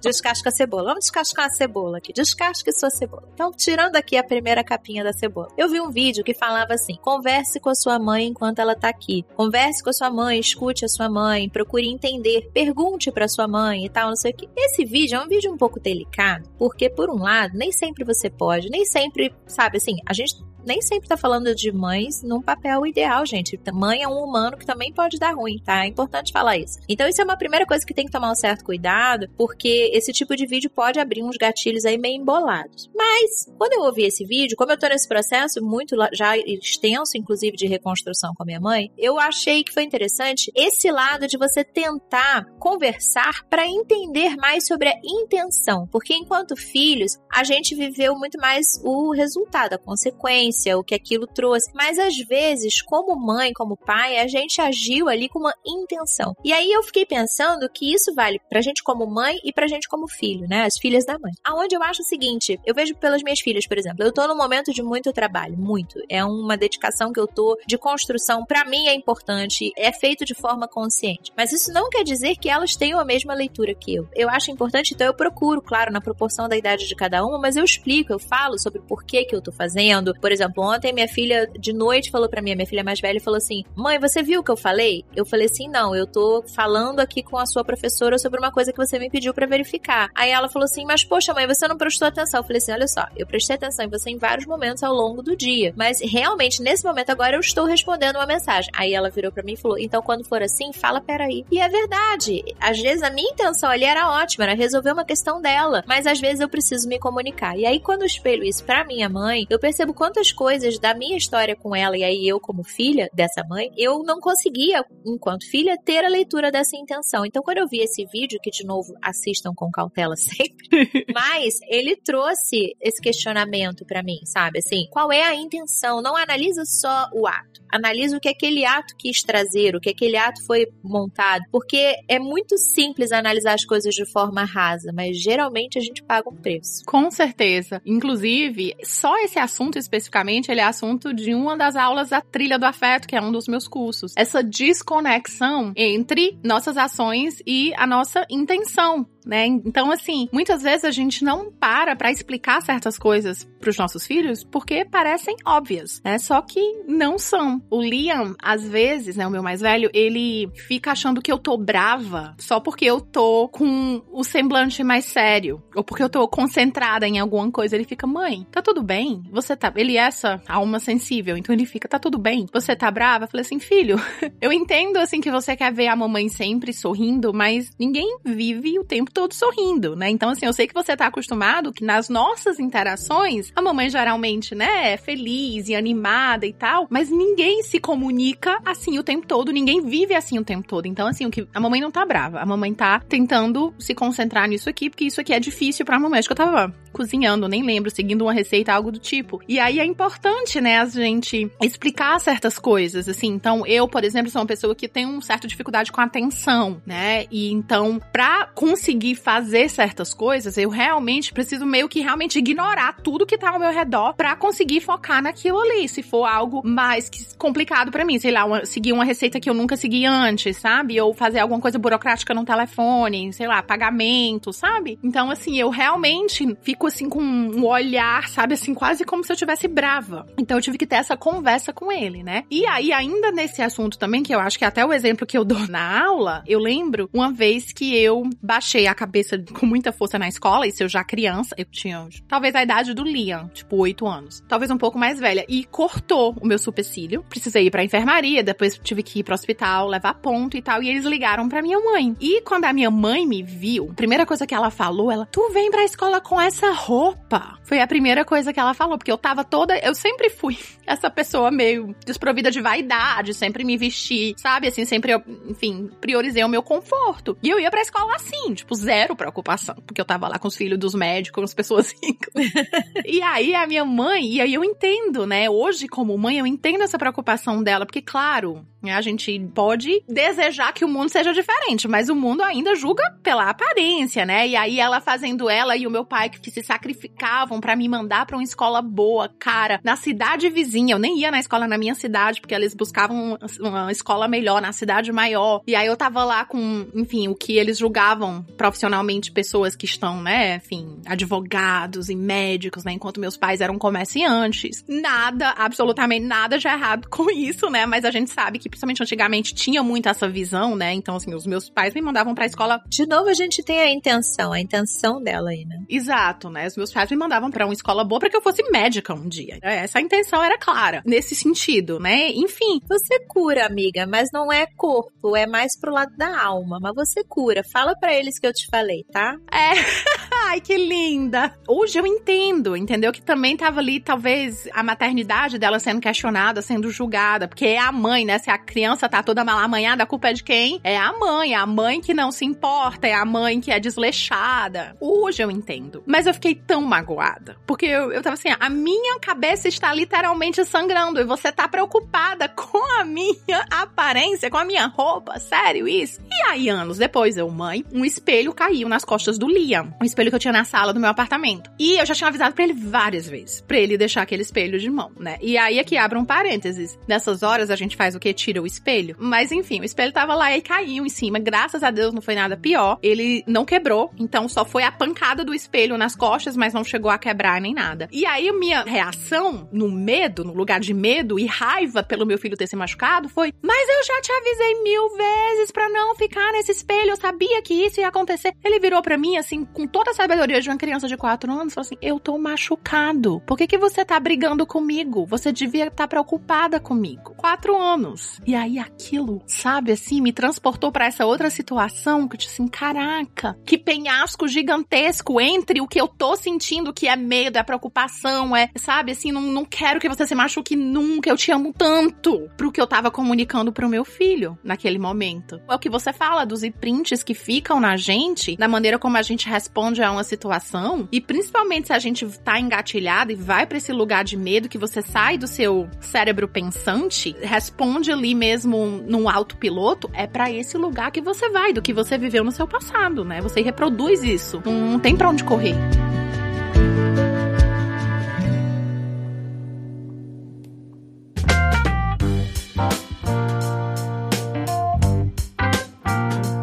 Descasca 0.00 0.50
a 0.50 0.52
cebola. 0.52 0.84
Vamos 0.90 1.04
descascar 1.04 1.46
a 1.46 1.50
cebola 1.50 1.98
aqui. 1.98 2.12
Descasque 2.12 2.72
sua 2.72 2.90
cebola. 2.90 3.28
Então, 3.34 3.50
tirando 3.50 3.96
aqui 3.96 4.16
a 4.16 4.22
primeira 4.22 4.62
capinha 4.62 5.02
da 5.02 5.12
cebola. 5.12 5.48
Eu 5.56 5.68
vi 5.68 5.80
um 5.80 5.90
vídeo 5.90 6.24
que 6.24 6.34
falava 6.34 6.74
assim: 6.74 6.94
converse 7.02 7.58
com 7.58 7.70
a 7.70 7.74
sua 7.74 7.98
mãe 7.98 8.26
enquanto 8.26 8.60
ela 8.60 8.74
tá 8.74 8.88
aqui. 8.88 9.24
Converse 9.34 9.82
com 9.82 9.90
a 9.90 9.92
sua 9.92 10.10
mãe, 10.10 10.38
escute 10.38 10.84
a 10.84 10.88
sua 10.88 11.08
mãe, 11.08 11.48
procure 11.48 11.88
entender, 11.88 12.50
pergunte 12.52 13.10
para 13.10 13.28
sua 13.28 13.48
mãe 13.48 13.84
e 13.84 13.88
tal, 13.88 14.08
não 14.08 14.16
sei 14.16 14.32
o 14.32 14.36
que. 14.36 14.48
Esse 14.56 14.84
vídeo 14.84 15.16
é 15.16 15.22
um 15.22 15.28
vídeo 15.28 15.52
um 15.52 15.56
pouco 15.56 15.80
delicado, 15.80 16.48
porque 16.58 16.88
por 16.88 17.10
um 17.10 17.18
lado, 17.18 17.56
nem 17.56 17.72
sempre 17.72 18.04
você 18.04 18.30
pode, 18.30 18.68
nem 18.68 18.84
sempre, 18.84 19.34
sabe 19.46 19.78
assim, 19.78 19.96
a 20.06 20.12
gente 20.12 20.36
nem 20.66 20.82
sempre 20.82 21.08
tá 21.08 21.16
falando 21.16 21.54
de 21.54 21.70
mães 21.70 22.22
num 22.22 22.42
papel 22.42 22.84
ideal, 22.84 23.24
gente. 23.24 23.58
Mãe 23.72 24.02
é 24.02 24.08
um 24.08 24.18
humano 24.18 24.56
que 24.56 24.66
também 24.66 24.92
pode 24.92 25.18
dar 25.18 25.34
ruim, 25.34 25.58
tá? 25.64 25.84
É 25.84 25.88
importante 25.88 26.32
falar 26.32 26.58
isso. 26.58 26.80
Então, 26.88 27.08
isso 27.08 27.20
é 27.20 27.24
uma 27.24 27.36
primeira 27.36 27.64
coisa 27.64 27.86
que 27.86 27.94
tem 27.94 28.06
que 28.06 28.10
tomar 28.10 28.32
um 28.32 28.34
certo 28.34 28.64
cuidado, 28.64 29.28
porque 29.36 29.90
esse 29.94 30.12
tipo 30.12 30.34
de 30.34 30.46
vídeo 30.46 30.68
pode 30.68 30.98
abrir 30.98 31.22
uns 31.22 31.36
gatilhos 31.36 31.84
aí 31.84 31.96
meio 31.96 32.20
embolados. 32.20 32.90
Mas, 32.94 33.46
quando 33.56 33.74
eu 33.74 33.82
ouvi 33.82 34.04
esse 34.04 34.24
vídeo, 34.24 34.56
como 34.56 34.72
eu 34.72 34.78
tô 34.78 34.88
nesse 34.88 35.06
processo 35.06 35.62
muito 35.62 35.96
já 36.12 36.36
extenso, 36.36 37.16
inclusive, 37.16 37.56
de 37.56 37.66
reconstrução 37.66 38.34
com 38.34 38.42
a 38.42 38.46
minha 38.46 38.60
mãe, 38.60 38.90
eu 38.98 39.20
achei 39.20 39.62
que 39.62 39.72
foi 39.72 39.84
interessante 39.84 40.50
esse 40.54 40.90
lado 40.90 41.28
de 41.28 41.38
você 41.38 41.62
tentar 41.62 42.44
conversar 42.58 43.44
para 43.48 43.66
entender 43.66 44.36
mais 44.36 44.66
sobre 44.66 44.88
a 44.88 44.98
intenção. 45.04 45.86
Porque 45.92 46.14
enquanto 46.14 46.56
filhos, 46.56 47.18
a 47.32 47.44
gente 47.44 47.74
viveu 47.74 48.16
muito 48.18 48.38
mais 48.38 48.80
o 48.82 49.12
resultado, 49.12 49.74
a 49.74 49.78
consequência 49.78 50.55
o 50.74 50.84
que 50.84 50.94
aquilo 50.94 51.26
trouxe. 51.26 51.70
Mas 51.74 51.98
às 51.98 52.16
vezes, 52.16 52.82
como 52.82 53.16
mãe, 53.16 53.52
como 53.52 53.76
pai, 53.76 54.18
a 54.18 54.26
gente 54.26 54.60
agiu 54.60 55.08
ali 55.08 55.28
com 55.28 55.38
uma 55.38 55.54
intenção. 55.66 56.34
E 56.44 56.52
aí 56.52 56.70
eu 56.70 56.82
fiquei 56.82 57.04
pensando 57.04 57.68
que 57.68 57.92
isso 57.92 58.14
vale 58.14 58.40
pra 58.48 58.60
gente 58.60 58.82
como 58.82 59.06
mãe 59.06 59.38
e 59.44 59.52
pra 59.52 59.66
gente 59.66 59.88
como 59.88 60.08
filho, 60.08 60.46
né? 60.48 60.64
As 60.64 60.78
filhas 60.78 61.04
da 61.04 61.18
mãe. 61.18 61.32
Aonde 61.44 61.76
eu 61.76 61.82
acho 61.82 62.02
o 62.02 62.04
seguinte, 62.04 62.58
eu 62.64 62.74
vejo 62.74 62.94
pelas 62.96 63.22
minhas 63.22 63.40
filhas, 63.40 63.66
por 63.66 63.78
exemplo, 63.78 64.04
eu 64.04 64.12
tô 64.12 64.26
num 64.26 64.36
momento 64.36 64.72
de 64.72 64.82
muito 64.82 65.12
trabalho, 65.12 65.56
muito. 65.56 66.00
É 66.08 66.24
uma 66.24 66.56
dedicação 66.56 67.12
que 67.12 67.20
eu 67.20 67.26
tô 67.26 67.58
de 67.66 67.78
construção, 67.78 68.44
para 68.44 68.64
mim 68.64 68.86
é 68.86 68.94
importante, 68.94 69.72
é 69.76 69.92
feito 69.92 70.24
de 70.24 70.34
forma 70.34 70.68
consciente. 70.68 71.32
Mas 71.36 71.52
isso 71.52 71.72
não 71.72 71.88
quer 71.88 72.04
dizer 72.04 72.36
que 72.36 72.48
elas 72.48 72.76
tenham 72.76 73.00
a 73.00 73.04
mesma 73.04 73.34
leitura 73.34 73.74
que 73.74 73.94
eu. 73.94 74.08
Eu 74.14 74.28
acho 74.28 74.50
importante, 74.50 74.94
então 74.94 75.06
eu 75.06 75.14
procuro, 75.14 75.60
claro, 75.60 75.92
na 75.92 76.00
proporção 76.00 76.48
da 76.48 76.56
idade 76.56 76.86
de 76.86 76.94
cada 76.94 77.24
uma, 77.24 77.38
mas 77.38 77.56
eu 77.56 77.64
explico, 77.64 78.12
eu 78.12 78.18
falo 78.18 78.58
sobre 78.58 78.80
por 78.80 79.04
que 79.04 79.24
que 79.24 79.34
eu 79.34 79.42
tô 79.42 79.52
fazendo. 79.52 80.14
Por 80.20 80.32
exemplo, 80.32 80.45
exemplo, 80.46 80.64
ontem 80.64 80.92
minha 80.92 81.08
filha 81.08 81.50
de 81.58 81.72
noite 81.72 82.10
falou 82.10 82.28
para 82.28 82.40
mim, 82.40 82.54
minha 82.54 82.66
filha 82.66 82.84
mais 82.84 83.00
velha 83.00 83.20
falou 83.20 83.38
assim: 83.38 83.64
"Mãe, 83.74 83.98
você 83.98 84.22
viu 84.22 84.40
o 84.40 84.44
que 84.44 84.50
eu 84.50 84.56
falei?" 84.56 85.04
Eu 85.14 85.26
falei 85.26 85.46
assim: 85.46 85.68
"Não, 85.68 85.94
eu 85.94 86.06
tô 86.06 86.42
falando 86.54 87.00
aqui 87.00 87.22
com 87.22 87.36
a 87.36 87.46
sua 87.46 87.64
professora 87.64 88.18
sobre 88.18 88.38
uma 88.38 88.52
coisa 88.52 88.72
que 88.72 88.78
você 88.78 88.98
me 88.98 89.10
pediu 89.10 89.34
para 89.34 89.46
verificar". 89.46 90.10
Aí 90.14 90.30
ela 90.30 90.48
falou 90.48 90.64
assim: 90.64 90.84
"Mas 90.84 91.04
poxa, 91.04 91.34
mãe, 91.34 91.46
você 91.46 91.66
não 91.68 91.76
prestou 91.76 92.08
atenção". 92.08 92.40
Eu 92.40 92.44
falei 92.44 92.58
assim: 92.58 92.72
"Olha 92.72 92.88
só, 92.88 93.06
eu 93.16 93.26
prestei 93.26 93.56
atenção 93.56 93.84
em 93.84 93.88
você 93.88 94.10
em 94.10 94.18
vários 94.18 94.46
momentos 94.46 94.82
ao 94.82 94.94
longo 94.94 95.22
do 95.22 95.36
dia, 95.36 95.72
mas 95.76 96.00
realmente 96.00 96.62
nesse 96.62 96.84
momento 96.84 97.10
agora 97.10 97.36
eu 97.36 97.40
estou 97.40 97.64
respondendo 97.64 98.16
uma 98.16 98.26
mensagem". 98.26 98.70
Aí 98.74 98.94
ela 98.94 99.10
virou 99.10 99.32
para 99.32 99.42
mim 99.42 99.52
e 99.52 99.56
falou: 99.56 99.78
"Então 99.78 100.02
quando 100.02 100.24
for 100.24 100.42
assim, 100.42 100.72
fala 100.72 101.00
peraí". 101.00 101.44
E 101.50 101.58
é 101.58 101.68
verdade. 101.68 102.42
Às 102.60 102.80
vezes 102.80 103.02
a 103.02 103.10
minha 103.10 103.30
intenção 103.30 103.70
ali 103.70 103.84
era 103.84 104.10
ótima, 104.10 104.44
era 104.44 104.54
resolver 104.54 104.92
uma 104.92 105.04
questão 105.04 105.40
dela, 105.40 105.84
mas 105.86 106.06
às 106.06 106.20
vezes 106.20 106.40
eu 106.40 106.48
preciso 106.48 106.88
me 106.88 106.98
comunicar. 106.98 107.58
E 107.58 107.66
aí 107.66 107.80
quando 107.80 108.02
eu 108.02 108.06
espelho 108.06 108.44
isso 108.44 108.64
para 108.64 108.84
minha 108.84 109.08
mãe, 109.08 109.46
eu 109.50 109.58
percebo 109.58 109.94
quantas 109.94 110.32
coisas 110.36 110.78
da 110.78 110.94
minha 110.94 111.16
história 111.16 111.56
com 111.56 111.74
ela, 111.74 111.96
e 111.96 112.04
aí 112.04 112.28
eu, 112.28 112.38
como 112.38 112.62
filha 112.62 113.08
dessa 113.14 113.42
mãe, 113.48 113.70
eu 113.76 114.02
não 114.04 114.20
conseguia, 114.20 114.84
enquanto 115.04 115.50
filha, 115.50 115.76
ter 115.82 116.04
a 116.04 116.08
leitura 116.08 116.52
dessa 116.52 116.76
intenção. 116.76 117.24
Então, 117.24 117.42
quando 117.42 117.58
eu 117.58 117.66
vi 117.66 117.78
esse 117.78 118.04
vídeo, 118.06 118.38
que 118.42 118.50
de 118.50 118.64
novo 118.64 118.94
assistam 119.02 119.52
com 119.56 119.70
cautela 119.70 120.14
sempre, 120.16 120.68
mas 121.12 121.54
ele 121.68 121.96
trouxe 121.96 122.76
esse 122.80 123.00
questionamento 123.00 123.84
para 123.86 124.02
mim, 124.02 124.18
sabe? 124.24 124.58
Assim, 124.58 124.86
qual 124.90 125.10
é 125.10 125.22
a 125.22 125.34
intenção? 125.34 126.02
Não 126.02 126.14
analisa 126.14 126.64
só 126.66 127.08
o 127.14 127.26
ato, 127.26 127.62
analisa 127.72 128.16
o 128.16 128.20
que 128.20 128.28
aquele 128.28 128.64
ato 128.64 128.94
quis 128.98 129.22
trazer, 129.22 129.74
o 129.74 129.80
que 129.80 129.90
aquele 129.90 130.16
ato 130.16 130.44
foi 130.44 130.66
montado, 130.84 131.44
porque 131.50 131.94
é 132.08 132.18
muito 132.18 132.58
simples 132.58 133.10
analisar 133.10 133.54
as 133.54 133.64
coisas 133.64 133.94
de 133.94 134.04
forma 134.12 134.44
rasa, 134.44 134.92
mas 134.92 135.18
geralmente 135.18 135.78
a 135.78 135.80
gente 135.80 136.02
paga 136.02 136.28
um 136.28 136.36
preço. 136.36 136.84
Com 136.86 137.10
certeza. 137.10 137.80
Inclusive, 137.86 138.74
só 138.84 139.16
esse 139.18 139.38
assunto 139.38 139.78
especificamente, 139.78 140.15
ele 140.50 140.60
é 140.60 140.64
assunto 140.64 141.12
de 141.12 141.34
uma 141.34 141.56
das 141.56 141.76
aulas 141.76 142.10
da 142.10 142.20
Trilha 142.20 142.58
do 142.58 142.64
Afeto, 142.64 143.06
que 143.06 143.16
é 143.16 143.20
um 143.20 143.32
dos 143.32 143.46
meus 143.48 143.68
cursos. 143.68 144.12
Essa 144.16 144.42
desconexão 144.42 145.72
entre 145.76 146.38
nossas 146.42 146.76
ações 146.76 147.42
e 147.46 147.72
a 147.76 147.86
nossa 147.86 148.26
intenção 148.30 149.06
né? 149.26 149.46
Então, 149.46 149.90
assim, 149.90 150.28
muitas 150.32 150.62
vezes 150.62 150.84
a 150.84 150.90
gente 150.90 151.24
não 151.24 151.50
para 151.50 151.96
para 151.96 152.10
explicar 152.10 152.62
certas 152.62 152.96
coisas 152.96 153.44
para 153.60 153.70
os 153.70 153.76
nossos 153.76 154.06
filhos 154.06 154.44
porque 154.44 154.84
parecem 154.84 155.36
óbvias, 155.44 156.00
né? 156.04 156.18
Só 156.18 156.40
que 156.40 156.60
não 156.86 157.18
são. 157.18 157.60
O 157.68 157.82
Liam, 157.82 158.34
às 158.40 158.66
vezes, 158.66 159.16
né, 159.16 159.26
o 159.26 159.30
meu 159.30 159.42
mais 159.42 159.60
velho, 159.60 159.90
ele 159.92 160.48
fica 160.54 160.92
achando 160.92 161.20
que 161.20 161.32
eu 161.32 161.38
tô 161.38 161.56
brava 161.56 162.34
só 162.38 162.60
porque 162.60 162.84
eu 162.84 163.00
tô 163.00 163.48
com 163.48 164.02
o 164.12 164.22
semblante 164.22 164.84
mais 164.84 165.06
sério 165.06 165.62
ou 165.74 165.82
porque 165.82 166.02
eu 166.02 166.08
tô 166.08 166.26
concentrada 166.28 167.06
em 167.06 167.18
alguma 167.18 167.50
coisa. 167.50 167.74
Ele 167.74 167.84
fica, 167.84 168.06
mãe, 168.06 168.46
tá 168.52 168.62
tudo 168.62 168.82
bem? 168.82 169.22
Você 169.32 169.56
tá. 169.56 169.72
Ele 169.74 169.96
é 169.96 170.06
essa 170.06 170.40
alma 170.48 170.78
sensível, 170.78 171.36
então 171.36 171.54
ele 171.54 171.66
fica, 171.66 171.88
tá 171.88 171.98
tudo 171.98 172.18
bem? 172.18 172.46
Você 172.52 172.76
tá 172.76 172.90
brava? 172.90 173.24
Eu 173.24 173.28
falei 173.28 173.42
assim, 173.44 173.58
filho, 173.58 173.96
eu 174.40 174.52
entendo 174.52 174.98
assim 174.98 175.20
que 175.20 175.30
você 175.30 175.56
quer 175.56 175.72
ver 175.72 175.88
a 175.88 175.96
mamãe 175.96 176.28
sempre 176.28 176.72
sorrindo, 176.72 177.34
mas 177.34 177.70
ninguém 177.78 178.18
vive 178.24 178.78
o 178.78 178.84
tempo 178.84 179.10
todo 179.16 179.32
sorrindo, 179.32 179.96
né? 179.96 180.10
Então, 180.10 180.28
assim, 180.28 180.44
eu 180.44 180.52
sei 180.52 180.66
que 180.66 180.74
você 180.74 180.94
tá 180.94 181.06
acostumado 181.06 181.72
que 181.72 181.82
nas 181.82 182.10
nossas 182.10 182.60
interações, 182.60 183.50
a 183.56 183.62
mamãe 183.62 183.88
geralmente, 183.88 184.54
né, 184.54 184.92
é 184.92 184.96
feliz 184.98 185.70
e 185.70 185.74
animada 185.74 186.44
e 186.44 186.52
tal, 186.52 186.86
mas 186.90 187.08
ninguém 187.08 187.62
se 187.62 187.80
comunica 187.80 188.58
assim 188.62 188.98
o 188.98 189.02
tempo 189.02 189.26
todo, 189.26 189.52
ninguém 189.52 189.80
vive 189.80 190.14
assim 190.14 190.38
o 190.38 190.44
tempo 190.44 190.68
todo. 190.68 190.84
Então, 190.84 191.06
assim, 191.06 191.24
o 191.24 191.30
que 191.30 191.48
a 191.54 191.58
mamãe 191.58 191.80
não 191.80 191.90
tá 191.90 192.04
brava, 192.04 192.40
a 192.40 192.44
mamãe 192.44 192.74
tá 192.74 193.00
tentando 193.08 193.72
se 193.78 193.94
concentrar 193.94 194.46
nisso 194.46 194.68
aqui, 194.68 194.90
porque 194.90 195.06
isso 195.06 195.18
aqui 195.18 195.32
é 195.32 195.40
difícil 195.40 195.86
pra 195.86 195.98
mamãe. 195.98 196.18
Acho 196.18 196.28
que 196.28 196.32
eu 196.32 196.36
tava 196.36 196.74
cozinhando, 196.92 197.48
nem 197.48 197.62
lembro, 197.62 197.90
seguindo 197.90 198.22
uma 198.22 198.34
receita, 198.34 198.72
algo 198.72 198.92
do 198.92 198.98
tipo. 198.98 199.40
E 199.48 199.58
aí 199.58 199.80
é 199.80 199.84
importante, 199.84 200.60
né, 200.60 200.78
a 200.78 200.84
gente 200.84 201.50
explicar 201.62 202.18
certas 202.20 202.58
coisas, 202.58 203.08
assim. 203.08 203.28
Então, 203.28 203.66
eu, 203.66 203.88
por 203.88 204.04
exemplo, 204.04 204.30
sou 204.30 204.42
uma 204.42 204.46
pessoa 204.46 204.74
que 204.74 204.88
tem 204.88 205.06
um 205.06 205.22
certo 205.22 205.46
dificuldade 205.46 205.90
com 205.90 206.02
atenção, 206.02 206.82
né? 206.84 207.24
E 207.30 207.50
então, 207.50 207.98
pra 208.12 208.46
conseguir 208.54 209.05
conseguir 209.06 209.14
fazer 209.14 209.68
certas 209.70 210.12
coisas, 210.12 210.58
eu 210.58 210.68
realmente 210.68 211.32
preciso 211.32 211.64
meio 211.64 211.88
que 211.88 212.00
realmente 212.00 212.38
ignorar 212.38 212.96
tudo 213.02 213.26
que 213.26 213.38
tá 213.38 213.50
ao 213.50 213.58
meu 213.58 213.70
redor 213.70 214.14
para 214.14 214.34
conseguir 214.34 214.80
focar 214.80 215.22
naquilo 215.22 215.60
ali. 215.60 215.88
Se 215.88 216.02
for 216.02 216.24
algo 216.24 216.62
mais 216.64 217.08
complicado 217.38 217.92
para 217.92 218.04
mim, 218.04 218.18
sei 218.18 218.32
lá, 218.32 218.44
uma, 218.44 218.64
seguir 218.64 218.92
uma 218.92 219.04
receita 219.04 219.38
que 219.38 219.48
eu 219.48 219.54
nunca 219.54 219.76
segui 219.76 220.04
antes, 220.04 220.56
sabe? 220.56 221.00
Ou 221.00 221.14
fazer 221.14 221.38
alguma 221.38 221.60
coisa 221.60 221.78
burocrática 221.78 222.34
no 222.34 222.44
telefone, 222.44 223.32
sei 223.32 223.46
lá, 223.46 223.62
pagamento, 223.62 224.52
sabe? 224.52 224.98
Então, 225.02 225.30
assim, 225.30 225.58
eu 225.58 225.70
realmente 225.70 226.56
fico 226.62 226.86
assim 226.86 227.08
com 227.08 227.22
um 227.22 227.64
olhar, 227.64 228.28
sabe, 228.28 228.54
assim, 228.54 228.74
quase 228.74 229.04
como 229.04 229.22
se 229.24 229.32
eu 229.32 229.36
tivesse 229.36 229.68
brava. 229.68 230.26
Então, 230.38 230.56
eu 230.56 230.62
tive 230.62 230.78
que 230.78 230.86
ter 230.86 230.96
essa 230.96 231.16
conversa 231.16 231.72
com 231.72 231.92
ele, 231.92 232.22
né? 232.22 232.44
E 232.50 232.66
aí, 232.66 232.92
ainda 232.92 233.30
nesse 233.30 233.62
assunto 233.62 233.98
também, 233.98 234.22
que 234.22 234.34
eu 234.34 234.40
acho 234.40 234.58
que 234.58 234.64
até 234.64 234.84
o 234.84 234.92
exemplo 234.92 235.26
que 235.26 235.36
eu 235.36 235.44
dou 235.44 235.66
na 235.68 236.06
aula, 236.06 236.42
eu 236.46 236.58
lembro 236.58 237.08
uma 237.12 237.30
vez 237.32 237.72
que 237.72 237.94
eu 237.96 238.28
baixei 238.42 238.86
a 238.86 238.95
cabeça 238.96 239.38
com 239.58 239.66
muita 239.66 239.92
força 239.92 240.18
na 240.18 240.28
escola, 240.28 240.66
isso 240.66 240.82
eu 240.82 240.88
já 240.88 241.04
criança, 241.04 241.54
eu 241.56 241.64
tinha 241.64 242.08
talvez 242.26 242.54
a 242.54 242.62
idade 242.62 242.94
do 242.94 243.04
Liam, 243.04 243.48
tipo 243.48 243.76
8 243.76 244.06
anos. 244.06 244.42
Talvez 244.48 244.70
um 244.70 244.78
pouco 244.78 244.98
mais 244.98 245.20
velha. 245.20 245.44
E 245.48 245.64
cortou 245.64 246.36
o 246.40 246.46
meu 246.46 246.58
supercílio. 246.58 247.24
Precisei 247.28 247.66
ir 247.66 247.70
pra 247.70 247.84
enfermaria, 247.84 248.42
depois 248.42 248.78
tive 248.78 249.02
que 249.02 249.20
ir 249.20 249.22
pro 249.22 249.34
hospital, 249.34 249.88
levar 249.88 250.14
ponto 250.14 250.56
e 250.56 250.62
tal. 250.62 250.82
E 250.82 250.88
eles 250.88 251.04
ligaram 251.04 251.48
pra 251.48 251.62
minha 251.62 251.78
mãe. 251.78 252.16
E 252.20 252.40
quando 252.42 252.64
a 252.64 252.72
minha 252.72 252.90
mãe 252.90 253.26
me 253.26 253.42
viu, 253.42 253.88
a 253.90 253.94
primeira 253.94 254.26
coisa 254.26 254.46
que 254.46 254.54
ela 254.54 254.70
falou, 254.70 255.10
ela, 255.10 255.26
tu 255.26 255.50
vem 255.52 255.70
pra 255.70 255.84
escola 255.84 256.20
com 256.20 256.40
essa 256.40 256.72
roupa. 256.72 257.58
Foi 257.64 257.80
a 257.80 257.86
primeira 257.86 258.24
coisa 258.24 258.52
que 258.52 258.60
ela 258.60 258.74
falou, 258.74 258.96
porque 258.96 259.10
eu 259.10 259.18
tava 259.18 259.44
toda, 259.44 259.78
eu 259.78 259.94
sempre 259.94 260.30
fui 260.30 260.58
essa 260.86 261.10
pessoa 261.10 261.50
meio 261.50 261.94
desprovida 262.04 262.50
de 262.50 262.60
vaidade, 262.60 263.34
sempre 263.34 263.64
me 263.64 263.76
vesti, 263.76 264.34
sabe? 264.36 264.68
Assim, 264.68 264.84
sempre 264.84 265.12
eu, 265.12 265.22
enfim, 265.48 265.90
priorizei 266.00 266.44
o 266.44 266.48
meu 266.48 266.62
conforto. 266.62 267.36
E 267.42 267.48
eu 267.48 267.58
ia 267.58 267.70
pra 267.70 267.80
escola 267.80 268.14
assim, 268.14 268.54
tipo, 268.54 268.74
zero 268.86 269.16
preocupação, 269.16 269.74
porque 269.84 270.00
eu 270.00 270.04
tava 270.04 270.28
lá 270.28 270.38
com 270.38 270.46
os 270.46 270.56
filhos 270.56 270.78
dos 270.78 270.94
médicos, 270.94 271.42
as 271.42 271.54
pessoas 271.54 271.92
ricas. 272.02 272.32
e 273.04 273.20
aí 273.20 273.54
a 273.54 273.66
minha 273.66 273.84
mãe, 273.84 274.34
e 274.34 274.40
aí 274.40 274.54
eu 274.54 274.64
entendo, 274.64 275.26
né? 275.26 275.50
Hoje, 275.50 275.88
como 275.88 276.16
mãe, 276.16 276.38
eu 276.38 276.46
entendo 276.46 276.82
essa 276.82 276.98
preocupação 276.98 277.62
dela, 277.62 277.84
porque, 277.84 278.00
claro, 278.00 278.64
a 278.84 279.00
gente 279.00 279.38
pode 279.54 280.02
desejar 280.08 280.72
que 280.72 280.84
o 280.84 280.88
mundo 280.88 281.08
seja 281.08 281.32
diferente, 281.32 281.88
mas 281.88 282.08
o 282.08 282.14
mundo 282.14 282.42
ainda 282.42 282.74
julga 282.74 283.02
pela 283.22 283.50
aparência, 283.50 284.24
né? 284.24 284.46
E 284.46 284.54
aí 284.54 284.78
ela 284.78 285.00
fazendo 285.00 285.50
ela 285.50 285.76
e 285.76 285.86
o 285.86 285.90
meu 285.90 286.04
pai 286.04 286.30
que 286.30 286.50
se 286.50 286.62
sacrificavam 286.62 287.60
para 287.60 287.74
me 287.74 287.88
mandar 287.88 288.26
para 288.26 288.36
uma 288.36 288.44
escola 288.44 288.80
boa, 288.80 289.28
cara, 289.38 289.80
na 289.82 289.96
cidade 289.96 290.48
vizinha. 290.48 290.94
Eu 290.94 290.98
nem 290.98 291.18
ia 291.18 291.30
na 291.30 291.40
escola 291.40 291.66
na 291.66 291.76
minha 291.76 291.94
cidade, 291.94 292.40
porque 292.40 292.54
eles 292.54 292.74
buscavam 292.74 293.36
uma 293.60 293.90
escola 293.90 294.28
melhor 294.28 294.62
na 294.62 294.72
cidade 294.72 295.10
maior. 295.12 295.62
E 295.66 295.74
aí 295.74 295.86
eu 295.86 295.96
tava 295.96 296.24
lá 296.24 296.44
com, 296.44 296.86
enfim, 296.94 297.28
o 297.28 297.34
que 297.34 297.56
eles 297.56 297.78
julgavam 297.78 298.44
profissionalmente 298.66 299.30
pessoas 299.30 299.76
que 299.76 299.86
estão, 299.86 300.20
né, 300.20 300.56
enfim, 300.56 301.00
advogados 301.06 302.08
e 302.08 302.16
médicos, 302.16 302.82
né, 302.82 302.92
enquanto 302.92 303.20
meus 303.20 303.36
pais 303.36 303.60
eram 303.60 303.78
comerciantes. 303.78 304.84
Nada, 304.88 305.50
absolutamente 305.50 306.26
nada 306.26 306.58
de 306.58 306.66
errado 306.66 307.06
com 307.10 307.30
isso, 307.30 307.70
né, 307.70 307.86
mas 307.86 308.04
a 308.04 308.10
gente 308.10 308.32
sabe 308.32 308.58
que 308.58 308.68
principalmente 308.68 309.02
antigamente 309.02 309.54
tinha 309.54 309.84
muito 309.84 310.08
essa 310.08 310.28
visão, 310.28 310.74
né, 310.74 310.92
então 310.92 311.14
assim, 311.14 311.32
os 311.32 311.46
meus 311.46 311.70
pais 311.70 311.94
me 311.94 312.00
mandavam 312.02 312.34
pra 312.34 312.44
escola. 312.44 312.82
De 312.88 313.06
novo 313.06 313.28
a 313.28 313.34
gente 313.34 313.62
tem 313.62 313.78
a 313.78 313.90
intenção, 313.90 314.52
a 314.52 314.60
intenção 314.60 315.22
dela 315.22 315.50
aí, 315.50 315.64
né? 315.64 315.84
Exato, 315.88 316.50
né, 316.50 316.66
os 316.66 316.76
meus 316.76 316.92
pais 316.92 317.08
me 317.08 317.16
mandavam 317.16 317.52
para 317.52 317.64
uma 317.64 317.72
escola 317.72 318.02
boa 318.02 318.18
para 318.18 318.30
que 318.30 318.36
eu 318.36 318.42
fosse 318.42 318.68
médica 318.70 319.14
um 319.14 319.28
dia. 319.28 319.60
Essa 319.62 320.00
intenção 320.00 320.42
era 320.42 320.58
clara, 320.58 321.02
nesse 321.06 321.36
sentido, 321.36 322.00
né, 322.00 322.30
enfim. 322.30 322.80
Você 322.88 323.20
cura, 323.28 323.64
amiga, 323.64 324.06
mas 324.08 324.28
não 324.32 324.52
é 324.52 324.66
corpo, 324.76 325.36
é 325.36 325.46
mais 325.46 325.78
pro 325.78 325.92
lado 325.92 326.16
da 326.16 326.42
alma, 326.42 326.80
mas 326.82 326.94
você 326.96 327.22
cura. 327.22 327.62
Fala 327.72 327.94
para 327.94 328.12
eles 328.12 328.40
que 328.40 328.46
eu 328.46 328.55
te 328.56 328.66
falei, 328.68 329.04
tá? 329.12 329.36
É. 329.52 329.72
Ai, 330.48 330.60
que 330.60 330.76
linda. 330.76 331.52
Hoje 331.66 331.98
eu 331.98 332.06
entendo, 332.06 332.76
entendeu? 332.76 333.12
Que 333.12 333.20
também 333.20 333.56
tava 333.56 333.80
ali, 333.80 334.00
talvez, 334.00 334.68
a 334.72 334.82
maternidade 334.82 335.58
dela 335.58 335.78
sendo 335.78 336.00
questionada, 336.00 336.62
sendo 336.62 336.90
julgada, 336.90 337.48
porque 337.48 337.66
é 337.66 337.78
a 337.78 337.90
mãe, 337.90 338.24
né? 338.24 338.38
Se 338.38 338.50
a 338.50 338.58
criança 338.58 339.08
tá 339.08 339.22
toda 339.22 339.44
malamanhada, 339.44 340.02
a 340.02 340.06
culpa 340.06 340.28
é 340.28 340.32
de 340.32 340.44
quem? 340.44 340.80
É 340.84 340.96
a 340.96 341.12
mãe, 341.12 341.52
é 341.52 341.56
a 341.56 341.66
mãe 341.66 342.00
que 342.00 342.14
não 342.14 342.30
se 342.30 342.44
importa, 342.44 343.06
é 343.06 343.14
a 343.14 343.24
mãe 343.24 343.60
que 343.60 343.70
é 343.70 343.80
desleixada. 343.80 344.96
Hoje 345.00 345.42
eu 345.42 345.50
entendo. 345.50 346.02
Mas 346.06 346.26
eu 346.26 346.34
fiquei 346.34 346.54
tão 346.54 346.80
magoada, 346.82 347.56
porque 347.66 347.86
eu, 347.86 348.12
eu 348.12 348.22
tava 348.22 348.34
assim, 348.34 348.48
a 348.58 348.68
minha 348.68 349.18
cabeça 349.18 349.68
está 349.68 349.92
literalmente 349.92 350.64
sangrando 350.64 351.20
e 351.20 351.24
você 351.24 351.50
tá 351.50 351.66
preocupada 351.66 352.48
com 352.54 353.00
a 353.00 353.04
minha 353.04 353.66
aparência, 353.70 354.50
com 354.50 354.58
a 354.58 354.64
minha 354.64 354.86
roupa, 354.86 355.38
sério 355.40 355.88
isso? 355.88 356.20
E 356.30 356.50
aí, 356.50 356.68
anos 356.68 356.98
depois, 356.98 357.36
eu, 357.36 357.50
mãe, 357.50 357.84
um 357.92 358.04
espelho 358.04 358.45
caiu 358.52 358.88
nas 358.88 359.04
costas 359.04 359.38
do 359.38 359.48
Liam. 359.48 359.92
Um 360.00 360.04
espelho 360.04 360.30
que 360.30 360.36
eu 360.36 360.40
tinha 360.40 360.52
na 360.52 360.64
sala 360.64 360.92
do 360.92 361.00
meu 361.00 361.10
apartamento. 361.10 361.70
E 361.78 361.98
eu 361.98 362.06
já 362.06 362.14
tinha 362.14 362.28
avisado 362.28 362.54
para 362.54 362.64
ele 362.64 362.72
várias 362.72 363.28
vezes, 363.28 363.60
para 363.60 363.78
ele 363.78 363.98
deixar 363.98 364.22
aquele 364.22 364.42
espelho 364.42 364.78
de 364.78 364.90
mão, 364.90 365.12
né? 365.18 365.38
E 365.40 365.56
aí 365.56 365.78
aqui 365.78 365.96
abre 365.96 366.18
um 366.18 366.24
parênteses. 366.24 366.98
Nessas 367.06 367.42
horas 367.42 367.70
a 367.70 367.76
gente 367.76 367.96
faz 367.96 368.14
o 368.14 368.20
que? 368.20 368.32
Tira 368.32 368.62
o 368.62 368.66
espelho. 368.66 369.16
Mas 369.18 369.52
enfim, 369.52 369.80
o 369.80 369.84
espelho 369.84 370.12
tava 370.12 370.34
lá 370.34 370.56
e 370.56 370.60
caiu 370.60 371.04
em 371.04 371.08
cima. 371.08 371.38
Graças 371.38 371.82
a 371.82 371.90
Deus 371.90 372.14
não 372.14 372.22
foi 372.22 372.34
nada 372.34 372.56
pior. 372.56 372.98
Ele 373.02 373.44
não 373.46 373.64
quebrou, 373.64 374.10
então 374.18 374.48
só 374.48 374.64
foi 374.64 374.82
a 374.82 374.92
pancada 374.92 375.44
do 375.44 375.54
espelho 375.54 375.98
nas 375.98 376.16
costas, 376.16 376.56
mas 376.56 376.74
não 376.74 376.84
chegou 376.84 377.10
a 377.10 377.18
quebrar 377.18 377.60
nem 377.60 377.74
nada. 377.74 378.08
E 378.12 378.24
aí 378.26 378.50
minha 378.52 378.82
reação 378.82 379.68
no 379.72 379.90
medo, 379.90 380.44
no 380.44 380.54
lugar 380.54 380.80
de 380.80 380.94
medo 380.94 381.38
e 381.38 381.46
raiva 381.46 382.02
pelo 382.02 382.26
meu 382.26 382.38
filho 382.38 382.56
ter 382.56 382.66
se 382.66 382.76
machucado 382.76 383.28
foi: 383.28 383.52
"Mas 383.62 383.88
eu 383.88 384.04
já 384.04 384.20
te 384.20 384.32
avisei 384.32 384.82
mil 384.82 385.08
vezes 385.16 385.70
para 385.70 385.88
não 385.88 386.14
ficar 386.14 386.52
nesse 386.52 386.72
espelho, 386.72 387.10
eu 387.10 387.16
sabia 387.16 387.62
que 387.62 387.74
isso 387.74 388.00
ia 388.00 388.08
acontecer". 388.08 388.35
Ele 388.64 388.78
virou 388.78 389.02
para 389.02 389.16
mim 389.16 389.36
assim, 389.36 389.64
com 389.64 389.86
toda 389.86 390.10
a 390.10 390.14
sabedoria 390.14 390.60
de 390.60 390.68
uma 390.68 390.76
criança 390.76 391.08
de 391.08 391.16
4 391.16 391.52
anos, 391.52 391.74
falou 391.74 391.86
assim: 391.86 391.98
Eu 392.00 392.18
tô 392.18 392.38
machucado. 392.38 393.42
Por 393.46 393.56
que, 393.56 393.66
que 393.66 393.78
você 393.78 394.04
tá 394.04 394.18
brigando 394.18 394.66
comigo? 394.66 395.26
Você 395.26 395.52
devia 395.52 395.84
estar 395.84 396.04
tá 396.04 396.08
preocupada 396.08 396.80
comigo. 396.80 397.34
4 397.36 397.76
anos. 397.76 398.40
E 398.46 398.54
aí 398.54 398.78
aquilo, 398.78 399.42
sabe 399.46 399.92
assim, 399.92 400.20
me 400.20 400.32
transportou 400.32 400.92
para 400.92 401.06
essa 401.06 401.26
outra 401.26 401.50
situação 401.50 402.28
que 402.28 402.34
eu 402.34 402.38
disse 402.38 402.54
assim: 402.54 402.68
caraca, 402.68 403.58
que 403.64 403.78
penhasco 403.78 404.48
gigantesco 404.48 405.40
entre 405.40 405.80
o 405.80 405.88
que 405.88 406.00
eu 406.00 406.08
tô 406.08 406.36
sentindo, 406.36 406.92
que 406.92 407.08
é 407.08 407.16
medo, 407.16 407.58
é 407.58 407.62
preocupação, 407.62 408.56
é, 408.56 408.70
sabe 408.76 409.12
assim, 409.12 409.32
não, 409.32 409.42
não 409.42 409.64
quero 409.64 410.00
que 410.00 410.08
você 410.08 410.26
se 410.26 410.34
machuque 410.34 410.76
nunca, 410.76 411.30
eu 411.30 411.36
te 411.36 411.50
amo 411.50 411.72
tanto, 411.76 412.48
pro 412.56 412.72
que 412.72 412.80
eu 412.80 412.86
tava 412.86 413.10
comunicando 413.10 413.72
pro 413.72 413.88
meu 413.88 414.04
filho 414.04 414.58
naquele 414.62 414.98
momento. 414.98 415.60
É 415.68 415.74
o 415.74 415.78
que 415.78 415.90
você 415.90 416.12
fala 416.12 416.44
dos 416.44 416.62
imprints 416.62 417.22
que 417.22 417.34
ficam 417.34 417.80
na 417.80 417.96
gente, 417.96 418.25
da 418.58 418.68
maneira 418.68 418.98
como 418.98 419.16
a 419.16 419.22
gente 419.22 419.48
responde 419.48 420.02
a 420.02 420.10
uma 420.10 420.24
situação, 420.24 421.08
e 421.12 421.20
principalmente 421.20 421.88
se 421.88 421.92
a 421.92 421.98
gente 421.98 422.26
tá 422.38 422.58
engatilhado 422.58 423.32
e 423.32 423.34
vai 423.34 423.66
para 423.66 423.78
esse 423.78 423.92
lugar 423.92 424.24
de 424.24 424.36
medo 424.36 424.68
que 424.68 424.78
você 424.78 425.02
sai 425.02 425.38
do 425.38 425.46
seu 425.46 425.88
cérebro 426.00 426.48
pensante, 426.48 427.36
responde 427.40 428.10
ali 428.10 428.34
mesmo 428.34 428.86
num 429.06 429.28
autopiloto, 429.28 430.10
é 430.12 430.26
para 430.26 430.50
esse 430.50 430.76
lugar 430.76 431.10
que 431.10 431.20
você 431.20 431.48
vai, 431.48 431.72
do 431.72 431.82
que 431.82 431.92
você 431.92 432.18
viveu 432.18 432.44
no 432.44 432.52
seu 432.52 432.66
passado, 432.66 433.24
né? 433.24 433.40
Você 433.40 433.60
reproduz 433.60 434.22
isso. 434.22 434.62
Não, 434.64 434.98
tem 434.98 435.16
para 435.16 435.28
onde 435.28 435.44
correr. 435.44 435.74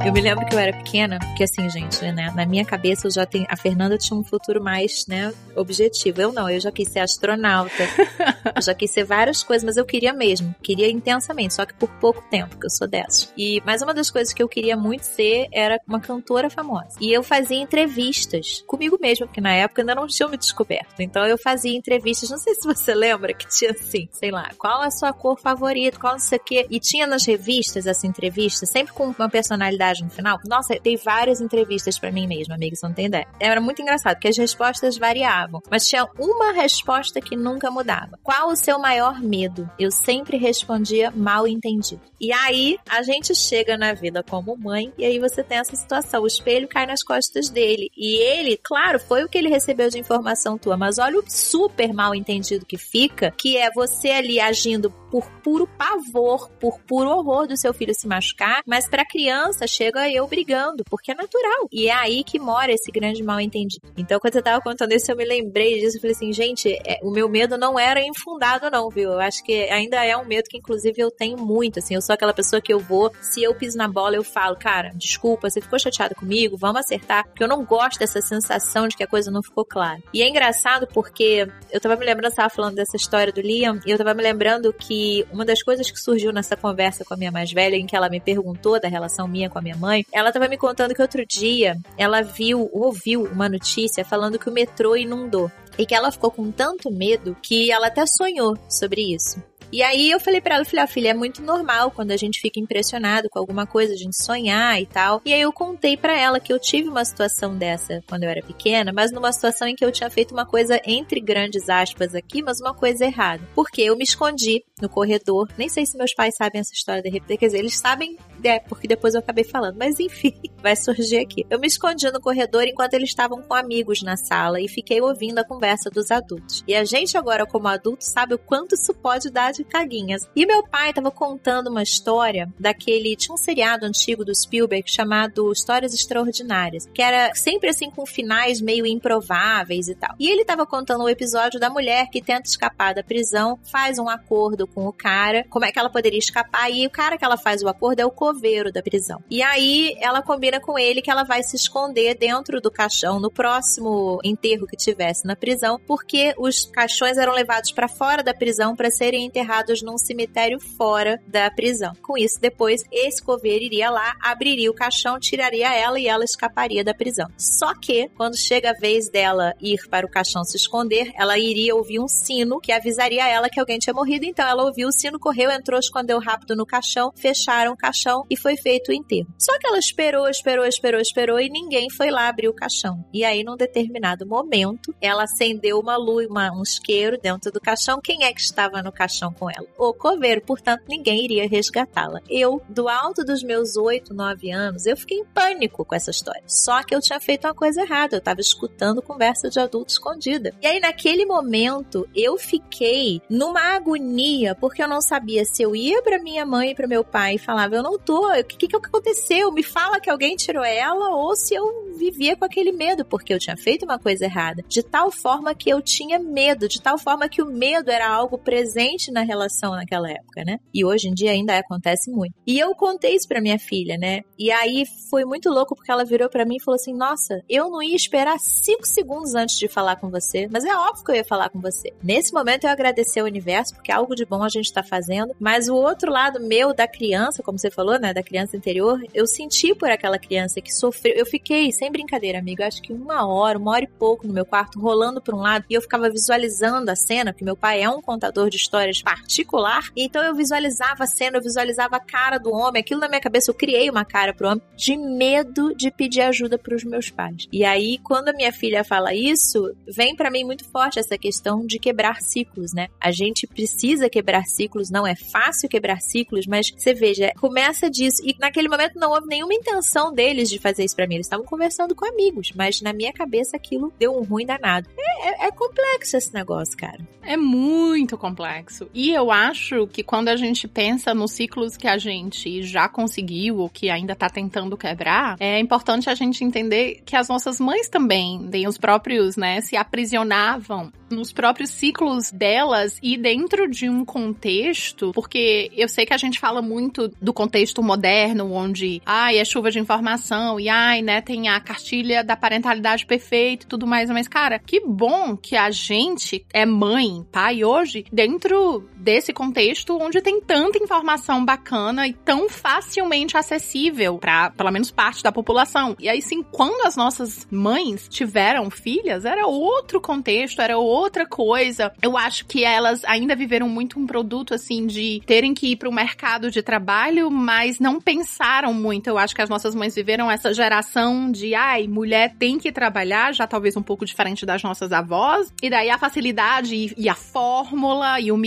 Eu 0.05 0.11
me 0.11 0.19
lembro 0.19 0.45
que 0.45 0.53
eu 0.53 0.59
era 0.59 0.73
pequena, 0.73 1.17
porque 1.17 1.45
assim, 1.45 1.69
gente, 1.69 2.03
né, 2.03 2.29
na 2.35 2.45
minha 2.45 2.65
cabeça 2.65 3.07
eu 3.07 3.11
já 3.11 3.25
tenho, 3.25 3.45
a 3.49 3.55
Fernanda 3.55 3.97
tinha 3.97 4.19
um 4.19 4.23
futuro 4.23 4.61
mais, 4.61 5.07
né, 5.07 5.33
objetivo. 5.55 6.21
Eu 6.21 6.33
não, 6.33 6.49
eu 6.49 6.59
já 6.59 6.73
quis 6.73 6.89
ser 6.89 6.99
astronauta, 6.99 7.71
eu 8.53 8.61
já 8.61 8.75
quis 8.75 8.91
ser 8.91 9.05
várias 9.05 9.41
coisas, 9.43 9.63
mas 9.63 9.77
eu 9.77 9.85
queria 9.85 10.11
mesmo, 10.11 10.53
queria 10.61 10.91
intensamente, 10.91 11.53
só 11.53 11.65
que 11.65 11.73
por 11.73 11.89
pouco 12.01 12.21
tempo, 12.29 12.59
que 12.59 12.65
eu 12.65 12.69
sou 12.69 12.85
dessas. 12.85 13.31
E 13.37 13.61
mais 13.65 13.81
uma 13.81 13.93
das 13.93 14.11
coisas 14.11 14.33
que 14.33 14.43
eu 14.43 14.49
queria 14.49 14.75
muito 14.75 15.03
ser 15.03 15.47
era 15.53 15.79
uma 15.87 16.01
cantora 16.01 16.49
famosa. 16.49 16.97
E 16.99 17.13
eu 17.13 17.23
fazia 17.23 17.61
entrevistas 17.61 18.61
comigo 18.67 18.97
mesma, 18.99 19.25
porque 19.25 19.39
na 19.39 19.53
época 19.53 19.83
ainda 19.83 19.95
não 19.95 20.05
tinha 20.07 20.27
me 20.27 20.35
descoberto. 20.35 20.99
Então 20.99 21.25
eu 21.25 21.37
fazia 21.37 21.77
entrevistas, 21.77 22.29
não 22.29 22.37
sei 22.37 22.55
se 22.55 22.67
você 22.67 22.93
lembra 22.93 23.33
que 23.33 23.47
tinha 23.47 23.71
assim, 23.71 24.09
sei 24.11 24.31
lá, 24.31 24.49
qual 24.57 24.81
a 24.81 24.91
sua 24.91 25.13
cor 25.13 25.39
favorita, 25.39 25.97
qual 25.97 26.13
não 26.13 26.19
sei 26.19 26.39
o 26.39 26.43
quê. 26.43 26.67
E 26.69 26.77
tinha 26.77 27.07
nas 27.07 27.25
revistas 27.25 27.87
essa 27.87 28.05
entrevista, 28.05 28.65
sempre 28.65 28.91
com 28.91 29.07
uma 29.07 29.29
personalidade 29.29 29.92
no 30.01 30.09
final. 30.09 30.39
Nossa, 30.47 30.77
dei 30.81 30.97
várias 30.97 31.41
entrevistas 31.41 31.99
para 31.99 32.11
mim 32.11 32.27
mesma, 32.27 32.55
amiga, 32.55 32.75
você 32.75 32.85
não 32.85 32.93
tem 32.93 33.05
ideia. 33.05 33.27
Era 33.39 33.59
muito 33.59 33.81
engraçado, 33.81 34.15
porque 34.15 34.29
as 34.29 34.37
respostas 34.37 34.97
variavam, 34.97 35.61
mas 35.69 35.87
tinha 35.87 36.07
uma 36.17 36.51
resposta 36.51 37.19
que 37.19 37.35
nunca 37.35 37.69
mudava. 37.69 38.17
Qual 38.23 38.49
o 38.49 38.55
seu 38.55 38.79
maior 38.79 39.21
medo? 39.21 39.69
Eu 39.77 39.91
sempre 39.91 40.37
respondia 40.37 41.11
mal 41.11 41.47
entendido. 41.47 42.01
E 42.19 42.31
aí, 42.31 42.77
a 42.89 43.03
gente 43.03 43.35
chega 43.35 43.77
na 43.77 43.93
vida 43.93 44.23
como 44.23 44.55
mãe, 44.55 44.93
e 44.97 45.03
aí 45.03 45.19
você 45.19 45.43
tem 45.43 45.57
essa 45.57 45.75
situação. 45.75 46.23
O 46.23 46.27
espelho 46.27 46.67
cai 46.67 46.85
nas 46.85 47.03
costas 47.03 47.49
dele. 47.49 47.89
E 47.97 48.15
ele, 48.21 48.57
claro, 48.63 48.99
foi 48.99 49.23
o 49.23 49.29
que 49.29 49.37
ele 49.37 49.49
recebeu 49.49 49.89
de 49.89 49.99
informação 49.99 50.57
tua, 50.57 50.77
mas 50.77 50.97
olha 50.97 51.19
o 51.19 51.23
super 51.27 51.93
mal 51.93 52.15
entendido 52.15 52.65
que 52.65 52.77
fica, 52.77 53.31
que 53.31 53.57
é 53.57 53.69
você 53.71 54.11
ali 54.11 54.39
agindo 54.39 54.89
por 55.11 55.29
puro 55.43 55.67
pavor, 55.67 56.49
por 56.59 56.79
puro 56.79 57.09
horror 57.09 57.45
do 57.45 57.55
seu 57.57 57.73
filho 57.73 57.93
se 57.93 58.07
machucar, 58.07 58.63
mas 58.65 58.87
pra 58.87 59.05
criança 59.05 59.67
chega 59.83 60.09
eu 60.09 60.25
brigando, 60.27 60.83
porque 60.89 61.11
é 61.11 61.15
natural. 61.15 61.67
E 61.71 61.87
é 61.87 61.93
aí 61.93 62.23
que 62.23 62.39
mora 62.39 62.71
esse 62.71 62.89
grande 62.91 63.21
mal 63.21 63.39
entendido. 63.39 63.85
Então, 63.97 64.19
quando 64.19 64.33
você 64.33 64.41
tava 64.41 64.61
contando 64.61 64.93
isso, 64.93 65.11
eu 65.11 65.17
me 65.17 65.25
lembrei 65.25 65.79
disso. 65.79 65.97
Eu 65.97 66.01
falei 66.01 66.15
assim, 66.15 66.31
gente, 66.31 66.69
é, 66.85 66.99
o 67.03 67.11
meu 67.11 67.27
medo 67.27 67.57
não 67.57 67.77
era 67.77 68.01
infundado, 68.01 68.69
não, 68.71 68.89
viu? 68.89 69.11
Eu 69.11 69.19
acho 69.19 69.43
que 69.43 69.69
ainda 69.69 70.03
é 70.05 70.15
um 70.15 70.25
medo 70.25 70.47
que, 70.49 70.57
inclusive, 70.57 71.01
eu 71.01 71.11
tenho 71.11 71.37
muito. 71.37 71.79
Assim, 71.79 71.95
eu 71.95 72.01
sou 72.01 72.13
aquela 72.13 72.33
pessoa 72.33 72.61
que 72.61 72.73
eu 72.73 72.79
vou, 72.79 73.11
se 73.19 73.43
eu 73.43 73.53
piso 73.53 73.77
na 73.77 73.87
bola, 73.87 74.15
eu 74.15 74.23
falo, 74.23 74.55
cara, 74.55 74.91
desculpa, 74.95 75.49
você 75.49 75.59
ficou 75.59 75.77
chateado 75.77 76.15
comigo, 76.15 76.57
vamos 76.57 76.79
acertar. 76.79 77.27
Porque 77.27 77.43
eu 77.43 77.47
não 77.47 77.65
gosto 77.65 77.99
dessa 77.99 78.21
sensação 78.21 78.87
de 78.87 78.95
que 78.95 79.03
a 79.03 79.07
coisa 79.07 79.29
não 79.29 79.43
ficou 79.43 79.65
clara. 79.65 80.01
E 80.13 80.21
é 80.21 80.29
engraçado 80.29 80.87
porque 80.87 81.47
eu 81.71 81.81
tava 81.81 81.95
me 81.97 82.05
lembrando, 82.05 82.33
tava 82.33 82.49
falando 82.49 82.75
dessa 82.75 82.95
história 82.95 83.33
do 83.33 83.41
Liam, 83.41 83.79
e 83.85 83.91
eu 83.91 83.97
tava 83.97 84.13
me 84.13 84.23
lembrando 84.23 84.71
que 84.71 85.25
uma 85.31 85.43
das 85.43 85.61
coisas 85.61 85.89
que 85.91 85.99
surgiu 85.99 86.31
nessa 86.31 86.55
conversa 86.55 87.03
com 87.03 87.13
a 87.13 87.17
minha 87.17 87.31
mais 87.31 87.51
velha, 87.51 87.75
em 87.75 87.85
que 87.85 87.95
ela 87.95 88.09
me 88.09 88.19
perguntou 88.19 88.79
da 88.79 88.87
relação 88.87 89.27
minha 89.27 89.49
com 89.49 89.59
a 89.59 89.61
minha 89.61 89.72
mãe, 89.75 90.05
ela 90.11 90.31
tava 90.31 90.47
me 90.47 90.57
contando 90.57 90.93
que 90.93 91.01
outro 91.01 91.25
dia 91.25 91.77
ela 91.97 92.21
viu, 92.21 92.69
ouviu 92.73 93.23
uma 93.23 93.49
notícia 93.49 94.05
falando 94.05 94.39
que 94.39 94.49
o 94.49 94.53
metrô 94.53 94.95
inundou. 94.95 95.51
E 95.77 95.87
que 95.87 95.95
ela 95.95 96.11
ficou 96.11 96.29
com 96.29 96.51
tanto 96.51 96.91
medo 96.91 97.35
que 97.41 97.71
ela 97.71 97.87
até 97.87 98.05
sonhou 98.05 98.55
sobre 98.69 99.01
isso. 99.13 99.41
E 99.73 99.81
aí 99.81 100.11
eu 100.11 100.19
falei 100.19 100.39
para 100.39 100.53
ela, 100.53 100.65
falei, 100.65 100.83
ah, 100.83 100.87
filha, 100.87 101.09
é 101.09 101.13
muito 101.15 101.41
normal 101.41 101.89
quando 101.89 102.11
a 102.11 102.15
gente 102.15 102.39
fica 102.39 102.59
impressionado 102.59 103.27
com 103.27 103.39
alguma 103.39 103.65
coisa, 103.65 103.91
a 103.91 103.97
gente 103.97 104.15
sonhar 104.15 104.79
e 104.79 104.85
tal. 104.85 105.19
E 105.25 105.33
aí 105.33 105.41
eu 105.41 105.51
contei 105.51 105.97
para 105.97 106.15
ela 106.15 106.39
que 106.39 106.53
eu 106.53 106.59
tive 106.59 106.89
uma 106.89 107.03
situação 107.03 107.57
dessa 107.57 107.99
quando 108.07 108.21
eu 108.21 108.29
era 108.29 108.43
pequena, 108.43 108.93
mas 108.93 109.11
numa 109.11 109.31
situação 109.31 109.67
em 109.67 109.75
que 109.75 109.83
eu 109.83 109.91
tinha 109.91 110.11
feito 110.11 110.31
uma 110.31 110.45
coisa 110.45 110.79
entre 110.85 111.19
grandes 111.19 111.69
aspas 111.69 112.13
aqui, 112.13 112.43
mas 112.43 112.61
uma 112.61 112.75
coisa 112.75 113.03
errada. 113.03 113.41
Porque 113.55 113.81
eu 113.81 113.97
me 113.97 114.03
escondi 114.03 114.63
no 114.79 114.87
corredor. 114.87 115.49
Nem 115.57 115.67
sei 115.67 115.87
se 115.87 115.97
meus 115.97 116.13
pais 116.13 116.35
sabem 116.35 116.61
essa 116.61 116.73
história 116.73 117.01
de 117.01 117.09
repente, 117.09 117.39
quer 117.39 117.47
dizer, 117.47 117.57
eles 117.57 117.79
sabem, 117.79 118.15
é, 118.43 118.59
porque 118.59 118.87
depois 118.87 119.13
eu 119.13 119.19
acabei 119.19 119.43
falando, 119.43 119.77
mas 119.77 119.99
enfim, 119.99 120.33
vai 120.61 120.75
surgir 120.75 121.19
aqui. 121.19 121.45
Eu 121.49 121.59
me 121.59 121.67
escondi 121.67 122.09
no 122.11 122.21
corredor 122.21 122.63
enquanto 122.63 122.93
eles 122.93 123.09
estavam 123.09 123.41
com 123.41 123.53
amigos 123.53 124.01
na 124.01 124.17
sala 124.17 124.59
e 124.59 124.67
fiquei 124.67 125.01
ouvindo 125.01 125.39
a 125.39 125.45
conversa 125.45 125.89
dos 125.89 126.11
adultos. 126.11 126.63
E 126.67 126.75
a 126.75 126.83
gente 126.83 127.17
agora 127.17 127.45
como 127.45 127.67
adulto 127.67 128.03
sabe 128.03 128.33
o 128.33 128.39
quanto 128.39 128.75
isso 128.75 128.93
pode 128.93 129.29
dar 129.29 129.51
de 129.51 129.63
caguinhas. 129.63 130.27
E 130.35 130.45
meu 130.45 130.63
pai 130.63 130.93
tava 130.93 131.11
contando 131.11 131.69
uma 131.69 131.83
história 131.83 132.51
daquele. 132.59 133.15
Tinha 133.15 133.33
um 133.33 133.37
seriado 133.37 133.85
antigo 133.85 134.25
do 134.25 134.35
Spielberg 134.35 134.89
chamado 134.89 135.51
Histórias 135.51 135.93
Extraordinárias, 135.93 136.87
que 136.93 137.01
era 137.01 137.33
sempre 137.35 137.69
assim 137.69 137.89
com 137.89 138.05
finais 138.05 138.61
meio 138.61 138.85
improváveis 138.85 139.87
e 139.87 139.95
tal. 139.95 140.15
E 140.19 140.29
ele 140.29 140.45
tava 140.45 140.65
contando 140.65 141.01
o 141.01 141.05
um 141.05 141.09
episódio 141.09 141.59
da 141.59 141.69
mulher 141.69 142.09
que 142.09 142.21
tenta 142.21 142.47
escapar 142.47 142.93
da 142.93 143.03
prisão, 143.03 143.59
faz 143.63 143.99
um 143.99 144.09
acordo 144.09 144.67
com 144.67 144.87
o 144.87 144.93
cara, 144.93 145.45
como 145.49 145.65
é 145.65 145.71
que 145.71 145.79
ela 145.79 145.89
poderia 145.89 146.19
escapar, 146.19 146.71
e 146.71 146.85
o 146.85 146.89
cara 146.89 147.17
que 147.17 147.25
ela 147.25 147.37
faz 147.37 147.61
o 147.61 147.67
acordo 147.67 147.99
é 147.99 148.05
o 148.05 148.11
coveiro 148.33 148.71
da 148.71 148.81
prisão. 148.81 149.23
E 149.29 149.41
aí 149.41 149.95
ela 149.99 150.21
combina 150.21 150.59
com 150.59 150.77
ele 150.77 151.01
que 151.01 151.11
ela 151.11 151.23
vai 151.23 151.43
se 151.43 151.55
esconder 151.55 152.15
dentro 152.15 152.59
do 152.59 152.71
caixão 152.71 153.19
no 153.19 153.31
próximo 153.31 154.19
enterro 154.23 154.65
que 154.65 154.75
tivesse 154.75 155.25
na 155.25 155.35
prisão, 155.35 155.79
porque 155.85 156.33
os 156.37 156.65
caixões 156.65 157.17
eram 157.17 157.33
levados 157.33 157.71
para 157.71 157.87
fora 157.87 158.23
da 158.23 158.33
prisão 158.33 158.75
para 158.75 158.89
serem 158.89 159.25
enterrados 159.25 159.81
num 159.83 159.97
cemitério 159.97 160.59
fora 160.59 161.21
da 161.27 161.49
prisão. 161.51 161.93
Com 162.01 162.17
isso, 162.17 162.39
depois 162.41 162.83
esse 162.91 163.21
coveiro 163.21 163.63
iria 163.63 163.89
lá, 163.89 164.15
abriria 164.21 164.71
o 164.71 164.73
caixão, 164.73 165.19
tiraria 165.19 165.73
ela 165.73 165.99
e 165.99 166.07
ela 166.07 166.23
escaparia 166.23 166.83
da 166.83 166.93
prisão. 166.93 167.27
Só 167.37 167.73
que 167.75 168.09
quando 168.17 168.37
chega 168.37 168.71
a 168.71 168.73
vez 168.73 169.09
dela 169.09 169.53
ir 169.61 169.87
para 169.89 170.05
o 170.05 170.09
caixão 170.09 170.43
se 170.43 170.57
esconder, 170.57 171.11
ela 171.15 171.37
iria 171.37 171.75
ouvir 171.75 171.99
um 171.99 172.07
sino 172.07 172.59
que 172.59 172.71
avisaria 172.71 173.27
ela 173.27 173.49
que 173.49 173.59
alguém 173.59 173.77
tinha 173.77 173.93
morrido. 173.93 174.25
Então 174.25 174.47
ela 174.47 174.63
ouviu 174.63 174.87
o 174.87 174.91
sino, 174.91 175.19
correu, 175.19 175.51
entrou, 175.51 175.79
escondeu 175.79 176.19
rápido 176.19 176.55
no 176.55 176.65
caixão, 176.65 177.11
fecharam 177.15 177.73
o 177.73 177.77
caixão 177.77 178.22
e 178.29 178.37
foi 178.37 178.55
feito 178.57 178.89
o 178.89 178.93
enterro. 178.93 179.27
Só 179.37 179.57
que 179.59 179.67
ela 179.67 179.77
esperou, 179.77 180.27
esperou, 180.29 180.65
esperou, 180.65 181.01
esperou 181.01 181.39
e 181.39 181.49
ninguém 181.49 181.89
foi 181.89 182.09
lá 182.09 182.27
abrir 182.27 182.47
o 182.47 182.53
caixão. 182.53 183.03
E 183.13 183.23
aí, 183.23 183.43
num 183.43 183.55
determinado 183.55 184.25
momento, 184.25 184.93
ela 185.01 185.23
acendeu 185.23 185.79
uma 185.79 185.97
luz, 185.97 186.27
uma, 186.27 186.51
um 186.51 186.63
isqueiro 186.63 187.17
dentro 187.19 187.51
do 187.51 187.59
caixão. 187.59 187.99
Quem 188.01 188.23
é 188.23 188.33
que 188.33 188.41
estava 188.41 188.81
no 188.81 188.91
caixão 188.91 189.33
com 189.33 189.49
ela? 189.49 189.67
O 189.77 189.93
coveiro, 189.93 190.41
portanto, 190.41 190.83
ninguém 190.87 191.23
iria 191.23 191.47
resgatá-la. 191.47 192.19
Eu, 192.29 192.61
do 192.69 192.87
alto 192.87 193.23
dos 193.23 193.43
meus 193.43 193.75
8, 193.75 194.13
9 194.13 194.51
anos, 194.51 194.85
eu 194.85 194.97
fiquei 194.97 195.17
em 195.17 195.25
pânico 195.25 195.85
com 195.85 195.95
essa 195.95 196.11
história. 196.11 196.43
Só 196.47 196.83
que 196.83 196.95
eu 196.95 197.01
tinha 197.01 197.19
feito 197.19 197.45
uma 197.47 197.53
coisa 197.53 197.81
errada, 197.81 198.15
eu 198.15 198.19
estava 198.19 198.41
escutando 198.41 199.01
conversa 199.01 199.49
de 199.49 199.59
adulto 199.59 199.91
escondida. 199.91 200.53
E 200.61 200.67
aí, 200.67 200.79
naquele 200.79 201.25
momento, 201.25 202.07
eu 202.15 202.37
fiquei 202.37 203.21
numa 203.29 203.75
agonia, 203.75 204.55
porque 204.55 204.81
eu 204.81 204.87
não 204.87 205.01
sabia 205.01 205.45
se 205.45 205.61
eu 205.61 205.75
ia 205.75 206.01
para 206.01 206.21
minha 206.21 206.45
mãe 206.45 206.71
e 206.71 206.75
para 206.75 206.87
meu 206.87 207.03
pai 207.03 207.35
e 207.35 207.39
falava, 207.39 207.75
eu 207.75 207.83
não 207.83 207.97
o 208.11 208.43
que, 208.43 208.67
que 208.67 208.75
aconteceu? 208.75 209.51
Me 209.51 209.63
fala 209.63 209.99
que 209.99 210.09
alguém 210.09 210.35
tirou 210.35 210.63
ela, 210.63 211.09
ou 211.09 211.35
se 211.35 211.53
eu 211.53 211.93
vivia 211.93 212.35
com 212.35 212.45
aquele 212.45 212.71
medo, 212.71 213.05
porque 213.05 213.33
eu 213.33 213.39
tinha 213.39 213.55
feito 213.55 213.83
uma 213.85 213.99
coisa 213.99 214.25
errada. 214.25 214.63
De 214.67 214.83
tal 214.83 215.11
forma 215.11 215.55
que 215.55 215.69
eu 215.69 215.81
tinha 215.81 216.19
medo, 216.19 216.67
de 216.67 216.81
tal 216.81 216.97
forma 216.97 217.29
que 217.29 217.41
o 217.41 217.45
medo 217.45 217.89
era 217.89 218.07
algo 218.07 218.37
presente 218.37 219.11
na 219.11 219.21
relação 219.21 219.71
naquela 219.71 220.09
época, 220.09 220.43
né? 220.45 220.59
E 220.73 220.83
hoje 220.83 221.07
em 221.07 221.13
dia 221.13 221.31
ainda 221.31 221.57
acontece 221.57 222.11
muito. 222.11 222.33
E 222.45 222.59
eu 222.59 222.75
contei 222.75 223.15
isso 223.15 223.27
pra 223.27 223.41
minha 223.41 223.59
filha, 223.59 223.97
né? 223.97 224.21
E 224.37 224.51
aí 224.51 224.83
foi 225.09 225.23
muito 225.23 225.49
louco 225.49 225.75
porque 225.75 225.91
ela 225.91 226.03
virou 226.03 226.29
para 226.29 226.45
mim 226.45 226.57
e 226.57 226.63
falou 226.63 226.75
assim: 226.75 226.93
Nossa, 226.93 227.41
eu 227.49 227.69
não 227.69 227.81
ia 227.81 227.95
esperar 227.95 228.37
cinco 228.39 228.85
segundos 228.85 229.35
antes 229.35 229.57
de 229.57 229.67
falar 229.67 229.95
com 229.97 230.09
você, 230.09 230.47
mas 230.51 230.65
é 230.65 230.75
óbvio 230.75 231.05
que 231.05 231.11
eu 231.11 231.15
ia 231.15 231.25
falar 231.25 231.49
com 231.49 231.59
você. 231.59 231.93
Nesse 232.01 232.33
momento 232.33 232.65
eu 232.65 232.69
agradeci 232.69 233.19
ao 233.19 233.25
universo, 233.25 233.75
porque 233.75 233.91
algo 233.91 234.15
de 234.15 234.25
bom 234.25 234.43
a 234.43 234.49
gente 234.49 234.73
tá 234.73 234.83
fazendo, 234.83 235.35
mas 235.39 235.69
o 235.69 235.75
outro 235.75 236.11
lado 236.11 236.39
meu 236.39 236.73
da 236.73 236.87
criança, 236.87 237.43
como 237.43 237.57
você 237.57 237.69
falou, 237.69 237.92
né? 237.99 238.13
Da 238.13 238.23
criança 238.23 238.57
interior, 238.57 239.01
eu 239.13 239.25
senti 239.27 239.73
por 239.75 239.89
aquela 239.89 240.17
criança 240.17 240.61
que 240.61 240.73
sofreu. 240.73 241.13
Eu 241.15 241.25
fiquei, 241.25 241.71
sem 241.71 241.91
brincadeira, 241.91 242.39
amigo, 242.39 242.63
acho 242.63 242.81
que 242.81 242.93
uma 242.93 243.25
hora, 243.25 243.57
uma 243.57 243.71
hora 243.71 243.83
e 243.85 243.87
pouco 243.87 244.27
no 244.27 244.33
meu 244.33 244.45
quarto, 244.45 244.79
rolando 244.79 245.21
por 245.21 245.33
um 245.33 245.39
lado, 245.39 245.65
e 245.69 245.73
eu 245.73 245.81
ficava 245.81 246.09
visualizando 246.09 246.89
a 246.89 246.95
cena, 246.95 247.31
porque 247.31 247.45
meu 247.45 247.55
pai 247.55 247.81
é 247.81 247.89
um 247.89 248.01
contador 248.01 248.49
de 248.49 248.57
histórias 248.57 249.01
particular, 249.01 249.89
então 249.95 250.23
eu 250.23 250.35
visualizava 250.35 251.03
a 251.03 251.07
cena, 251.07 251.37
eu 251.37 251.41
visualizava 251.41 251.95
a 251.97 251.99
cara 251.99 252.37
do 252.37 252.51
homem, 252.51 252.81
aquilo 252.81 252.99
na 252.99 253.07
minha 253.07 253.21
cabeça, 253.21 253.51
eu 253.51 253.55
criei 253.55 253.89
uma 253.89 254.05
cara 254.05 254.33
pro 254.33 254.47
homem, 254.47 254.61
de 254.75 254.97
medo 254.97 255.73
de 255.75 255.91
pedir 255.91 256.21
ajuda 256.21 256.57
pros 256.57 256.83
meus 256.83 257.09
pais. 257.09 257.47
E 257.51 257.63
aí, 257.63 257.97
quando 257.99 258.29
a 258.29 258.33
minha 258.33 258.51
filha 258.51 258.83
fala 258.83 259.13
isso, 259.13 259.75
vem 259.87 260.15
para 260.15 260.31
mim 260.31 260.43
muito 260.43 260.65
forte 260.65 260.99
essa 260.99 261.17
questão 261.17 261.65
de 261.65 261.79
quebrar 261.79 262.21
ciclos, 262.21 262.73
né? 262.73 262.87
A 262.99 263.11
gente 263.11 263.47
precisa 263.47 264.09
quebrar 264.09 264.45
ciclos, 264.45 264.89
não 264.89 265.05
é 265.05 265.15
fácil 265.15 265.69
quebrar 265.69 266.01
ciclos, 266.01 266.45
mas 266.45 266.71
você 266.75 266.93
veja, 266.93 267.31
começa 267.39 267.82
disso. 267.89 268.21
E 268.23 268.35
naquele 268.39 268.67
momento 268.67 268.99
não 268.99 269.11
houve 269.11 269.27
nenhuma 269.27 269.53
intenção 269.53 270.13
deles 270.13 270.49
de 270.49 270.59
fazer 270.59 270.83
isso 270.83 270.95
para 270.95 271.07
mim. 271.07 271.15
Eles 271.15 271.27
estavam 271.27 271.45
conversando 271.45 271.95
com 271.95 272.05
amigos, 272.05 272.51
mas 272.55 272.81
na 272.81 272.93
minha 272.93 273.13
cabeça 273.13 273.55
aquilo 273.55 273.93
deu 273.99 274.15
um 274.15 274.23
ruim 274.23 274.45
danado. 274.45 274.89
É, 274.97 275.45
é, 275.45 275.47
é 275.47 275.51
complexo 275.51 276.17
esse 276.17 276.33
negócio, 276.33 276.77
cara. 276.77 276.99
É 277.21 277.37
muito 277.37 278.17
complexo. 278.17 278.89
E 278.93 279.11
eu 279.11 279.31
acho 279.31 279.87
que 279.87 280.03
quando 280.03 280.27
a 280.27 280.35
gente 280.35 280.67
pensa 280.67 281.13
nos 281.13 281.31
ciclos 281.31 281.77
que 281.77 281.87
a 281.87 281.97
gente 281.97 282.61
já 282.63 282.89
conseguiu 282.89 283.57
ou 283.57 283.69
que 283.69 283.89
ainda 283.89 284.15
tá 284.15 284.29
tentando 284.29 284.75
quebrar, 284.75 285.37
é 285.39 285.59
importante 285.59 286.09
a 286.09 286.15
gente 286.15 286.43
entender 286.43 287.01
que 287.05 287.15
as 287.15 287.29
nossas 287.29 287.59
mães 287.59 287.87
também 287.87 288.47
têm 288.49 288.67
os 288.67 288.77
próprios, 288.77 289.37
né, 289.37 289.61
se 289.61 289.77
aprisionavam 289.77 290.91
nos 291.09 291.31
próprios 291.31 291.69
ciclos 291.69 292.31
delas 292.31 292.97
e 293.01 293.17
dentro 293.17 293.69
de 293.69 293.89
um 293.89 294.03
contexto, 294.03 295.11
porque 295.13 295.71
eu 295.75 295.87
sei 295.87 296.05
que 296.05 296.13
a 296.13 296.17
gente 296.17 296.39
fala 296.39 296.61
muito 296.61 297.09
do 297.21 297.31
contexto 297.31 297.72
moderno, 297.81 298.51
onde, 298.51 299.01
ai, 299.05 299.39
é 299.39 299.45
chuva 299.45 299.71
de 299.71 299.79
informação, 299.79 300.59
e 300.59 300.69
ai, 300.69 301.01
né, 301.01 301.21
tem 301.21 301.47
a 301.47 301.59
cartilha 301.59 302.23
da 302.23 302.35
parentalidade 302.35 303.05
perfeita 303.05 303.65
e 303.65 303.67
tudo 303.67 303.87
mais, 303.87 304.09
mas, 304.09 304.27
cara, 304.27 304.59
que 304.59 304.81
bom 304.81 305.35
que 305.35 305.55
a 305.55 305.71
gente 305.71 306.45
é 306.53 306.65
mãe, 306.65 307.25
pai 307.31 307.63
hoje, 307.63 308.05
dentro 308.11 308.87
desse 309.03 309.33
contexto 309.33 309.97
onde 310.01 310.21
tem 310.21 310.39
tanta 310.39 310.81
informação 310.81 311.43
bacana 311.43 312.07
e 312.07 312.13
tão 312.13 312.47
facilmente 312.47 313.35
acessível 313.35 314.17
para 314.17 314.49
pelo 314.51 314.71
menos 314.71 314.89
parte 314.89 315.21
da 315.21 315.31
população. 315.31 315.95
E 315.99 316.07
aí 316.07 316.21
sim, 316.21 316.41
quando 316.41 316.87
as 316.87 316.95
nossas 316.95 317.45
mães 317.51 318.07
tiveram 318.07 318.69
filhas, 318.69 319.25
era 319.25 319.45
outro 319.45 319.99
contexto, 319.99 320.61
era 320.61 320.77
outra 320.77 321.27
coisa. 321.27 321.91
Eu 322.01 322.17
acho 322.17 322.45
que 322.45 322.63
elas 322.63 323.03
ainda 323.03 323.35
viveram 323.35 323.67
muito 323.67 323.99
um 323.99 324.07
produto 324.07 324.53
assim 324.53 324.87
de 324.87 325.21
terem 325.25 325.53
que 325.53 325.71
ir 325.71 325.75
para 325.75 325.89
o 325.89 325.93
mercado 325.93 326.49
de 326.49 326.63
trabalho, 326.63 327.29
mas 327.29 327.79
não 327.79 327.99
pensaram 327.99 328.73
muito. 328.73 329.07
Eu 329.07 329.17
acho 329.17 329.35
que 329.35 329.41
as 329.41 329.49
nossas 329.49 329.75
mães 329.75 329.93
viveram 329.93 330.31
essa 330.31 330.53
geração 330.53 331.29
de 331.29 331.53
ai, 331.53 331.87
mulher 331.87 332.35
tem 332.39 332.57
que 332.57 332.71
trabalhar, 332.71 333.33
já 333.33 333.45
talvez 333.45 333.75
um 333.75 333.83
pouco 333.83 334.05
diferente 334.05 334.45
das 334.45 334.63
nossas 334.63 334.93
avós. 334.93 335.51
E 335.61 335.69
daí 335.69 335.89
a 335.89 335.97
facilidade 335.97 336.73
e, 336.73 336.93
e 336.97 337.09
a 337.09 337.15
fórmula 337.15 338.19
e 338.19 338.31
o 338.31 338.37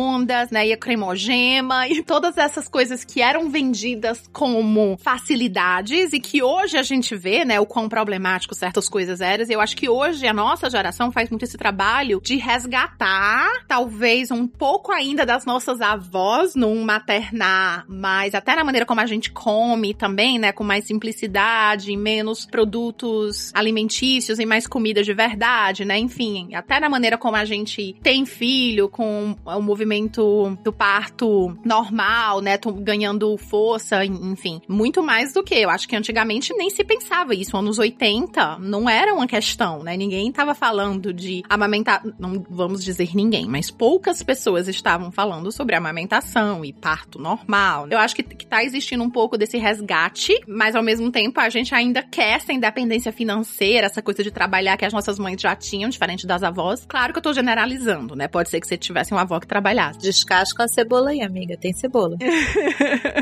micro-ondas, 0.00 0.50
né, 0.50 0.66
e 0.66 0.72
a 0.72 0.76
cremogema 0.76 1.86
e 1.86 2.02
todas 2.02 2.38
essas 2.38 2.68
coisas 2.68 3.04
que 3.04 3.20
eram 3.20 3.50
vendidas 3.50 4.28
como 4.32 4.96
facilidades 4.98 6.12
e 6.12 6.20
que 6.20 6.42
hoje 6.42 6.76
a 6.76 6.82
gente 6.82 7.14
vê, 7.16 7.44
né, 7.44 7.60
o 7.60 7.66
quão 7.66 7.88
problemático 7.88 8.54
certas 8.54 8.88
coisas 8.88 9.20
eram. 9.20 9.44
Eu 9.48 9.60
acho 9.60 9.76
que 9.76 9.88
hoje 9.88 10.26
a 10.26 10.32
nossa 10.32 10.68
geração 10.68 11.10
faz 11.10 11.30
muito 11.30 11.44
esse 11.44 11.56
trabalho 11.56 12.20
de 12.22 12.36
resgatar, 12.36 13.48
talvez 13.66 14.30
um 14.30 14.46
pouco 14.46 14.92
ainda 14.92 15.24
das 15.24 15.44
nossas 15.44 15.80
avós 15.80 16.54
num 16.54 16.82
maternar, 16.84 17.84
mas 17.88 18.34
até 18.34 18.54
na 18.54 18.64
maneira 18.64 18.86
como 18.86 19.00
a 19.00 19.06
gente 19.06 19.30
come 19.30 19.94
também, 19.94 20.38
né, 20.38 20.52
com 20.52 20.64
mais 20.64 20.84
simplicidade, 20.84 21.96
menos 21.96 22.44
produtos 22.44 23.50
alimentícios 23.54 24.38
e 24.38 24.46
mais 24.46 24.66
comida 24.66 25.02
de 25.02 25.12
verdade, 25.12 25.84
né? 25.84 25.98
Enfim, 25.98 26.54
até 26.54 26.78
na 26.80 26.88
maneira 26.88 27.16
como 27.16 27.36
a 27.36 27.44
gente 27.44 27.96
tem 28.02 28.26
filho, 28.26 28.88
com 28.88 29.36
o 29.44 29.62
movimento 29.62 29.89
do 30.62 30.72
parto 30.72 31.56
normal, 31.64 32.40
né? 32.40 32.58
Ganhando 32.80 33.36
força, 33.36 34.04
enfim. 34.04 34.60
Muito 34.68 35.02
mais 35.02 35.32
do 35.32 35.42
que. 35.42 35.54
Eu 35.54 35.70
acho 35.70 35.88
que 35.88 35.96
antigamente 35.96 36.54
nem 36.54 36.70
se 36.70 36.84
pensava 36.84 37.34
isso. 37.34 37.56
Anos 37.56 37.78
80 37.78 38.58
não 38.60 38.88
era 38.88 39.12
uma 39.14 39.26
questão, 39.26 39.82
né? 39.82 39.96
Ninguém 39.96 40.30
tava 40.30 40.54
falando 40.54 41.12
de 41.12 41.42
amamentar. 41.48 42.02
Não 42.18 42.44
vamos 42.48 42.84
dizer 42.84 43.14
ninguém, 43.14 43.46
mas 43.46 43.70
poucas 43.70 44.22
pessoas 44.22 44.68
estavam 44.68 45.10
falando 45.10 45.50
sobre 45.50 45.74
amamentação 45.74 46.64
e 46.64 46.72
parto 46.72 47.18
normal. 47.18 47.88
Eu 47.90 47.98
acho 47.98 48.14
que, 48.14 48.22
que 48.22 48.46
tá 48.46 48.62
existindo 48.62 49.02
um 49.02 49.10
pouco 49.10 49.36
desse 49.36 49.58
resgate, 49.58 50.40
mas 50.46 50.76
ao 50.76 50.82
mesmo 50.82 51.10
tempo 51.10 51.40
a 51.40 51.48
gente 51.48 51.74
ainda 51.74 52.02
quer 52.02 52.36
essa 52.36 52.52
independência 52.52 53.12
financeira, 53.12 53.86
essa 53.86 54.02
coisa 54.02 54.22
de 54.22 54.30
trabalhar 54.30 54.76
que 54.76 54.84
as 54.84 54.92
nossas 54.92 55.18
mães 55.18 55.40
já 55.40 55.54
tinham, 55.56 55.90
diferente 55.90 56.26
das 56.26 56.42
avós. 56.42 56.84
Claro 56.88 57.12
que 57.12 57.18
eu 57.18 57.22
tô 57.22 57.32
generalizando, 57.32 58.14
né? 58.14 58.28
Pode 58.28 58.50
ser 58.50 58.60
que 58.60 58.66
você 58.66 58.76
tivesse 58.76 59.12
uma 59.12 59.22
avó 59.22 59.40
que 59.40 59.46
trabalhasse. 59.46 59.79
Descasca 59.98 60.64
a 60.64 60.68
cebola 60.68 61.10
aí, 61.10 61.22
amiga. 61.22 61.56
Tem 61.56 61.72
cebola. 61.72 62.16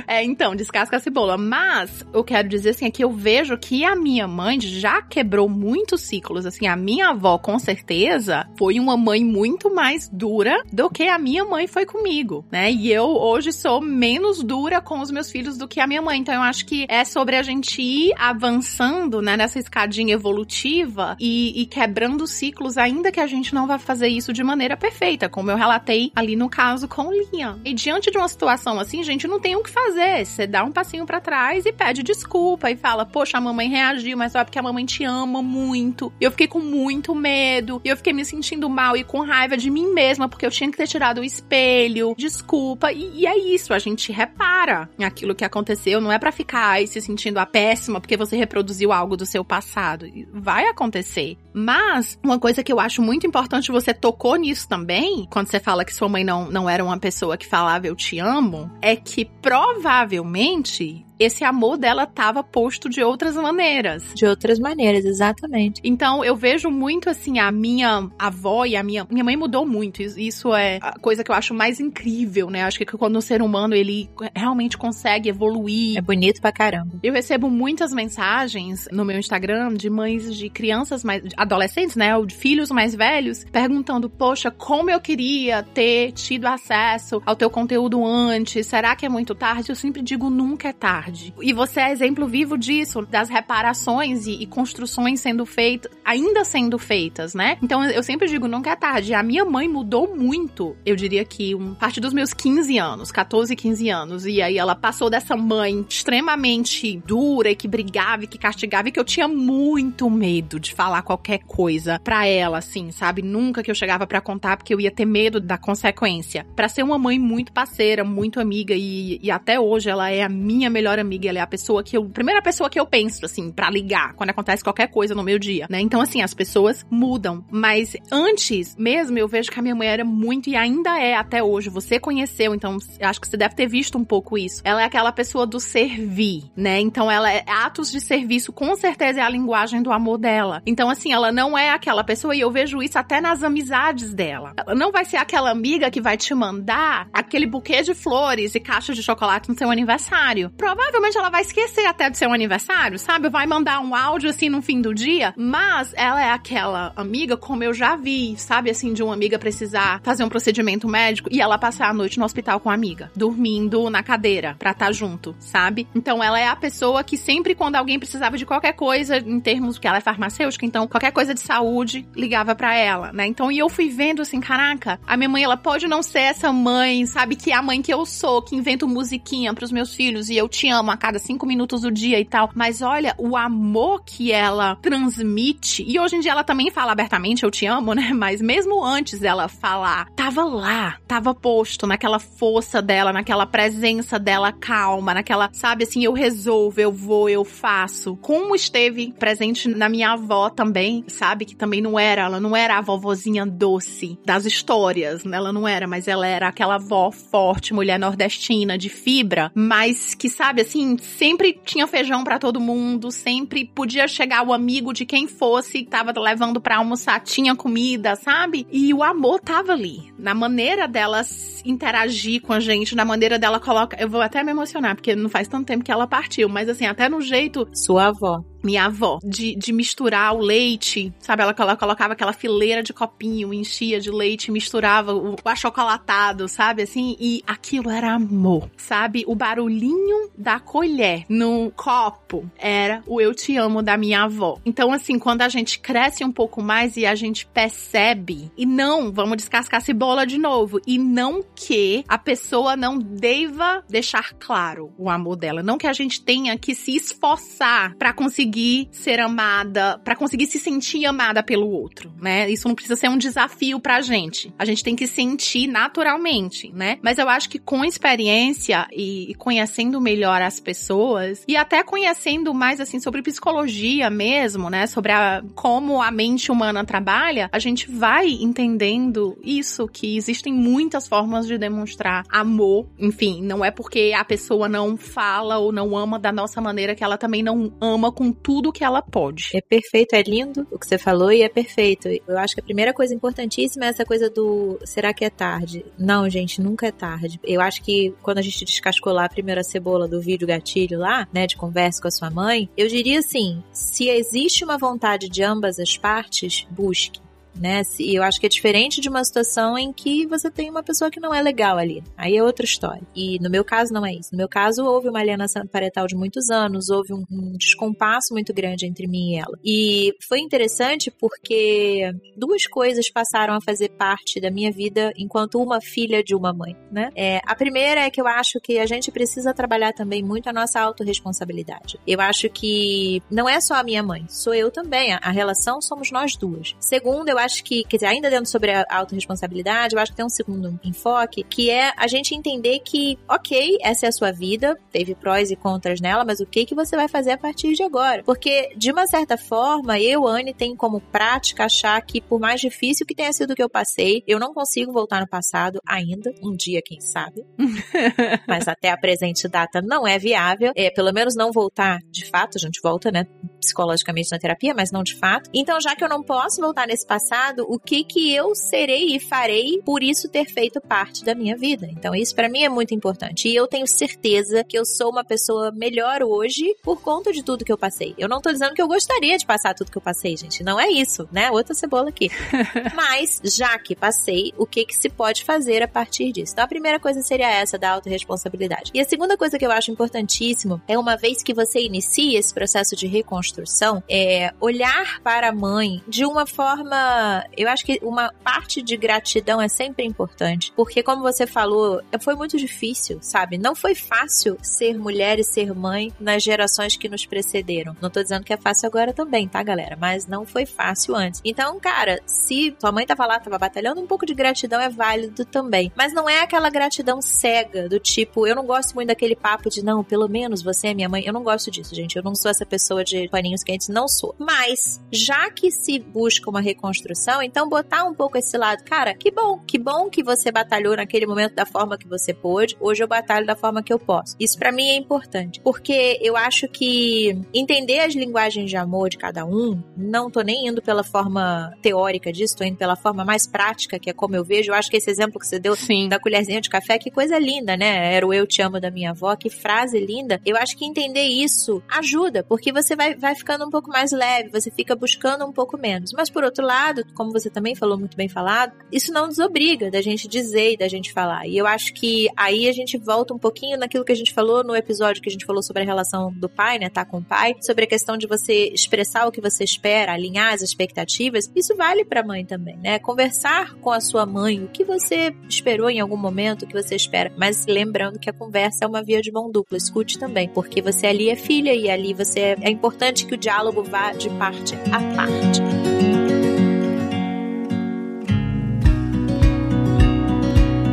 É, 0.07 0.25
então, 0.25 0.57
descasca 0.57 0.97
a 0.97 1.01
cebola. 1.01 1.37
Mas, 1.37 2.05
eu 2.15 2.25
quero 2.25 2.49
dizer 2.49 2.71
assim, 2.71 2.87
é 2.87 2.91
que 2.91 3.05
eu 3.05 3.13
vejo 3.13 3.59
que 3.59 3.85
a 3.85 3.95
minha 3.95 4.27
mãe 4.27 4.59
já 4.59 5.03
quebrou 5.03 5.49
muitos 5.49 6.01
ciclos. 6.01 6.47
Assim, 6.47 6.67
a 6.67 6.77
minha 6.77 7.11
avó, 7.11 7.37
com 7.37 7.59
certeza, 7.59 8.49
foi 8.59 8.81
uma 8.81 8.97
mãe 8.97 9.23
muito 9.23 9.75
mais 9.75 10.09
dura 10.09 10.63
do 10.73 10.89
que 10.89 11.05
a 11.05 11.19
minha 11.19 11.45
mãe 11.45 11.67
foi 11.67 11.85
comigo, 11.85 12.45
né? 12.51 12.71
E 12.73 12.91
eu 12.91 13.05
hoje 13.05 13.53
sou 13.53 13.83
menos 13.83 14.43
dura 14.43 14.81
com 14.81 15.01
os 15.01 15.11
meus 15.11 15.31
filhos 15.31 15.59
do 15.59 15.69
que 15.69 15.79
a 15.79 15.87
minha 15.87 16.01
mãe. 16.01 16.19
Então, 16.19 16.35
eu 16.35 16.43
acho 16.43 16.65
que 16.65 16.87
é 16.89 17.05
sobre 17.05 17.37
a 17.37 17.43
gente 17.43 17.83
ir 17.83 18.15
avançando, 18.17 19.21
né, 19.21 19.37
nessa 19.37 19.59
escadinha 19.59 20.15
evolutiva 20.15 21.17
e, 21.21 21.61
e 21.61 21.67
quebrando 21.67 22.27
ciclos, 22.27 22.79
ainda 22.79 23.13
que 23.13 23.21
a 23.21 23.27
gente 23.27 23.55
não 23.55 23.67
vá 23.67 23.79
fazer 23.79 24.09
isso 24.09 24.33
de 24.33 24.43
maneira 24.43 24.77
perfeita, 24.77 25.29
como 25.29 25.51
eu 25.51 25.57
relatei 25.57 26.11
ali 26.15 26.35
no 26.37 26.48
caso 26.49 26.89
com 26.89 27.11
Liam. 27.13 27.61
E 27.65 27.75
diante 27.75 28.11
de 28.11 28.19
uma 28.19 28.29
situação 28.29 28.79
assim, 28.79 29.03
gente, 29.03 29.27
não 29.27 29.41
tem 29.41 29.57
o 29.57 29.63
que 29.63 29.71
fazer. 29.71 30.25
Você 30.25 30.47
dá 30.47 30.65
um 30.65 30.73
passinho 30.73 31.07
para 31.07 31.21
trás 31.21 31.67
e 31.67 31.73
pede 31.73 32.03
desculpa 32.03 32.71
e 32.71 32.77
fala: 32.77 33.05
Poxa, 33.05 33.39
a 33.39 33.41
mamãe 33.41 33.69
reagiu, 33.69 34.17
mas 34.17 34.33
só 34.33 34.45
porque 34.45 34.59
a 34.59 34.63
mamãe 34.63 34.85
te 34.85 35.05
ama 35.05 35.43
muito. 35.43 36.13
E 36.21 36.25
eu 36.25 36.31
fiquei 36.31 36.49
com 36.49 36.61
muito 36.61 37.15
medo. 37.15 37.81
E 37.85 37.89
eu 37.89 37.97
fiquei 37.97 38.13
me 38.13 38.25
sentindo 38.25 38.69
mal 38.69 38.97
e 38.97 39.05
com 39.05 39.21
raiva 39.21 39.57
de 39.57 39.71
mim 39.71 39.93
mesma, 39.93 40.29
porque 40.29 40.47
eu 40.47 40.51
tinha 40.51 40.71
que 40.71 40.77
ter 40.77 40.87
tirado 40.87 41.21
o 41.21 41.25
espelho. 41.25 42.15
Desculpa. 42.17 42.93
E, 42.93 43.21
e 43.21 43.27
é 43.27 43.37
isso, 43.37 43.73
a 43.73 43.79
gente 43.79 44.13
repara 44.13 44.89
aquilo 44.99 45.35
que 45.35 45.45
aconteceu. 45.45 46.01
Não 46.01 46.13
é 46.13 46.19
para 46.19 46.33
ficar 46.33 46.71
aí 46.71 46.87
se 46.87 47.01
sentindo 47.01 47.39
a 47.39 47.47
péssima 47.47 48.01
porque 48.01 48.17
você 48.17 48.37
reproduziu 48.37 48.93
algo 48.93 49.17
do 49.17 49.27
seu 49.27 49.45
passado. 49.45 50.07
Vai 50.33 50.67
acontecer. 50.67 51.37
Mas, 51.61 52.17
uma 52.23 52.39
coisa 52.39 52.63
que 52.63 52.73
eu 52.73 52.79
acho 52.79 53.03
muito 53.03 53.27
importante, 53.27 53.73
você 53.73 53.93
tocou 53.93 54.37
nisso 54.37 54.69
também, 54.69 55.27
quando 55.29 55.49
você 55.49 55.59
fala 55.59 55.85
que 55.85 55.93
sua 55.93 56.09
mãe 56.09 56.23
não, 56.23 56.49
não 56.49 56.71
era 56.71 56.85
uma 56.85 57.01
pessoa 57.01 57.37
que 57.37 57.45
falava 57.45 57.89
eu 57.89 57.97
te 57.97 58.21
amo, 58.21 58.71
é 58.81 58.95
que 58.95 59.25
provavelmente 59.25 61.05
esse 61.19 61.45
amor 61.45 61.77
dela 61.77 62.05
estava 62.05 62.43
posto 62.43 62.89
de 62.89 63.03
outras 63.03 63.35
maneiras. 63.35 64.05
De 64.15 64.25
outras 64.27 64.59
maneiras, 64.59 65.05
exatamente. 65.05 65.81
Então 65.85 66.25
eu 66.25 66.37
vejo 66.37 66.71
muito 66.71 67.11
assim 67.11 67.39
a 67.39 67.51
minha 67.51 68.09
avó 68.19 68.65
e 68.65 68.77
a 68.77 68.83
minha 68.83 69.07
minha 69.11 69.25
mãe 69.25 69.37
mudou 69.37 69.67
muito. 69.67 70.03
Isso 70.03 70.55
é 70.55 70.79
a 70.81 70.99
coisa 70.99 71.25
que 71.25 71.31
eu 71.31 71.35
acho 71.35 71.55
mais 71.55 71.81
incrível, 71.81 72.51
né? 72.51 72.63
Acho 72.63 72.79
que 72.79 72.85
quando 72.85 73.17
o 73.17 73.23
ser 73.23 73.43
humano 73.43 73.75
ele 73.75 74.09
realmente 74.35 74.77
consegue 74.77 75.29
evoluir. 75.29 75.99
É 75.99 76.01
bonito 76.01 76.41
pra 76.41 76.53
caramba. 76.53 76.99
Eu 77.03 77.13
recebo 77.13 77.51
muitas 77.51 77.93
mensagens 77.93 78.89
no 78.93 79.05
meu 79.05 79.19
Instagram 79.19 79.75
de 79.75 79.91
mães 79.91 80.35
de 80.35 80.49
crianças 80.49 81.03
mais 81.03 81.23
adolescentes, 81.37 81.97
né, 81.97 82.17
ou 82.17 82.27
de 82.27 82.35
filhos 82.35 82.71
mais 82.71 82.95
velhos, 82.95 83.45
perguntando: 83.51 84.09
"Poxa, 84.09 84.51
como 84.51 84.91
eu 84.91 85.01
queria 85.01 85.63
ter 85.63 86.13
tido 86.13 86.47
acesso 86.47 87.23
ao 87.27 87.37
teu 87.37 87.51
conteúdo 87.51 88.05
antes. 88.05 88.67
Será 88.67 88.95
que 88.95 89.07
é 89.07 89.09
muito 89.09 89.35
tarde?" 89.35 89.71
Eu 89.71 89.77
sempre 89.77 90.03
digo: 90.03 90.31
"Nunca 90.31 90.69
é 90.69 90.73
tarde." 90.73 91.08
Tarde. 91.09 91.35
E 91.41 91.53
você 91.53 91.81
é 91.81 91.93
exemplo 91.93 92.27
vivo 92.27 92.57
disso, 92.57 93.03
das 93.03 93.29
reparações 93.29 94.27
e, 94.27 94.43
e 94.43 94.47
construções 94.47 95.21
sendo 95.21 95.45
feitas, 95.45 95.91
ainda 96.05 96.45
sendo 96.45 96.79
feitas, 96.79 97.35
né? 97.35 97.59
Então 97.63 97.85
eu 97.85 98.03
sempre 98.03 98.29
digo, 98.29 98.47
nunca 98.47 98.71
é 98.71 98.77
tarde. 98.77 99.15
A 99.15 99.23
minha 99.23 99.45
mãe 99.45 99.69
mudou 99.69 100.15
muito, 100.15 100.77
eu 100.85 100.95
diria 100.95 101.25
que 101.25 101.55
um, 101.55 101.73
a 101.73 101.77
partir 101.77 102.01
dos 102.01 102.13
meus 102.13 102.33
15 102.33 102.79
anos, 102.79 103.11
14, 103.11 103.55
15 103.57 103.89
anos. 103.89 104.27
E 104.27 104.43
aí 104.43 104.59
ela 104.59 104.75
passou 104.75 105.11
dessa 105.11 105.37
mãe 105.37 105.85
extremamente 105.89 106.97
dura 107.07 107.51
e 107.51 107.57
que 107.57 107.69
brigava 107.69 108.25
e 108.25 108.27
que 108.27 108.39
castigava 108.39 108.89
e 108.89 108.93
que 108.93 109.01
eu 109.01 109.05
tinha 109.05 109.29
muito 109.29 110.09
medo 110.11 110.61
de 110.61 110.75
falar 110.75 111.03
qualquer 111.03 111.39
coisa 111.41 111.99
pra 112.03 112.27
ela, 112.27 112.59
assim, 112.59 112.91
sabe? 112.91 113.23
Nunca 113.23 113.63
que 113.63 113.71
eu 113.71 113.75
chegava 113.75 114.07
para 114.07 114.21
contar 114.21 114.57
porque 114.57 114.75
eu 114.75 114.81
ia 114.81 114.91
ter 114.91 115.05
medo 115.05 115.41
da 115.41 115.57
consequência. 115.57 116.47
Para 116.55 116.69
ser 116.69 116.83
uma 116.83 116.99
mãe 116.99 117.19
muito 117.19 117.53
parceira, 117.53 118.05
muito 118.05 118.41
amiga 118.41 118.75
e, 118.75 119.19
e 119.23 119.31
até 119.31 119.59
hoje 119.59 119.89
ela 119.89 120.11
é 120.11 120.23
a 120.23 120.29
minha 120.29 120.71
melhor 120.71 120.98
melhor 120.99 121.09
amiga, 121.09 121.29
ela 121.29 121.39
é 121.39 121.43
a 121.43 121.47
pessoa 121.47 121.83
que 121.83 121.97
eu. 121.97 122.05
Primeira 122.05 122.43
pessoa 122.43 122.69
que 122.69 122.79
eu 122.79 122.87
penso, 122.87 123.25
assim, 123.25 123.51
para 123.51 123.71
ligar 123.71 124.15
quando 124.15 124.31
acontece 124.31 124.63
qualquer 124.63 124.89
coisa 124.89 125.15
no 125.15 125.23
meu 125.23 125.39
dia, 125.39 125.67
né? 125.71 125.81
Então, 125.81 126.01
assim, 126.01 126.23
as 126.23 126.35
pessoas 126.35 126.85
mudam. 126.91 127.45
Mas 127.51 127.97
antes 128.11 128.77
mesmo, 128.77 129.19
eu 129.19 129.29
vejo 129.29 129.51
que 129.51 129.59
a 129.59 129.63
minha 129.63 129.75
mãe 129.75 129.89
era 129.89 130.05
muito 130.05 130.51
e 130.51 130.57
ainda 130.57 130.99
é 130.99 131.15
até 131.15 131.43
hoje. 131.43 131.71
Você 131.71 131.99
conheceu, 131.99 132.55
então 132.55 132.79
acho 133.01 133.21
que 133.21 133.29
você 133.29 133.37
deve 133.37 133.55
ter 133.55 133.67
visto 133.67 133.97
um 133.97 134.05
pouco 134.05 134.37
isso. 134.37 134.61
Ela 134.65 134.83
é 134.83 134.85
aquela 134.85 135.13
pessoa 135.13 135.47
do 135.47 135.61
servir, 135.61 136.45
né? 136.57 136.81
Então, 136.81 137.11
ela 137.11 137.33
é 137.33 137.45
atos 137.47 137.91
de 137.91 138.01
serviço, 138.01 138.53
com 138.53 138.75
certeza 138.75 139.21
é 139.21 139.23
a 139.23 139.29
linguagem 139.29 139.83
do 139.83 139.93
amor 139.93 140.19
dela. 140.19 140.63
Então, 140.67 140.91
assim, 140.91 141.13
ela 141.13 141.31
não 141.33 141.57
é 141.57 141.71
aquela 141.71 142.05
pessoa, 142.05 142.35
e 142.35 142.41
eu 142.41 142.51
vejo 142.51 142.83
isso 142.83 142.99
até 142.99 143.21
nas 143.21 143.43
amizades 143.43 144.13
dela. 144.15 144.53
Ela 144.57 144.75
não 144.75 144.91
vai 144.91 145.05
ser 145.05 145.17
aquela 145.17 145.51
amiga 145.51 145.91
que 145.91 146.01
vai 146.01 146.17
te 146.17 146.35
mandar 146.35 147.09
aquele 147.13 147.47
buquê 147.47 147.83
de 147.83 147.95
flores 147.95 148.55
e 148.55 148.61
caixas 148.61 148.97
de 148.97 149.03
chocolate 149.03 149.49
no 149.49 149.57
seu 149.57 149.71
aniversário. 149.71 150.51
Provavelmente 150.57 150.88
provavelmente 150.89 151.19
ela 151.19 151.29
vai 151.29 151.43
esquecer 151.43 151.85
até 151.85 152.09
do 152.09 152.17
seu 152.17 152.33
aniversário, 152.33 152.99
sabe? 152.99 153.29
Vai 153.29 153.47
mandar 153.47 153.81
um 153.81 153.95
áudio 153.95 154.31
assim 154.31 154.49
no 154.49 154.63
fim 154.63 154.81
do 154.81 154.95
dia, 154.95 155.35
mas 155.37 155.93
ela 155.95 156.23
é 156.23 156.31
aquela 156.31 156.93
amiga, 156.97 157.37
como 157.37 157.63
eu 157.63 157.75
já 157.75 157.95
vi, 157.95 158.35
sabe? 158.39 158.71
Assim, 158.71 158.95
de 158.95 159.03
uma 159.03 159.13
amiga 159.13 159.39
precisar 159.39 160.01
fazer 160.03 160.25
um 160.25 160.31
procedimento 160.31 160.89
médico 160.89 161.29
e 161.31 161.43
ela 161.43 161.59
passar 161.59 161.91
a 161.91 161.95
noite 161.95 162.19
no 162.19 162.25
hospital 162.25 162.59
com 162.59 162.71
a 162.71 162.75
amiga, 162.75 163.11
dormindo 163.15 163.91
na 163.91 164.03
cadeira 164.03 164.57
pra 164.59 164.71
estar 164.71 164.87
tá 164.87 164.93
junto, 164.93 165.37
sabe? 165.39 165.87
Então 165.95 166.23
ela 166.25 166.41
é 166.41 166.49
a 166.49 166.57
pessoa 166.57 167.05
que 167.05 167.19
sempre 167.19 167.55
quando 167.55 167.77
alguém 167.77 167.99
precisava 167.99 168.39
de 168.39 168.47
qualquer 168.47 168.73
coisa, 168.73 169.19
em 169.19 169.41
termos 169.41 169.79
que 169.79 169.87
ela 169.87 169.99
é 169.99 170.01
farmacêutica, 170.01 170.65
então 170.65 170.89
qualquer 170.89 171.13
coisa 171.13 171.35
de 171.35 171.41
saúde, 171.41 172.09
ligava 172.17 172.55
para 172.55 172.75
ela, 172.75 173.13
né? 173.13 173.27
Então, 173.27 173.53
e 173.53 173.59
eu 173.59 173.69
fui 173.69 173.91
vendo 173.91 174.23
assim, 174.23 174.41
caraca, 174.41 174.99
a 175.07 175.19
minha 175.19 175.29
mãe, 175.29 175.45
ela 175.45 175.57
pode 175.57 175.87
não 175.87 176.03
ser 176.03 176.21
essa 176.21 176.51
mãe, 176.51 177.05
sabe? 177.05 177.37
Que 177.37 177.53
é 177.53 177.55
a 177.55 177.63
mãe 177.63 177.83
que 177.83 177.93
eu 177.93 178.07
sou, 178.07 178.41
que 178.41 178.57
invento 178.57 178.89
musiquinha 178.89 179.53
pros 179.53 179.71
meus 179.71 179.95
filhos 179.95 180.31
e 180.31 180.37
eu 180.37 180.49
te 180.49 180.69
amo 180.69 180.78
amo 180.79 180.91
a 180.91 180.97
cada 180.97 181.19
cinco 181.19 181.47
minutos 181.47 181.83
do 181.83 181.91
dia 181.91 182.21
e 182.21 182.25
tal. 182.25 182.51
Mas 182.55 182.83
olha, 182.83 183.15
o 183.19 183.37
amor 183.37 184.03
que 184.05 184.33
ela 184.33 184.77
transmite. 184.77 185.85
E 185.87 185.99
hoje 185.99 186.17
em 186.17 186.21
dia 186.21 186.33
ela 186.33 186.45
também 186.45 186.71
fala 186.71 186.93
abertamente, 186.93 187.45
eu 187.45 187.51
te 187.51 187.67
amo, 187.67 187.95
né? 187.95 188.13
Mas 188.17 188.41
mesmo 188.41 188.85
antes 188.85 189.19
dela 189.19 189.49
falar, 189.49 190.09
tava 190.17 190.45
lá, 190.45 190.99
tava 191.07 191.35
posto 191.35 191.87
naquela 191.87 192.19
força 192.19 192.81
dela, 192.81 193.13
naquela 193.13 193.47
presença 193.47 194.19
dela 194.19 194.53
calma, 194.53 195.15
naquela, 195.15 195.51
sabe 195.53 195.85
assim, 195.85 196.05
eu 196.05 196.13
resolvo, 196.13 196.81
eu 196.81 196.93
vou, 196.93 197.29
eu 197.29 197.45
faço. 197.45 198.17
Como 198.17 198.55
esteve 198.55 199.13
presente 199.19 199.69
na 199.69 199.89
minha 199.89 200.13
avó 200.13 200.51
também, 200.51 201.05
sabe? 201.09 201.45
Que 201.45 201.57
também 201.57 201.81
não 201.81 201.99
era, 201.99 202.23
ela 202.23 202.41
não 202.41 202.57
era 202.57 202.79
a 202.79 202.81
vovozinha 202.81 203.45
doce 203.45 204.19
das 204.25 204.45
histórias, 204.45 205.25
né? 205.25 205.37
Ela 205.37 205.53
não 205.53 205.67
era, 205.67 205.87
mas 205.87 206.09
ela 206.09 206.27
era 206.27 206.49
aquela 206.49 206.77
avó 206.77 207.11
forte, 207.11 207.75
mulher 207.75 207.99
nordestina, 207.99 208.77
de 208.79 208.89
fibra, 208.89 209.51
mas 209.55 210.15
que, 210.15 210.29
sabe, 210.29 210.58
assim, 210.61 210.97
sempre 210.99 211.59
tinha 211.65 211.87
feijão 211.87 212.25
para 212.25 212.39
todo 212.39 212.61
mundo, 212.61 213.11
sempre 213.11 213.65
podia 213.65 214.07
chegar 214.09 214.47
o 214.47 214.53
amigo 214.53 214.93
de 214.93 215.05
quem 215.05 215.27
fosse, 215.27 215.85
tava 215.85 216.13
levando 216.19 216.61
para 216.61 216.77
almoçar, 216.77 217.21
tinha 217.21 217.55
comida, 217.55 218.17
sabe? 218.17 218.67
E 218.71 218.93
o 218.93 219.03
amor 219.03 219.41
tava 219.41 219.73
ali, 219.73 220.13
na 220.19 220.35
maneira 220.35 220.87
dela 220.87 221.23
interagir 221.65 222.41
com 222.41 222.53
a 222.53 222.61
gente, 222.61 222.95
na 222.95 223.05
maneira 223.05 223.39
dela 223.39 223.61
colocar. 223.61 224.01
Eu 224.01 224.09
vou 224.09 224.21
até 224.21 224.43
me 224.43 224.51
emocionar, 224.51 224.95
porque 224.95 225.15
não 225.15 225.29
faz 225.29 225.49
tanto 225.49 225.67
tempo 225.67 225.85
que 225.85 225.93
ela 225.93 226.07
partiu, 226.07 226.49
mas 226.49 226.69
assim, 226.69 226.87
até 226.87 227.09
no 227.09 227.21
jeito. 227.21 227.69
Sua 227.73 228.09
avó 228.09 228.43
minha 228.63 228.87
avó, 228.87 229.19
de, 229.23 229.55
de 229.55 229.73
misturar 229.73 230.35
o 230.35 230.41
leite, 230.41 231.13
sabe? 231.19 231.43
Ela, 231.43 231.55
ela 231.57 231.77
colocava 231.77 232.13
aquela 232.13 232.33
fileira 232.33 232.83
de 232.83 232.93
copinho, 232.93 233.55
enchia 233.55 234.01
de 234.01 234.11
leite, 234.11 234.51
misturava 234.51 235.15
o, 235.15 235.33
o 235.35 235.49
achocolatado, 235.49 236.49
sabe? 236.49 236.83
Assim, 236.83 237.17
e 237.21 237.43
aquilo 237.47 237.91
era 237.91 238.13
amor, 238.13 238.71
sabe? 238.77 239.25
O 239.27 239.35
barulhinho 239.35 240.31
da 240.37 240.59
colher 240.59 241.25
no 241.29 241.71
copo 241.77 242.51
era 242.59 243.03
o 243.07 243.21
eu 243.21 243.35
te 243.35 243.57
amo 243.57 243.83
da 243.83 243.97
minha 243.97 244.25
avó. 244.25 244.59
Então, 244.65 244.93
assim, 244.93 245.19
quando 245.19 245.43
a 245.43 245.49
gente 245.49 245.79
cresce 245.79 246.25
um 246.25 246.33
pouco 246.33 246.63
mais 246.63 246.97
e 246.97 247.07
a 247.07 247.15
gente 247.15 247.47
percebe, 247.47 248.51
e 248.57 248.67
não, 248.67 249.13
vamos 249.13 249.37
descascar 249.37 249.81
cebola 249.81 250.27
de 250.27 250.39
novo, 250.39 250.81
e 250.87 250.99
não 250.99 251.45
que 251.55 252.05
a 252.09 252.19
pessoa 252.19 252.77
não 252.77 252.99
deva 252.99 253.83
deixar 253.89 254.35
claro 254.35 254.93
o 254.99 255.09
amor 255.09 255.37
dela, 255.37 255.63
não 255.63 255.79
que 255.79 255.87
a 255.87 255.93
gente 255.93 256.21
tenha 256.21 256.57
que 256.59 256.75
se 256.75 256.97
esforçar 256.97 257.95
para 257.97 258.13
conseguir 258.13 258.48
conseguir 258.49 258.89
ser 258.91 259.21
amada, 259.21 259.99
para 260.03 260.17
conseguir 260.17 260.47
se 260.47 260.59
sentir 260.59 261.05
amada 261.05 261.43
pelo 261.43 261.69
outro, 261.69 262.11
né? 262.21 262.51
Isso 262.51 262.67
não 262.67 262.75
precisa 262.75 262.97
ser 262.97 263.09
um 263.09 263.19
desafio 263.19 263.79
pra 263.79 264.01
gente. 264.01 264.53
A 264.59 264.65
gente 264.65 264.83
tem 264.83 264.97
que 264.97 265.07
sentir 265.07 265.67
naturalmente, 265.67 266.73
né? 266.73 266.99
Mas 267.03 267.19
eu 267.19 267.29
acho 267.29 267.49
que 267.51 267.59
com 267.59 267.85
experiência 267.85 268.87
e, 268.93 269.35
conhecendo 269.39 270.01
melhor 270.01 270.41
as 270.41 270.59
pessoas 270.59 271.45
e 271.47 271.57
até 271.57 271.83
conhecendo 271.83 272.55
mais 272.55 272.81
assim 272.81 272.99
sobre 272.99 273.23
psicologia 273.23 274.09
mesmo, 274.09 274.71
né? 274.71 274.87
Sobre 274.87 275.13
a, 275.13 275.43
como 275.55 276.01
a 276.01 276.11
mente 276.11 276.51
humana 276.51 276.85
trabalha, 276.85 277.51
a 277.53 277.59
gente 277.59 277.91
vai 277.91 278.29
entendendo 278.29 279.37
isso 279.43 279.87
que 279.87 280.17
existem 280.17 280.53
muitas 280.53 281.07
formas 281.07 281.47
de 281.47 281.59
demonstrar 281.59 282.25
amor. 282.31 282.87
Enfim, 282.99 283.43
não 283.43 283.65
é 283.65 283.71
porque 283.71 284.13
a 284.17 284.25
pessoa 284.25 284.69
não 284.69 284.97
fala 284.97 285.59
ou 285.59 285.71
não 285.71 285.97
ama 285.97 286.19
da 286.19 286.33
nossa 286.33 286.61
maneira 286.61 286.95
que 286.95 287.05
ela 287.05 287.19
também 287.19 287.43
não 287.43 287.73
ama 287.81 288.11
com 288.11 288.33
tudo 288.43 288.73
que 288.73 288.85
ela 288.85 289.03
pode. 289.03 289.51
É 289.55 289.61
perfeito, 289.61 290.15
é 290.15 290.23
lindo 290.23 290.67
o 290.71 290.79
que 290.79 290.87
você 290.87 290.99
falou 290.99 291.31
e 291.33 291.43
é 291.43 291.49
perfeito. 291.49 292.09
Eu 292.27 292.39
acho 292.39 292.55
que 292.55 292.61
a 292.61 292.65
primeira 292.65 292.93
coisa 292.93 293.15
importantíssima 293.15 293.87
é 293.87 293.89
essa 293.89 294.05
coisa 294.05 294.31
do 294.31 294.79
será 294.85 295.13
que 295.13 295.25
é 295.25 295.31
tarde? 295.31 295.85
Não, 295.99 296.29
gente, 296.29 296.61
nunca 296.61 296.87
é 296.87 296.93
tarde. 296.93 297.41
Eu 297.45 297.61
acho 297.61 297.83
que 297.83 298.15
quando 298.23 298.39
a 298.39 298.43
gente 298.43 298.65
descascou 298.65 299.13
lá 299.13 299.25
a 299.25 299.29
primeira 299.29 299.63
cebola 299.63 300.09
do 300.09 300.21
vídeo 300.21 300.47
gatilho 300.47 300.99
lá, 300.99 301.27
né, 301.33 301.47
de 301.47 301.57
conversa 301.57 302.01
com 302.01 302.09
a 302.09 302.11
sua 302.11 302.31
mãe, 302.31 302.69
eu 302.77 302.89
diria 302.89 303.19
assim, 303.19 303.63
se 303.73 304.09
existe 304.09 304.65
uma 304.65 304.79
vontade 304.79 305.29
de 305.29 305.43
ambas 305.43 305.79
as 305.79 305.97
partes, 305.97 306.67
busque 306.71 307.21
né? 307.59 307.83
E 307.99 308.15
eu 308.15 308.23
acho 308.23 308.41
que 308.41 308.47
é 308.47 308.49
diferente 308.49 309.01
de 309.01 309.09
uma 309.09 309.25
situação 309.25 309.79
em 309.79 309.93
que 309.93 310.27
você 310.27 310.51
tem 310.51 310.71
uma 310.71 310.83
pessoa 310.83 311.11
que 311.11 311.21
não 311.21 311.35
é 311.35 311.43
legal 311.43 311.79
ali. 311.79 312.03
Aí 312.17 312.37
é 312.37 312.43
outra 312.43 312.65
história. 312.65 313.03
E 313.15 313.39
no 313.41 313.51
meu 313.51 313.65
caso 313.65 313.93
não 313.93 314.05
é 314.05 314.13
isso. 314.13 314.31
No 314.33 314.39
meu 314.39 314.49
caso 314.49 314.85
houve 314.85 315.09
uma 315.09 315.21
alienação 315.21 315.67
parental 315.67 316.07
de 316.07 316.17
muitos 316.17 316.51
anos, 316.51 316.89
houve 316.89 317.13
um, 317.13 317.25
um 317.31 317.57
descompasso 317.57 318.33
muito 318.33 318.53
grande 318.53 318.87
entre 318.87 319.07
mim 319.07 319.33
e 319.33 319.39
ela. 319.39 319.59
E 319.65 320.15
foi 320.27 320.41
interessante 320.41 321.11
porque 321.11 322.13
duas 322.37 322.67
coisas 322.67 323.11
passaram 323.11 323.55
a 323.55 323.61
fazer 323.61 323.91
parte 323.91 324.41
da 324.41 324.51
minha 324.51 324.71
vida 324.71 325.13
enquanto 325.17 325.61
uma 325.61 325.81
filha 325.81 326.23
de 326.23 326.35
uma 326.35 326.53
mãe, 326.53 326.77
né? 326.91 327.11
É, 327.15 327.41
a 327.47 327.55
primeira 327.55 328.03
é 328.03 328.11
que 328.11 328.21
eu 328.21 328.27
acho 328.27 328.61
que 328.61 328.79
a 328.79 328.87
gente 328.87 329.11
precisa 329.11 329.53
trabalhar 329.53 329.93
também 329.93 330.23
muito 330.23 330.49
a 330.49 330.53
nossa 330.53 330.81
autorresponsabilidade. 330.81 331.99
Eu 332.07 332.21
acho 332.21 332.49
que 332.49 333.23
não 333.31 333.49
é 333.49 333.61
só 333.61 333.75
a 333.75 333.83
minha 333.83 334.03
mãe, 334.03 334.25
sou 334.29 334.55
eu 334.55 334.71
também. 334.71 335.13
A, 335.13 335.19
a 335.23 335.31
relação 335.31 335.81
somos 335.81 336.11
nós 336.11 336.37
duas. 336.37 336.77
Segundo, 336.81 337.29
eu 337.29 337.39
acho 337.39 337.48
acho 337.49 337.65
que, 337.65 337.83
quer 337.85 337.97
dizer, 337.97 338.07
ainda 338.07 338.29
dentro 338.29 338.47
sobre 338.47 338.71
a 338.71 338.85
autorresponsabilidade, 338.91 339.95
eu 339.95 340.01
acho 340.01 340.13
que 340.13 340.17
tem 340.17 340.27
um 340.27 340.31
segundo 340.31 340.79
enfoque, 340.85 341.43
que 341.43 341.71
é 341.71 341.93
a 341.97 342.07
gente 342.07 342.35
entender 342.35 342.81
que, 342.81 343.19
ok, 343.27 343.79
essa 343.81 344.07
é 344.07 344.09
a 344.11 344.13
sua 344.13 344.31
vida, 344.31 344.79
teve 344.93 345.15
prós 345.15 345.51
e 345.51 345.57
contras 345.57 346.01
nela, 346.01 346.25
mas 346.25 346.41
o 346.41 346.47
que 346.47 346.67
que 346.67 346.75
você 346.75 346.95
vai 346.95 347.09
fazer 347.09 347.33
a 347.33 347.39
partir 347.39 347.73
de 347.73 347.83
agora? 347.83 348.23
Porque, 348.23 348.75
de 348.77 348.93
uma 348.93 349.07
certa 349.07 349.39
forma, 349.39 349.99
eu, 349.99 350.27
Anne, 350.27 350.53
tenho 350.53 350.77
como 350.77 351.01
prática 351.01 351.65
achar 351.65 352.01
que, 352.03 352.21
por 352.21 352.39
mais 352.39 352.61
difícil 352.61 353.07
que 353.07 353.15
tenha 353.15 353.33
sido 353.33 353.53
o 353.53 353.57
que 353.57 353.63
eu 353.63 353.71
passei, 353.71 354.23
eu 354.27 354.39
não 354.39 354.53
consigo 354.53 354.93
voltar 354.93 355.21
no 355.21 355.29
passado 355.29 355.81
ainda, 355.87 356.33
um 356.43 356.55
dia, 356.55 356.83
quem 356.85 357.01
sabe. 357.01 357.45
mas 358.47 358.69
até 358.69 358.91
a 358.91 358.97
presente 358.97 359.49
data 359.49 359.81
não 359.81 360.07
é 360.07 360.19
viável. 360.19 360.73
É, 360.77 360.91
pelo 360.91 361.13
menos 361.13 361.35
não 361.35 361.51
voltar 361.51 361.99
de 362.11 362.27
fato, 362.27 362.57
a 362.57 362.61
gente 362.61 362.81
volta, 362.83 363.11
né, 363.11 363.27
psicologicamente 363.61 364.31
na 364.31 364.39
terapia, 364.39 364.75
mas 364.75 364.91
não 364.91 365.03
de 365.03 365.15
fato. 365.15 365.51
Então, 365.55 365.81
já 365.81 365.95
que 365.95 366.05
eu 366.05 366.09
não 366.09 366.23
posso 366.23 366.61
voltar 366.61 366.87
nesse 366.87 367.07
passado, 367.07 367.28
passado, 367.29 367.67
o 367.69 367.79
que 367.79 368.03
que 368.03 368.35
eu 368.35 368.55
serei 368.55 369.15
e 369.15 369.21
farei 369.21 369.83
por 369.85 370.03
isso 370.03 370.29
ter 370.29 370.47
feito 370.47 370.81
parte 370.81 371.23
da 371.25 371.35
minha 371.35 371.57
vida. 371.57 371.87
Então 371.91 372.15
isso 372.15 372.35
para 372.35 372.49
mim 372.49 372.63
é 372.63 372.69
muito 372.69 372.95
importante. 372.95 373.49
E 373.49 373.55
eu 373.55 373.67
tenho 373.67 373.87
certeza 373.87 374.65
que 374.65 374.79
eu 374.79 374.85
sou 374.87 375.11
uma 375.11 375.23
pessoa 375.23 375.71
melhor 375.71 376.23
hoje 376.23 376.75
por 376.83 377.03
conta 377.03 377.31
de 377.31 377.43
tudo 377.43 377.65
que 377.65 377.73
eu 377.73 377.77
passei. 377.77 378.15
Eu 378.17 378.29
não 378.29 378.41
tô 378.41 378.51
dizendo 378.51 378.73
que 378.73 378.81
eu 378.81 378.89
gostaria 378.89 379.37
de 379.37 379.45
passar 379.45 379.75
tudo 379.75 379.91
que 379.91 379.99
eu 379.99 380.03
passei, 380.03 380.37
gente. 380.37 380.63
Não 380.63 380.81
é 380.81 380.89
isso, 380.89 381.29
né? 381.31 381.51
Outra 381.51 381.75
cebola 381.75 382.09
aqui. 382.09 382.31
Mas 382.97 383.41
já 383.45 383.79
que 383.79 383.95
passei, 383.95 384.53
o 384.57 384.67
que 384.67 384.87
que 384.87 384.97
se 384.97 385.11
pode 385.11 385.45
fazer 385.45 385.83
a 385.83 385.89
partir 385.89 386.33
disso? 386.33 386.53
Então 386.53 386.65
a 386.65 386.69
primeira 386.69 386.99
coisa 386.99 387.21
seria 387.21 387.51
essa 387.51 387.77
da 387.77 387.91
autorresponsabilidade. 387.91 388.91
E 388.95 389.01
a 389.01 389.05
segunda 389.05 389.37
coisa 389.37 389.59
que 389.59 389.67
eu 389.67 389.73
acho 389.73 389.91
importantíssimo 389.91 390.81
é 390.89 390.99
uma 390.99 391.17
vez 391.17 391.43
que 391.43 391.53
você 391.53 391.81
inicia 391.81 392.39
esse 392.39 392.55
processo 392.55 392.97
de 392.97 393.07
reconstrução, 393.07 394.03
é 394.09 394.53
olhar 394.61 395.21
para 395.21 395.51
a 395.51 395.53
mãe 395.53 396.03
de 396.09 396.25
uma 396.25 396.47
forma 396.47 397.18
eu 397.57 397.69
acho 397.69 397.85
que 397.85 397.99
uma 398.03 398.33
parte 398.45 398.83
de 398.83 398.97
gratidão 398.97 399.61
é 399.61 399.69
sempre 399.69 400.05
importante, 400.05 400.73
porque 400.75 401.03
como 401.03 401.23
você 401.23 401.47
falou, 401.47 402.01
foi 402.21 402.35
muito 402.35 402.57
difícil, 402.57 403.19
sabe? 403.21 403.59
Não 403.59 403.75
foi 403.75 403.95
fácil 403.95 404.57
ser 404.63 404.99
mulher 404.99 405.39
e 405.39 405.45
ser 405.45 405.75
mãe 405.75 406.13
nas 406.19 406.43
gerações 406.43 406.97
que 406.97 407.09
nos 407.09 407.27
precederam. 407.27 407.97
Não 408.01 408.11
tô 408.11 408.23
dizendo 408.23 408.45
que 408.45 408.53
é 408.53 408.57
fácil 408.57 408.87
agora 408.87 409.13
também, 409.13 409.49
tá, 409.49 409.63
galera? 409.63 409.97
Mas 409.99 410.27
não 410.27 410.47
foi 410.47 410.67
fácil 410.67 411.15
antes. 411.15 411.41
Então, 411.45 411.79
cara, 411.81 412.21
se 412.27 412.71
tua 412.73 412.93
mãe 412.93 413.07
tava 413.07 413.27
lá, 413.27 413.39
tava 413.39 413.59
batalhando, 413.59 414.01
um 414.01 414.07
pouco 414.07 414.27
de 414.27 414.35
gratidão 414.35 414.81
é 414.81 414.89
válido 414.89 415.45
também. 415.45 415.93
Mas 415.97 416.13
não 416.13 416.29
é 416.29 416.41
aquela 416.41 416.71
gratidão 416.71 417.21
cega, 417.21 417.89
do 417.89 417.99
tipo, 417.99 418.47
eu 418.47 418.55
não 418.55 418.67
gosto 418.67 418.95
muito 418.95 419.09
daquele 419.09 419.37
papo 419.37 419.71
de 419.71 419.85
não, 419.85 420.05
pelo 420.05 420.29
menos 420.29 420.63
você 420.63 420.89
é 420.89 420.95
minha 420.95 421.09
mãe. 421.09 421.25
Eu 421.25 421.33
não 421.33 421.43
gosto 421.43 421.71
disso, 421.71 421.95
gente. 421.95 422.17
Eu 422.17 422.23
não 422.23 422.35
sou 422.35 422.51
essa 422.51 422.65
pessoa 422.65 423.05
de 423.05 423.29
paninhos 423.29 423.63
quentes, 423.63 423.89
não 423.89 424.09
sou. 424.09 424.35
Mas, 424.39 425.01
já 425.11 425.51
que 425.51 425.71
se 425.71 425.99
busca 425.99 426.51
uma 426.51 426.61
reconstrução, 426.61 427.08
construção, 427.09 427.43
então 427.43 427.69
botar 427.69 428.05
um 428.05 428.15
pouco 428.15 428.37
esse 428.37 428.57
lado, 428.57 428.85
cara, 428.85 429.15
que 429.15 429.31
bom, 429.31 429.59
que 429.67 429.79
bom 429.79 430.11
que 430.11 430.23
você 430.23 430.53
batalhou 430.53 430.97
naquele 430.97 431.27
momento 431.27 431.55
da 431.55 431.65
forma 431.65 431.97
que 431.97 432.07
você 432.07 432.35
pôde, 432.35 432.77
hoje 432.81 433.03
eu 433.03 433.09
batalho 433.09 433.47
da 433.47 433.57
forma 433.57 433.83
que 433.83 433.93
eu 433.93 433.99
posso. 433.99 434.37
Isso 434.39 434.59
para 434.59 434.71
mim 434.71 434.89
é 434.89 434.97
importante, 434.97 435.61
porque 435.61 436.19
eu 436.21 436.37
acho 436.37 436.69
que 436.69 437.41
entender 437.55 438.01
as 438.01 438.15
linguagens 438.15 438.69
de 438.69 438.77
amor 438.77 439.09
de 439.09 439.17
cada 439.17 439.47
um, 439.47 439.83
não 439.97 440.31
tô 440.31 440.43
nem 440.43 440.69
indo 440.69 440.83
pela 440.83 441.03
forma 441.03 441.73
teórica 441.81 442.33
disso, 442.33 442.57
tô 442.57 442.65
indo 442.65 442.77
pela 442.77 442.97
forma 442.97 443.25
mais 443.25 443.47
prática, 443.47 443.99
que 443.99 444.11
é 444.11 444.13
como 444.13 444.37
eu 444.37 444.45
vejo. 444.45 444.71
Eu 444.71 444.75
acho 444.75 444.91
que 444.91 444.97
esse 444.97 445.11
exemplo 445.11 445.41
que 445.41 445.47
você 445.47 445.59
deu 445.59 445.75
Sim. 445.75 446.09
da 446.09 446.19
colherzinha 446.19 446.61
de 446.61 446.69
café, 446.69 446.99
que 446.99 447.11
coisa 447.11 447.39
linda, 447.39 447.77
né? 447.77 448.15
Era 448.15 448.27
o 448.27 448.35
eu 448.35 448.47
te 448.47 448.61
amo 448.61 448.81
da 448.81 448.91
minha 448.91 449.11
avó, 449.11 449.35
que 449.37 449.49
frase 449.49 449.99
linda. 449.99 450.41
Eu 450.45 450.57
acho 450.57 450.77
que 450.77 450.85
entender 450.85 451.25
isso 451.25 451.83
ajuda, 451.89 452.43
porque 452.43 452.73
você 452.73 452.95
vai, 452.95 453.15
vai 453.15 453.35
ficando 453.35 453.67
um 453.67 453.71
pouco 453.71 453.91
mais 453.91 454.13
leve, 454.13 454.51
você 454.51 454.71
fica 454.71 454.95
buscando 454.95 455.45
um 455.45 455.53
pouco 455.53 455.79
menos. 455.79 456.13
Mas 456.13 456.29
por 456.31 456.45
outro 456.45 456.65
lado, 456.65 456.98
como 457.15 457.33
você 457.33 457.51
também 457.51 457.75
falou 457.75 457.99
muito 457.99 458.17
bem 458.17 458.29
falado, 458.29 458.73
isso 458.91 459.13
não 459.13 459.29
desobriga 459.29 459.91
da 459.91 460.01
gente 460.01 460.29
dizer 460.29 460.73
e 460.73 460.77
da 460.77 460.89
gente 460.89 461.13
falar. 461.13 461.47
E 461.47 461.57
eu 461.57 461.67
acho 461.67 461.93
que 461.95 462.29
aí 462.37 462.69
a 462.69 462.73
gente 462.73 462.99
volta 462.99 463.35
um 463.35 463.39
pouquinho 463.39 463.79
naquilo 463.79 464.05
que 464.05 464.13
a 464.13 464.17
gente 464.17 464.33
falou 464.33 464.63
no 464.65 464.75
episódio 464.75 465.23
que 465.23 465.29
a 465.29 465.33
gente 465.33 465.47
falou 465.47 465.63
sobre 465.63 465.83
a 465.83 465.87
relação 465.87 466.33
do 466.33 466.49
pai, 466.49 466.79
né, 466.79 466.89
tá 466.89 467.05
com 467.05 467.19
o 467.19 467.25
pai, 467.25 467.57
sobre 467.61 467.85
a 467.85 467.87
questão 467.87 468.17
de 468.17 468.27
você 468.27 468.69
expressar 468.69 469.27
o 469.27 469.33
que 469.33 469.41
você 469.41 469.65
espera, 469.65 470.13
alinhar 470.13 470.53
as 470.53 470.63
expectativas. 470.63 471.51
Isso 471.55 471.77
vale 471.77 472.05
para 472.05 472.21
a 472.21 472.25
mãe 472.25 472.45
também, 472.45 472.77
né? 472.77 472.99
Conversar 472.99 473.75
com 473.77 473.91
a 473.91 474.01
sua 474.01 474.27
mãe, 474.27 474.63
o 474.63 474.69
que 474.69 474.85
você 474.85 475.35
esperou 475.49 475.91
em 475.91 476.01
algum 476.01 476.17
momento, 476.17 476.63
o 476.63 476.67
que 476.67 476.75
você 476.75 476.95
espera, 476.95 477.33
mas 477.37 477.67
lembrando 477.67 478.19
que 478.19 478.31
a 478.31 478.33
conversa 478.33 478.85
é 478.85 478.89
uma 478.89 479.03
via 479.03 479.21
de 479.21 479.31
mão 479.31 479.51
dupla, 479.51 479.77
escute 479.77 480.19
também, 480.19 480.49
porque 480.49 480.81
você 480.81 481.07
ali 481.07 481.31
é 481.31 481.37
filha 481.37 481.75
e 481.75 481.91
ali 481.91 482.15
você 482.15 482.41
é, 482.41 482.57
é 482.63 482.71
importante 482.71 483.27
que 483.27 483.35
o 483.35 483.39
diálogo 483.39 483.83
vá 483.83 484.13
de 484.13 484.29
parte 484.31 484.75
a 484.93 485.17
parte. 485.17 486.08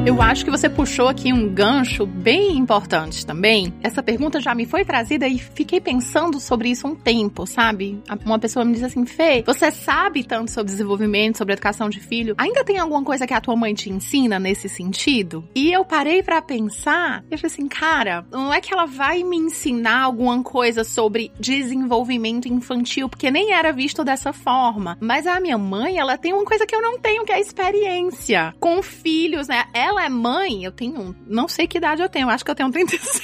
Eu 0.06 0.22
acho 0.22 0.46
que 0.46 0.52
você 0.52 0.70
puxou 0.70 1.08
aqui 1.08 1.34
um 1.34 1.50
gancho 1.50 2.06
bem 2.06 2.56
importante 2.56 3.26
também. 3.26 3.74
Essa 3.82 4.04
pergunta 4.04 4.40
já 4.40 4.54
me 4.54 4.64
foi 4.68 4.86
trazida 4.86 5.28
e 5.28 5.40
fiquei 5.40 5.82
pensando 5.82 6.40
sobre 6.40 6.70
isso 6.70 6.88
um 6.88 6.94
tempo, 6.94 7.48
sabe? 7.48 8.00
Uma 8.24 8.38
pessoa 8.38 8.64
me 8.64 8.74
disse 8.74 8.86
assim: 8.86 9.04
Fê, 9.04 9.44
você 9.44 9.72
sabe 9.72 10.24
tanto 10.24 10.52
sobre 10.52 10.72
desenvolvimento, 10.72 11.40
sobre 11.40 11.54
educação 11.54 11.90
de 11.90 12.00
filho, 12.00 12.36
ainda 12.38 12.64
tem 12.64 12.78
alguma 12.78 13.04
coisa 13.04 13.26
que 13.26 13.34
a 13.34 13.42
tua 13.42 13.56
mãe 13.56 13.74
te 13.74 13.90
ensina 13.90 14.38
nesse 14.38 14.70
sentido? 14.70 15.44
E 15.56 15.74
eu 15.74 15.84
parei 15.84 16.22
para 16.22 16.40
pensar, 16.40 17.24
eu 17.32 17.40
falei 17.40 17.52
assim, 17.52 17.68
cara, 17.68 18.24
não 18.32 18.54
é 18.54 18.62
que 18.62 18.72
ela 18.72 18.86
vai 18.86 19.24
me 19.24 19.38
ensinar 19.38 20.04
alguma 20.04 20.44
coisa 20.44 20.84
sobre 20.84 21.32
desenvolvimento 21.40 22.48
infantil, 22.48 23.10
porque 23.10 23.32
nem 23.32 23.54
era 23.54 23.74
visto 23.74 24.04
dessa 24.04 24.32
forma. 24.32 25.00
Mas 25.02 25.26
a 25.26 25.40
minha 25.40 25.58
mãe, 25.58 25.98
ela 25.98 26.16
tem 26.16 26.32
uma 26.32 26.46
coisa 26.46 26.64
que 26.68 26.76
eu 26.76 26.82
não 26.82 27.00
tenho, 27.00 27.26
que 27.26 27.32
é 27.32 27.36
a 27.36 27.40
experiência 27.40 28.54
com 28.60 28.84
filhos, 28.84 29.48
né? 29.48 29.66
Ela 29.74 29.95
ela 29.98 30.06
é 30.06 30.10
mãe, 30.10 30.64
eu 30.64 30.72
tenho. 30.72 31.16
Não 31.26 31.48
sei 31.48 31.68
que 31.68 31.78
idade 31.78 32.02
eu 32.02 32.10
tenho, 32.10 32.30
acho 32.30 32.44
que 32.44 32.52
eu 32.52 32.56
tenho 32.56 32.72
36 32.72 33.22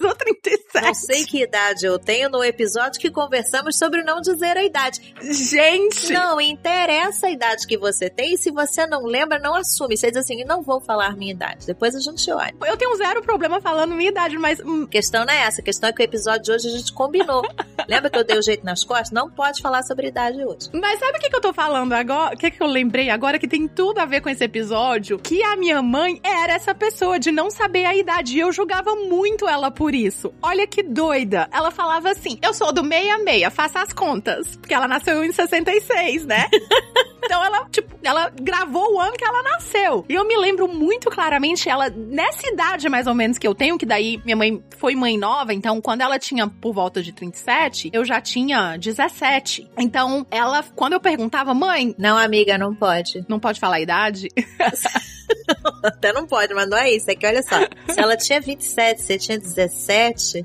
ou 0.04 0.14
37. 0.14 0.86
Não 0.86 0.94
sei 0.94 1.24
que 1.24 1.42
idade 1.42 1.86
eu 1.86 1.98
tenho 1.98 2.28
no 2.28 2.42
episódio 2.42 3.00
que 3.00 3.10
conversamos 3.10 3.78
sobre 3.78 4.02
não 4.02 4.20
dizer 4.20 4.56
a 4.56 4.64
idade. 4.64 5.14
Gente! 5.20 6.12
Não 6.12 6.40
interessa 6.40 7.28
a 7.28 7.30
idade 7.30 7.66
que 7.66 7.78
você 7.78 8.10
tem, 8.10 8.36
se 8.36 8.50
você 8.50 8.86
não 8.86 9.04
lembra, 9.04 9.38
não 9.38 9.54
assume. 9.54 9.96
Você 9.96 10.10
diz 10.10 10.18
assim, 10.18 10.44
não 10.44 10.62
vou 10.62 10.80
falar 10.80 11.16
minha 11.16 11.32
idade. 11.32 11.66
Depois 11.66 11.94
a 11.94 12.00
gente 12.00 12.30
olha. 12.30 12.54
Eu 12.66 12.76
tenho 12.76 12.94
zero 12.96 13.22
problema 13.22 13.60
falando 13.60 13.94
minha 13.94 14.10
idade, 14.10 14.36
mas. 14.38 14.60
Hum. 14.60 14.84
A 14.84 14.88
questão 14.88 15.24
não 15.24 15.32
é 15.32 15.42
essa, 15.42 15.60
a 15.60 15.64
questão 15.64 15.88
é 15.88 15.92
que 15.92 16.02
o 16.02 16.04
episódio 16.04 16.42
de 16.42 16.52
hoje 16.52 16.68
a 16.68 16.70
gente 16.70 16.92
combinou. 16.92 17.42
Lembra 17.88 18.10
que 18.10 18.18
eu 18.18 18.24
dei 18.24 18.38
o 18.38 18.42
jeito 18.42 18.64
nas 18.64 18.84
costas? 18.84 19.10
Não 19.10 19.30
pode 19.30 19.62
falar 19.62 19.82
sobre 19.82 20.08
idade 20.08 20.44
hoje. 20.44 20.68
Mas 20.72 20.98
sabe 20.98 21.18
o 21.18 21.20
que, 21.20 21.30
que 21.30 21.36
eu 21.36 21.40
tô 21.40 21.52
falando 21.52 21.92
agora? 21.92 22.34
O 22.34 22.38
que, 22.38 22.50
que 22.50 22.62
eu 22.62 22.66
lembrei 22.66 23.10
agora 23.10 23.38
que 23.38 23.48
tem 23.48 23.66
tudo 23.66 23.98
a 23.98 24.04
ver 24.04 24.20
com 24.20 24.28
esse 24.28 24.44
episódio? 24.44 25.18
Que 25.18 25.42
a 25.42 25.56
minha 25.56 25.82
mãe 25.82 26.00
mãe 26.00 26.20
era 26.24 26.54
essa 26.54 26.74
pessoa 26.74 27.18
de 27.18 27.30
não 27.30 27.50
saber 27.50 27.84
a 27.84 27.94
idade. 27.94 28.36
E 28.36 28.40
eu 28.40 28.50
julgava 28.52 28.96
muito 28.96 29.46
ela 29.46 29.70
por 29.70 29.89
isso. 29.94 30.32
Olha 30.42 30.66
que 30.66 30.82
doida. 30.82 31.48
Ela 31.52 31.70
falava 31.70 32.10
assim: 32.10 32.38
eu 32.42 32.52
sou 32.54 32.72
do 32.72 32.82
66, 32.82 33.52
faça 33.52 33.80
as 33.80 33.92
contas. 33.92 34.56
Porque 34.56 34.74
ela 34.74 34.88
nasceu 34.88 35.24
em 35.24 35.32
66, 35.32 36.26
né? 36.26 36.46
então 37.24 37.44
ela, 37.44 37.68
tipo, 37.70 37.94
ela 38.02 38.30
gravou 38.40 38.94
o 38.94 39.00
ano 39.00 39.12
que 39.12 39.24
ela 39.24 39.42
nasceu. 39.42 40.04
E 40.08 40.14
eu 40.14 40.26
me 40.26 40.36
lembro 40.36 40.68
muito 40.68 41.10
claramente, 41.10 41.68
ela, 41.68 41.90
nessa 41.90 42.48
idade 42.48 42.88
mais 42.88 43.06
ou 43.06 43.14
menos 43.14 43.38
que 43.38 43.46
eu 43.46 43.54
tenho, 43.54 43.78
que 43.78 43.86
daí 43.86 44.20
minha 44.24 44.36
mãe 44.36 44.62
foi 44.78 44.94
mãe 44.94 45.18
nova, 45.18 45.52
então 45.52 45.80
quando 45.80 46.00
ela 46.00 46.18
tinha 46.18 46.48
por 46.48 46.72
volta 46.72 47.02
de 47.02 47.12
37, 47.12 47.90
eu 47.92 48.04
já 48.04 48.20
tinha 48.20 48.76
17. 48.76 49.70
Então 49.78 50.26
ela, 50.30 50.64
quando 50.74 50.94
eu 50.94 51.00
perguntava, 51.00 51.54
mãe. 51.54 51.94
Não, 51.98 52.16
amiga, 52.16 52.58
não 52.58 52.74
pode. 52.74 53.24
Não 53.28 53.38
pode 53.38 53.60
falar 53.60 53.76
a 53.76 53.80
idade? 53.80 54.28
Até 55.82 56.12
não 56.12 56.26
pode, 56.26 56.54
mas 56.54 56.68
não 56.68 56.78
é 56.78 56.90
isso. 56.92 57.10
É 57.10 57.14
que 57.14 57.26
olha 57.26 57.42
só. 57.42 57.56
Se 57.92 58.00
ela 58.00 58.16
tinha 58.16 58.40
27, 58.40 59.02
você 59.02 59.18
tinha 59.18 59.38
17. 59.38 59.79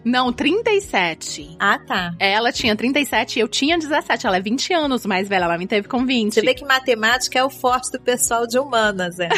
Não, 0.04 0.32
37. 0.32 1.58
Ah, 1.60 1.80
tá. 1.80 2.14
Ela 2.20 2.52
tinha 2.52 2.76
37 2.76 3.38
e 3.38 3.40
eu 3.42 3.48
tinha 3.48 3.78
17. 3.78 4.26
Ela 4.28 4.38
é 4.38 4.42
20 4.42 4.74
anos 4.74 5.06
mais 5.06 5.28
velha. 5.28 5.46
Ela 5.46 5.58
me 5.58 5.68
teve 5.68 5.88
com 5.88 6.06
20. 6.06 6.34
Você 6.34 6.42
vê 6.42 6.54
que 6.54 6.66
matemática 6.66 7.38
é 7.40 7.44
o 7.44 7.50
forte 7.50 7.92
do 7.92 8.00
pessoal 8.00 8.48
de 8.48 8.58
humanas, 8.58 9.20
é. 9.20 9.30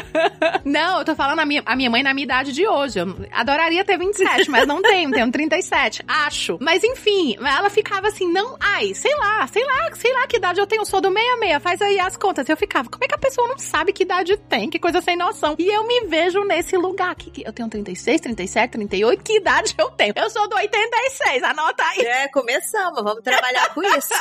não, 0.64 0.98
eu 0.98 1.04
tô 1.04 1.14
falando 1.14 1.40
a 1.40 1.46
minha, 1.46 1.62
a 1.64 1.76
minha 1.76 1.90
mãe 1.90 2.02
na 2.02 2.14
minha 2.14 2.24
idade 2.24 2.52
de 2.52 2.66
hoje. 2.66 2.98
Eu 2.98 3.16
adoraria 3.32 3.84
ter 3.84 3.98
27, 3.98 4.50
mas 4.50 4.66
não 4.66 4.82
tenho. 4.82 5.10
Tenho 5.10 5.30
37, 5.30 6.02
acho. 6.06 6.58
Mas 6.60 6.84
enfim, 6.84 7.36
ela 7.38 7.70
ficava 7.70 8.08
assim, 8.08 8.30
não. 8.30 8.56
Ai, 8.60 8.94
sei 8.94 9.14
lá, 9.16 9.46
sei 9.46 9.64
lá, 9.64 9.90
sei 9.94 10.12
lá 10.12 10.26
que 10.26 10.36
idade 10.36 10.60
eu 10.60 10.66
tenho. 10.66 10.84
Sou 10.84 11.00
do 11.00 11.08
66. 11.08 11.62
Faz 11.62 11.82
aí 11.82 11.98
as 11.98 12.16
contas. 12.16 12.48
Eu 12.48 12.56
ficava, 12.56 12.88
como 12.88 13.04
é 13.04 13.08
que 13.08 13.14
a 13.14 13.18
pessoa 13.18 13.48
não 13.48 13.58
sabe 13.58 13.92
que 13.92 14.02
idade 14.02 14.36
tem? 14.36 14.68
Que 14.68 14.78
coisa 14.78 15.00
sem 15.00 15.16
noção. 15.16 15.54
E 15.58 15.66
eu 15.66 15.86
me 15.86 16.06
vejo 16.06 16.44
nesse 16.44 16.76
lugar. 16.76 17.14
Que, 17.14 17.30
que, 17.30 17.46
eu 17.46 17.52
tenho 17.52 17.68
36, 17.68 18.20
37, 18.20 18.72
38. 18.72 19.22
Que 19.30 19.36
idade 19.36 19.74
eu 19.78 19.88
tenho? 19.90 20.12
Eu 20.16 20.28
sou 20.28 20.48
do 20.48 20.56
86, 20.56 21.44
anota 21.44 21.84
aí. 21.84 22.00
É, 22.00 22.28
começamos. 22.28 23.00
Vamos 23.00 23.22
trabalhar 23.22 23.72
com 23.72 23.80
isso. 23.80 24.12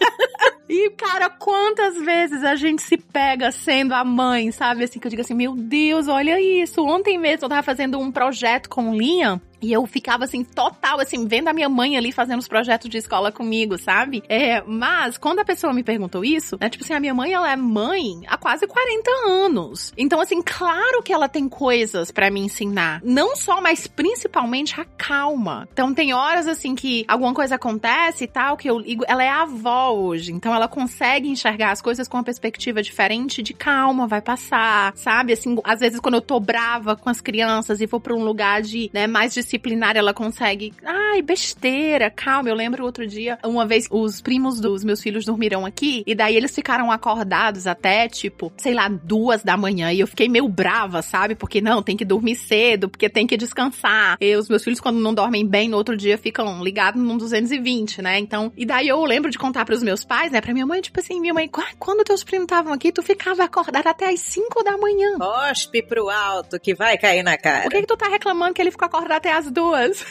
e, 0.68 0.90
cara, 0.90 1.30
quantas 1.30 1.96
vezes 1.96 2.44
a 2.44 2.54
gente 2.54 2.82
se 2.82 2.98
pega 2.98 3.50
sendo 3.50 3.94
a 3.94 4.04
mãe, 4.04 4.52
sabe? 4.52 4.84
Assim, 4.84 5.00
que 5.00 5.06
eu 5.06 5.10
digo 5.10 5.22
assim, 5.22 5.32
meu 5.32 5.56
Deus, 5.56 6.06
olha 6.06 6.38
isso. 6.38 6.84
Ontem 6.84 7.18
mesmo 7.18 7.46
eu 7.46 7.48
tava 7.48 7.62
fazendo 7.62 7.98
um 7.98 8.12
projeto 8.12 8.68
com 8.68 8.94
linha 8.94 9.40
e 9.62 9.72
eu 9.72 9.86
ficava 9.86 10.24
assim, 10.24 10.42
total, 10.44 11.00
assim, 11.00 11.26
vendo 11.26 11.48
a 11.48 11.52
minha 11.52 11.68
mãe 11.68 11.96
ali 11.96 12.12
fazendo 12.12 12.40
os 12.40 12.48
projetos 12.48 12.90
de 12.90 12.98
escola 12.98 13.30
comigo, 13.30 13.78
sabe? 13.78 14.22
É, 14.28 14.60
mas 14.62 15.16
quando 15.16 15.38
a 15.38 15.44
pessoa 15.44 15.72
me 15.72 15.82
perguntou 15.82 16.24
isso, 16.24 16.56
né? 16.60 16.68
Tipo 16.68 16.84
assim, 16.84 16.94
a 16.94 17.00
minha 17.00 17.14
mãe, 17.14 17.32
ela 17.32 17.50
é 17.50 17.56
mãe 17.56 18.22
há 18.26 18.36
quase 18.36 18.66
40 18.66 19.10
anos. 19.28 19.92
Então, 19.96 20.20
assim, 20.20 20.42
claro 20.42 21.02
que 21.02 21.12
ela 21.12 21.28
tem 21.28 21.48
coisas 21.48 22.10
para 22.10 22.30
me 22.30 22.40
ensinar. 22.40 23.00
Não 23.04 23.36
só, 23.36 23.60
mas 23.60 23.86
principalmente 23.86 24.80
a 24.80 24.84
calma. 24.84 25.68
Então, 25.72 25.94
tem 25.94 26.12
horas, 26.12 26.46
assim, 26.46 26.74
que 26.74 27.04
alguma 27.06 27.32
coisa 27.32 27.54
acontece 27.54 28.24
e 28.24 28.26
tal, 28.26 28.56
que 28.56 28.68
eu 28.68 28.78
ligo. 28.78 29.04
Ela 29.06 29.22
é 29.22 29.28
avó 29.28 29.90
hoje. 29.92 30.32
Então, 30.32 30.54
ela 30.54 30.68
consegue 30.68 31.28
enxergar 31.28 31.70
as 31.70 31.80
coisas 31.80 32.08
com 32.08 32.16
uma 32.16 32.24
perspectiva 32.24 32.82
diferente 32.82 33.42
de 33.42 33.54
calma, 33.54 34.06
vai 34.06 34.20
passar, 34.20 34.92
sabe? 34.96 35.32
Assim, 35.32 35.56
às 35.64 35.80
vezes 35.80 36.00
quando 36.00 36.14
eu 36.14 36.20
tô 36.20 36.40
brava 36.40 36.96
com 36.96 37.08
as 37.08 37.20
crianças 37.20 37.80
e 37.80 37.86
vou 37.86 38.00
pra 38.00 38.14
um 38.14 38.24
lugar 38.24 38.62
de, 38.62 38.90
né, 38.92 39.06
mais 39.06 39.32
de 39.32 39.42
disciplinar, 39.52 39.96
ela 39.96 40.14
consegue. 40.14 40.72
Ai, 40.84 41.20
besteira, 41.20 42.10
calma. 42.10 42.48
Eu 42.48 42.54
lembro 42.54 42.84
outro 42.84 43.06
dia, 43.06 43.38
uma 43.44 43.66
vez, 43.66 43.86
os 43.90 44.20
primos 44.20 44.60
dos 44.60 44.82
meus 44.82 45.02
filhos 45.02 45.24
dormiram 45.24 45.66
aqui, 45.66 46.02
e 46.06 46.14
daí 46.14 46.36
eles 46.36 46.54
ficaram 46.54 46.90
acordados 46.90 47.66
até, 47.66 48.08
tipo, 48.08 48.52
sei 48.56 48.74
lá, 48.74 48.88
duas 48.88 49.42
da 49.42 49.56
manhã. 49.56 49.92
E 49.92 50.00
eu 50.00 50.06
fiquei 50.06 50.28
meio 50.28 50.48
brava, 50.48 51.02
sabe? 51.02 51.34
Porque 51.34 51.60
não, 51.60 51.82
tem 51.82 51.96
que 51.96 52.04
dormir 52.04 52.36
cedo, 52.36 52.88
porque 52.88 53.08
tem 53.08 53.26
que 53.26 53.36
descansar. 53.36 54.16
E 54.20 54.34
os 54.36 54.48
meus 54.48 54.64
filhos, 54.64 54.80
quando 54.80 54.98
não 54.98 55.12
dormem 55.12 55.46
bem, 55.46 55.68
no 55.68 55.76
outro 55.76 55.96
dia 55.96 56.16
ficam 56.16 56.62
ligados 56.62 57.02
num 57.02 57.16
220, 57.16 58.00
né? 58.00 58.18
Então, 58.18 58.52
e 58.56 58.64
daí 58.64 58.88
eu 58.88 59.04
lembro 59.04 59.30
de 59.30 59.38
contar 59.38 59.64
para 59.64 59.74
os 59.74 59.82
meus 59.82 60.04
pais, 60.04 60.32
né? 60.32 60.40
Pra 60.40 60.52
minha 60.52 60.66
mãe, 60.66 60.80
tipo 60.80 60.98
assim, 60.98 61.20
minha 61.20 61.34
mãe, 61.34 61.50
quando 61.78 62.04
teus 62.04 62.24
primos 62.24 62.44
estavam 62.44 62.72
aqui, 62.72 62.90
tu 62.90 63.02
ficava 63.02 63.44
acordada 63.44 63.90
até 63.90 64.08
as 64.08 64.20
5 64.20 64.62
da 64.62 64.78
manhã. 64.78 65.18
Cospe 65.18 65.82
pro 65.82 66.08
alto, 66.08 66.58
que 66.58 66.74
vai 66.74 66.96
cair 66.96 67.22
na 67.22 67.36
cara. 67.36 67.64
Por 67.64 67.70
que, 67.70 67.80
que 67.80 67.86
tu 67.86 67.96
tá 67.96 68.08
reclamando 68.08 68.54
que 68.54 68.62
ele 68.62 68.70
ficou 68.70 68.86
acordado 68.86 69.12
até 69.12 69.32
as 69.32 69.41
as 69.42 69.50
duas. 69.50 70.04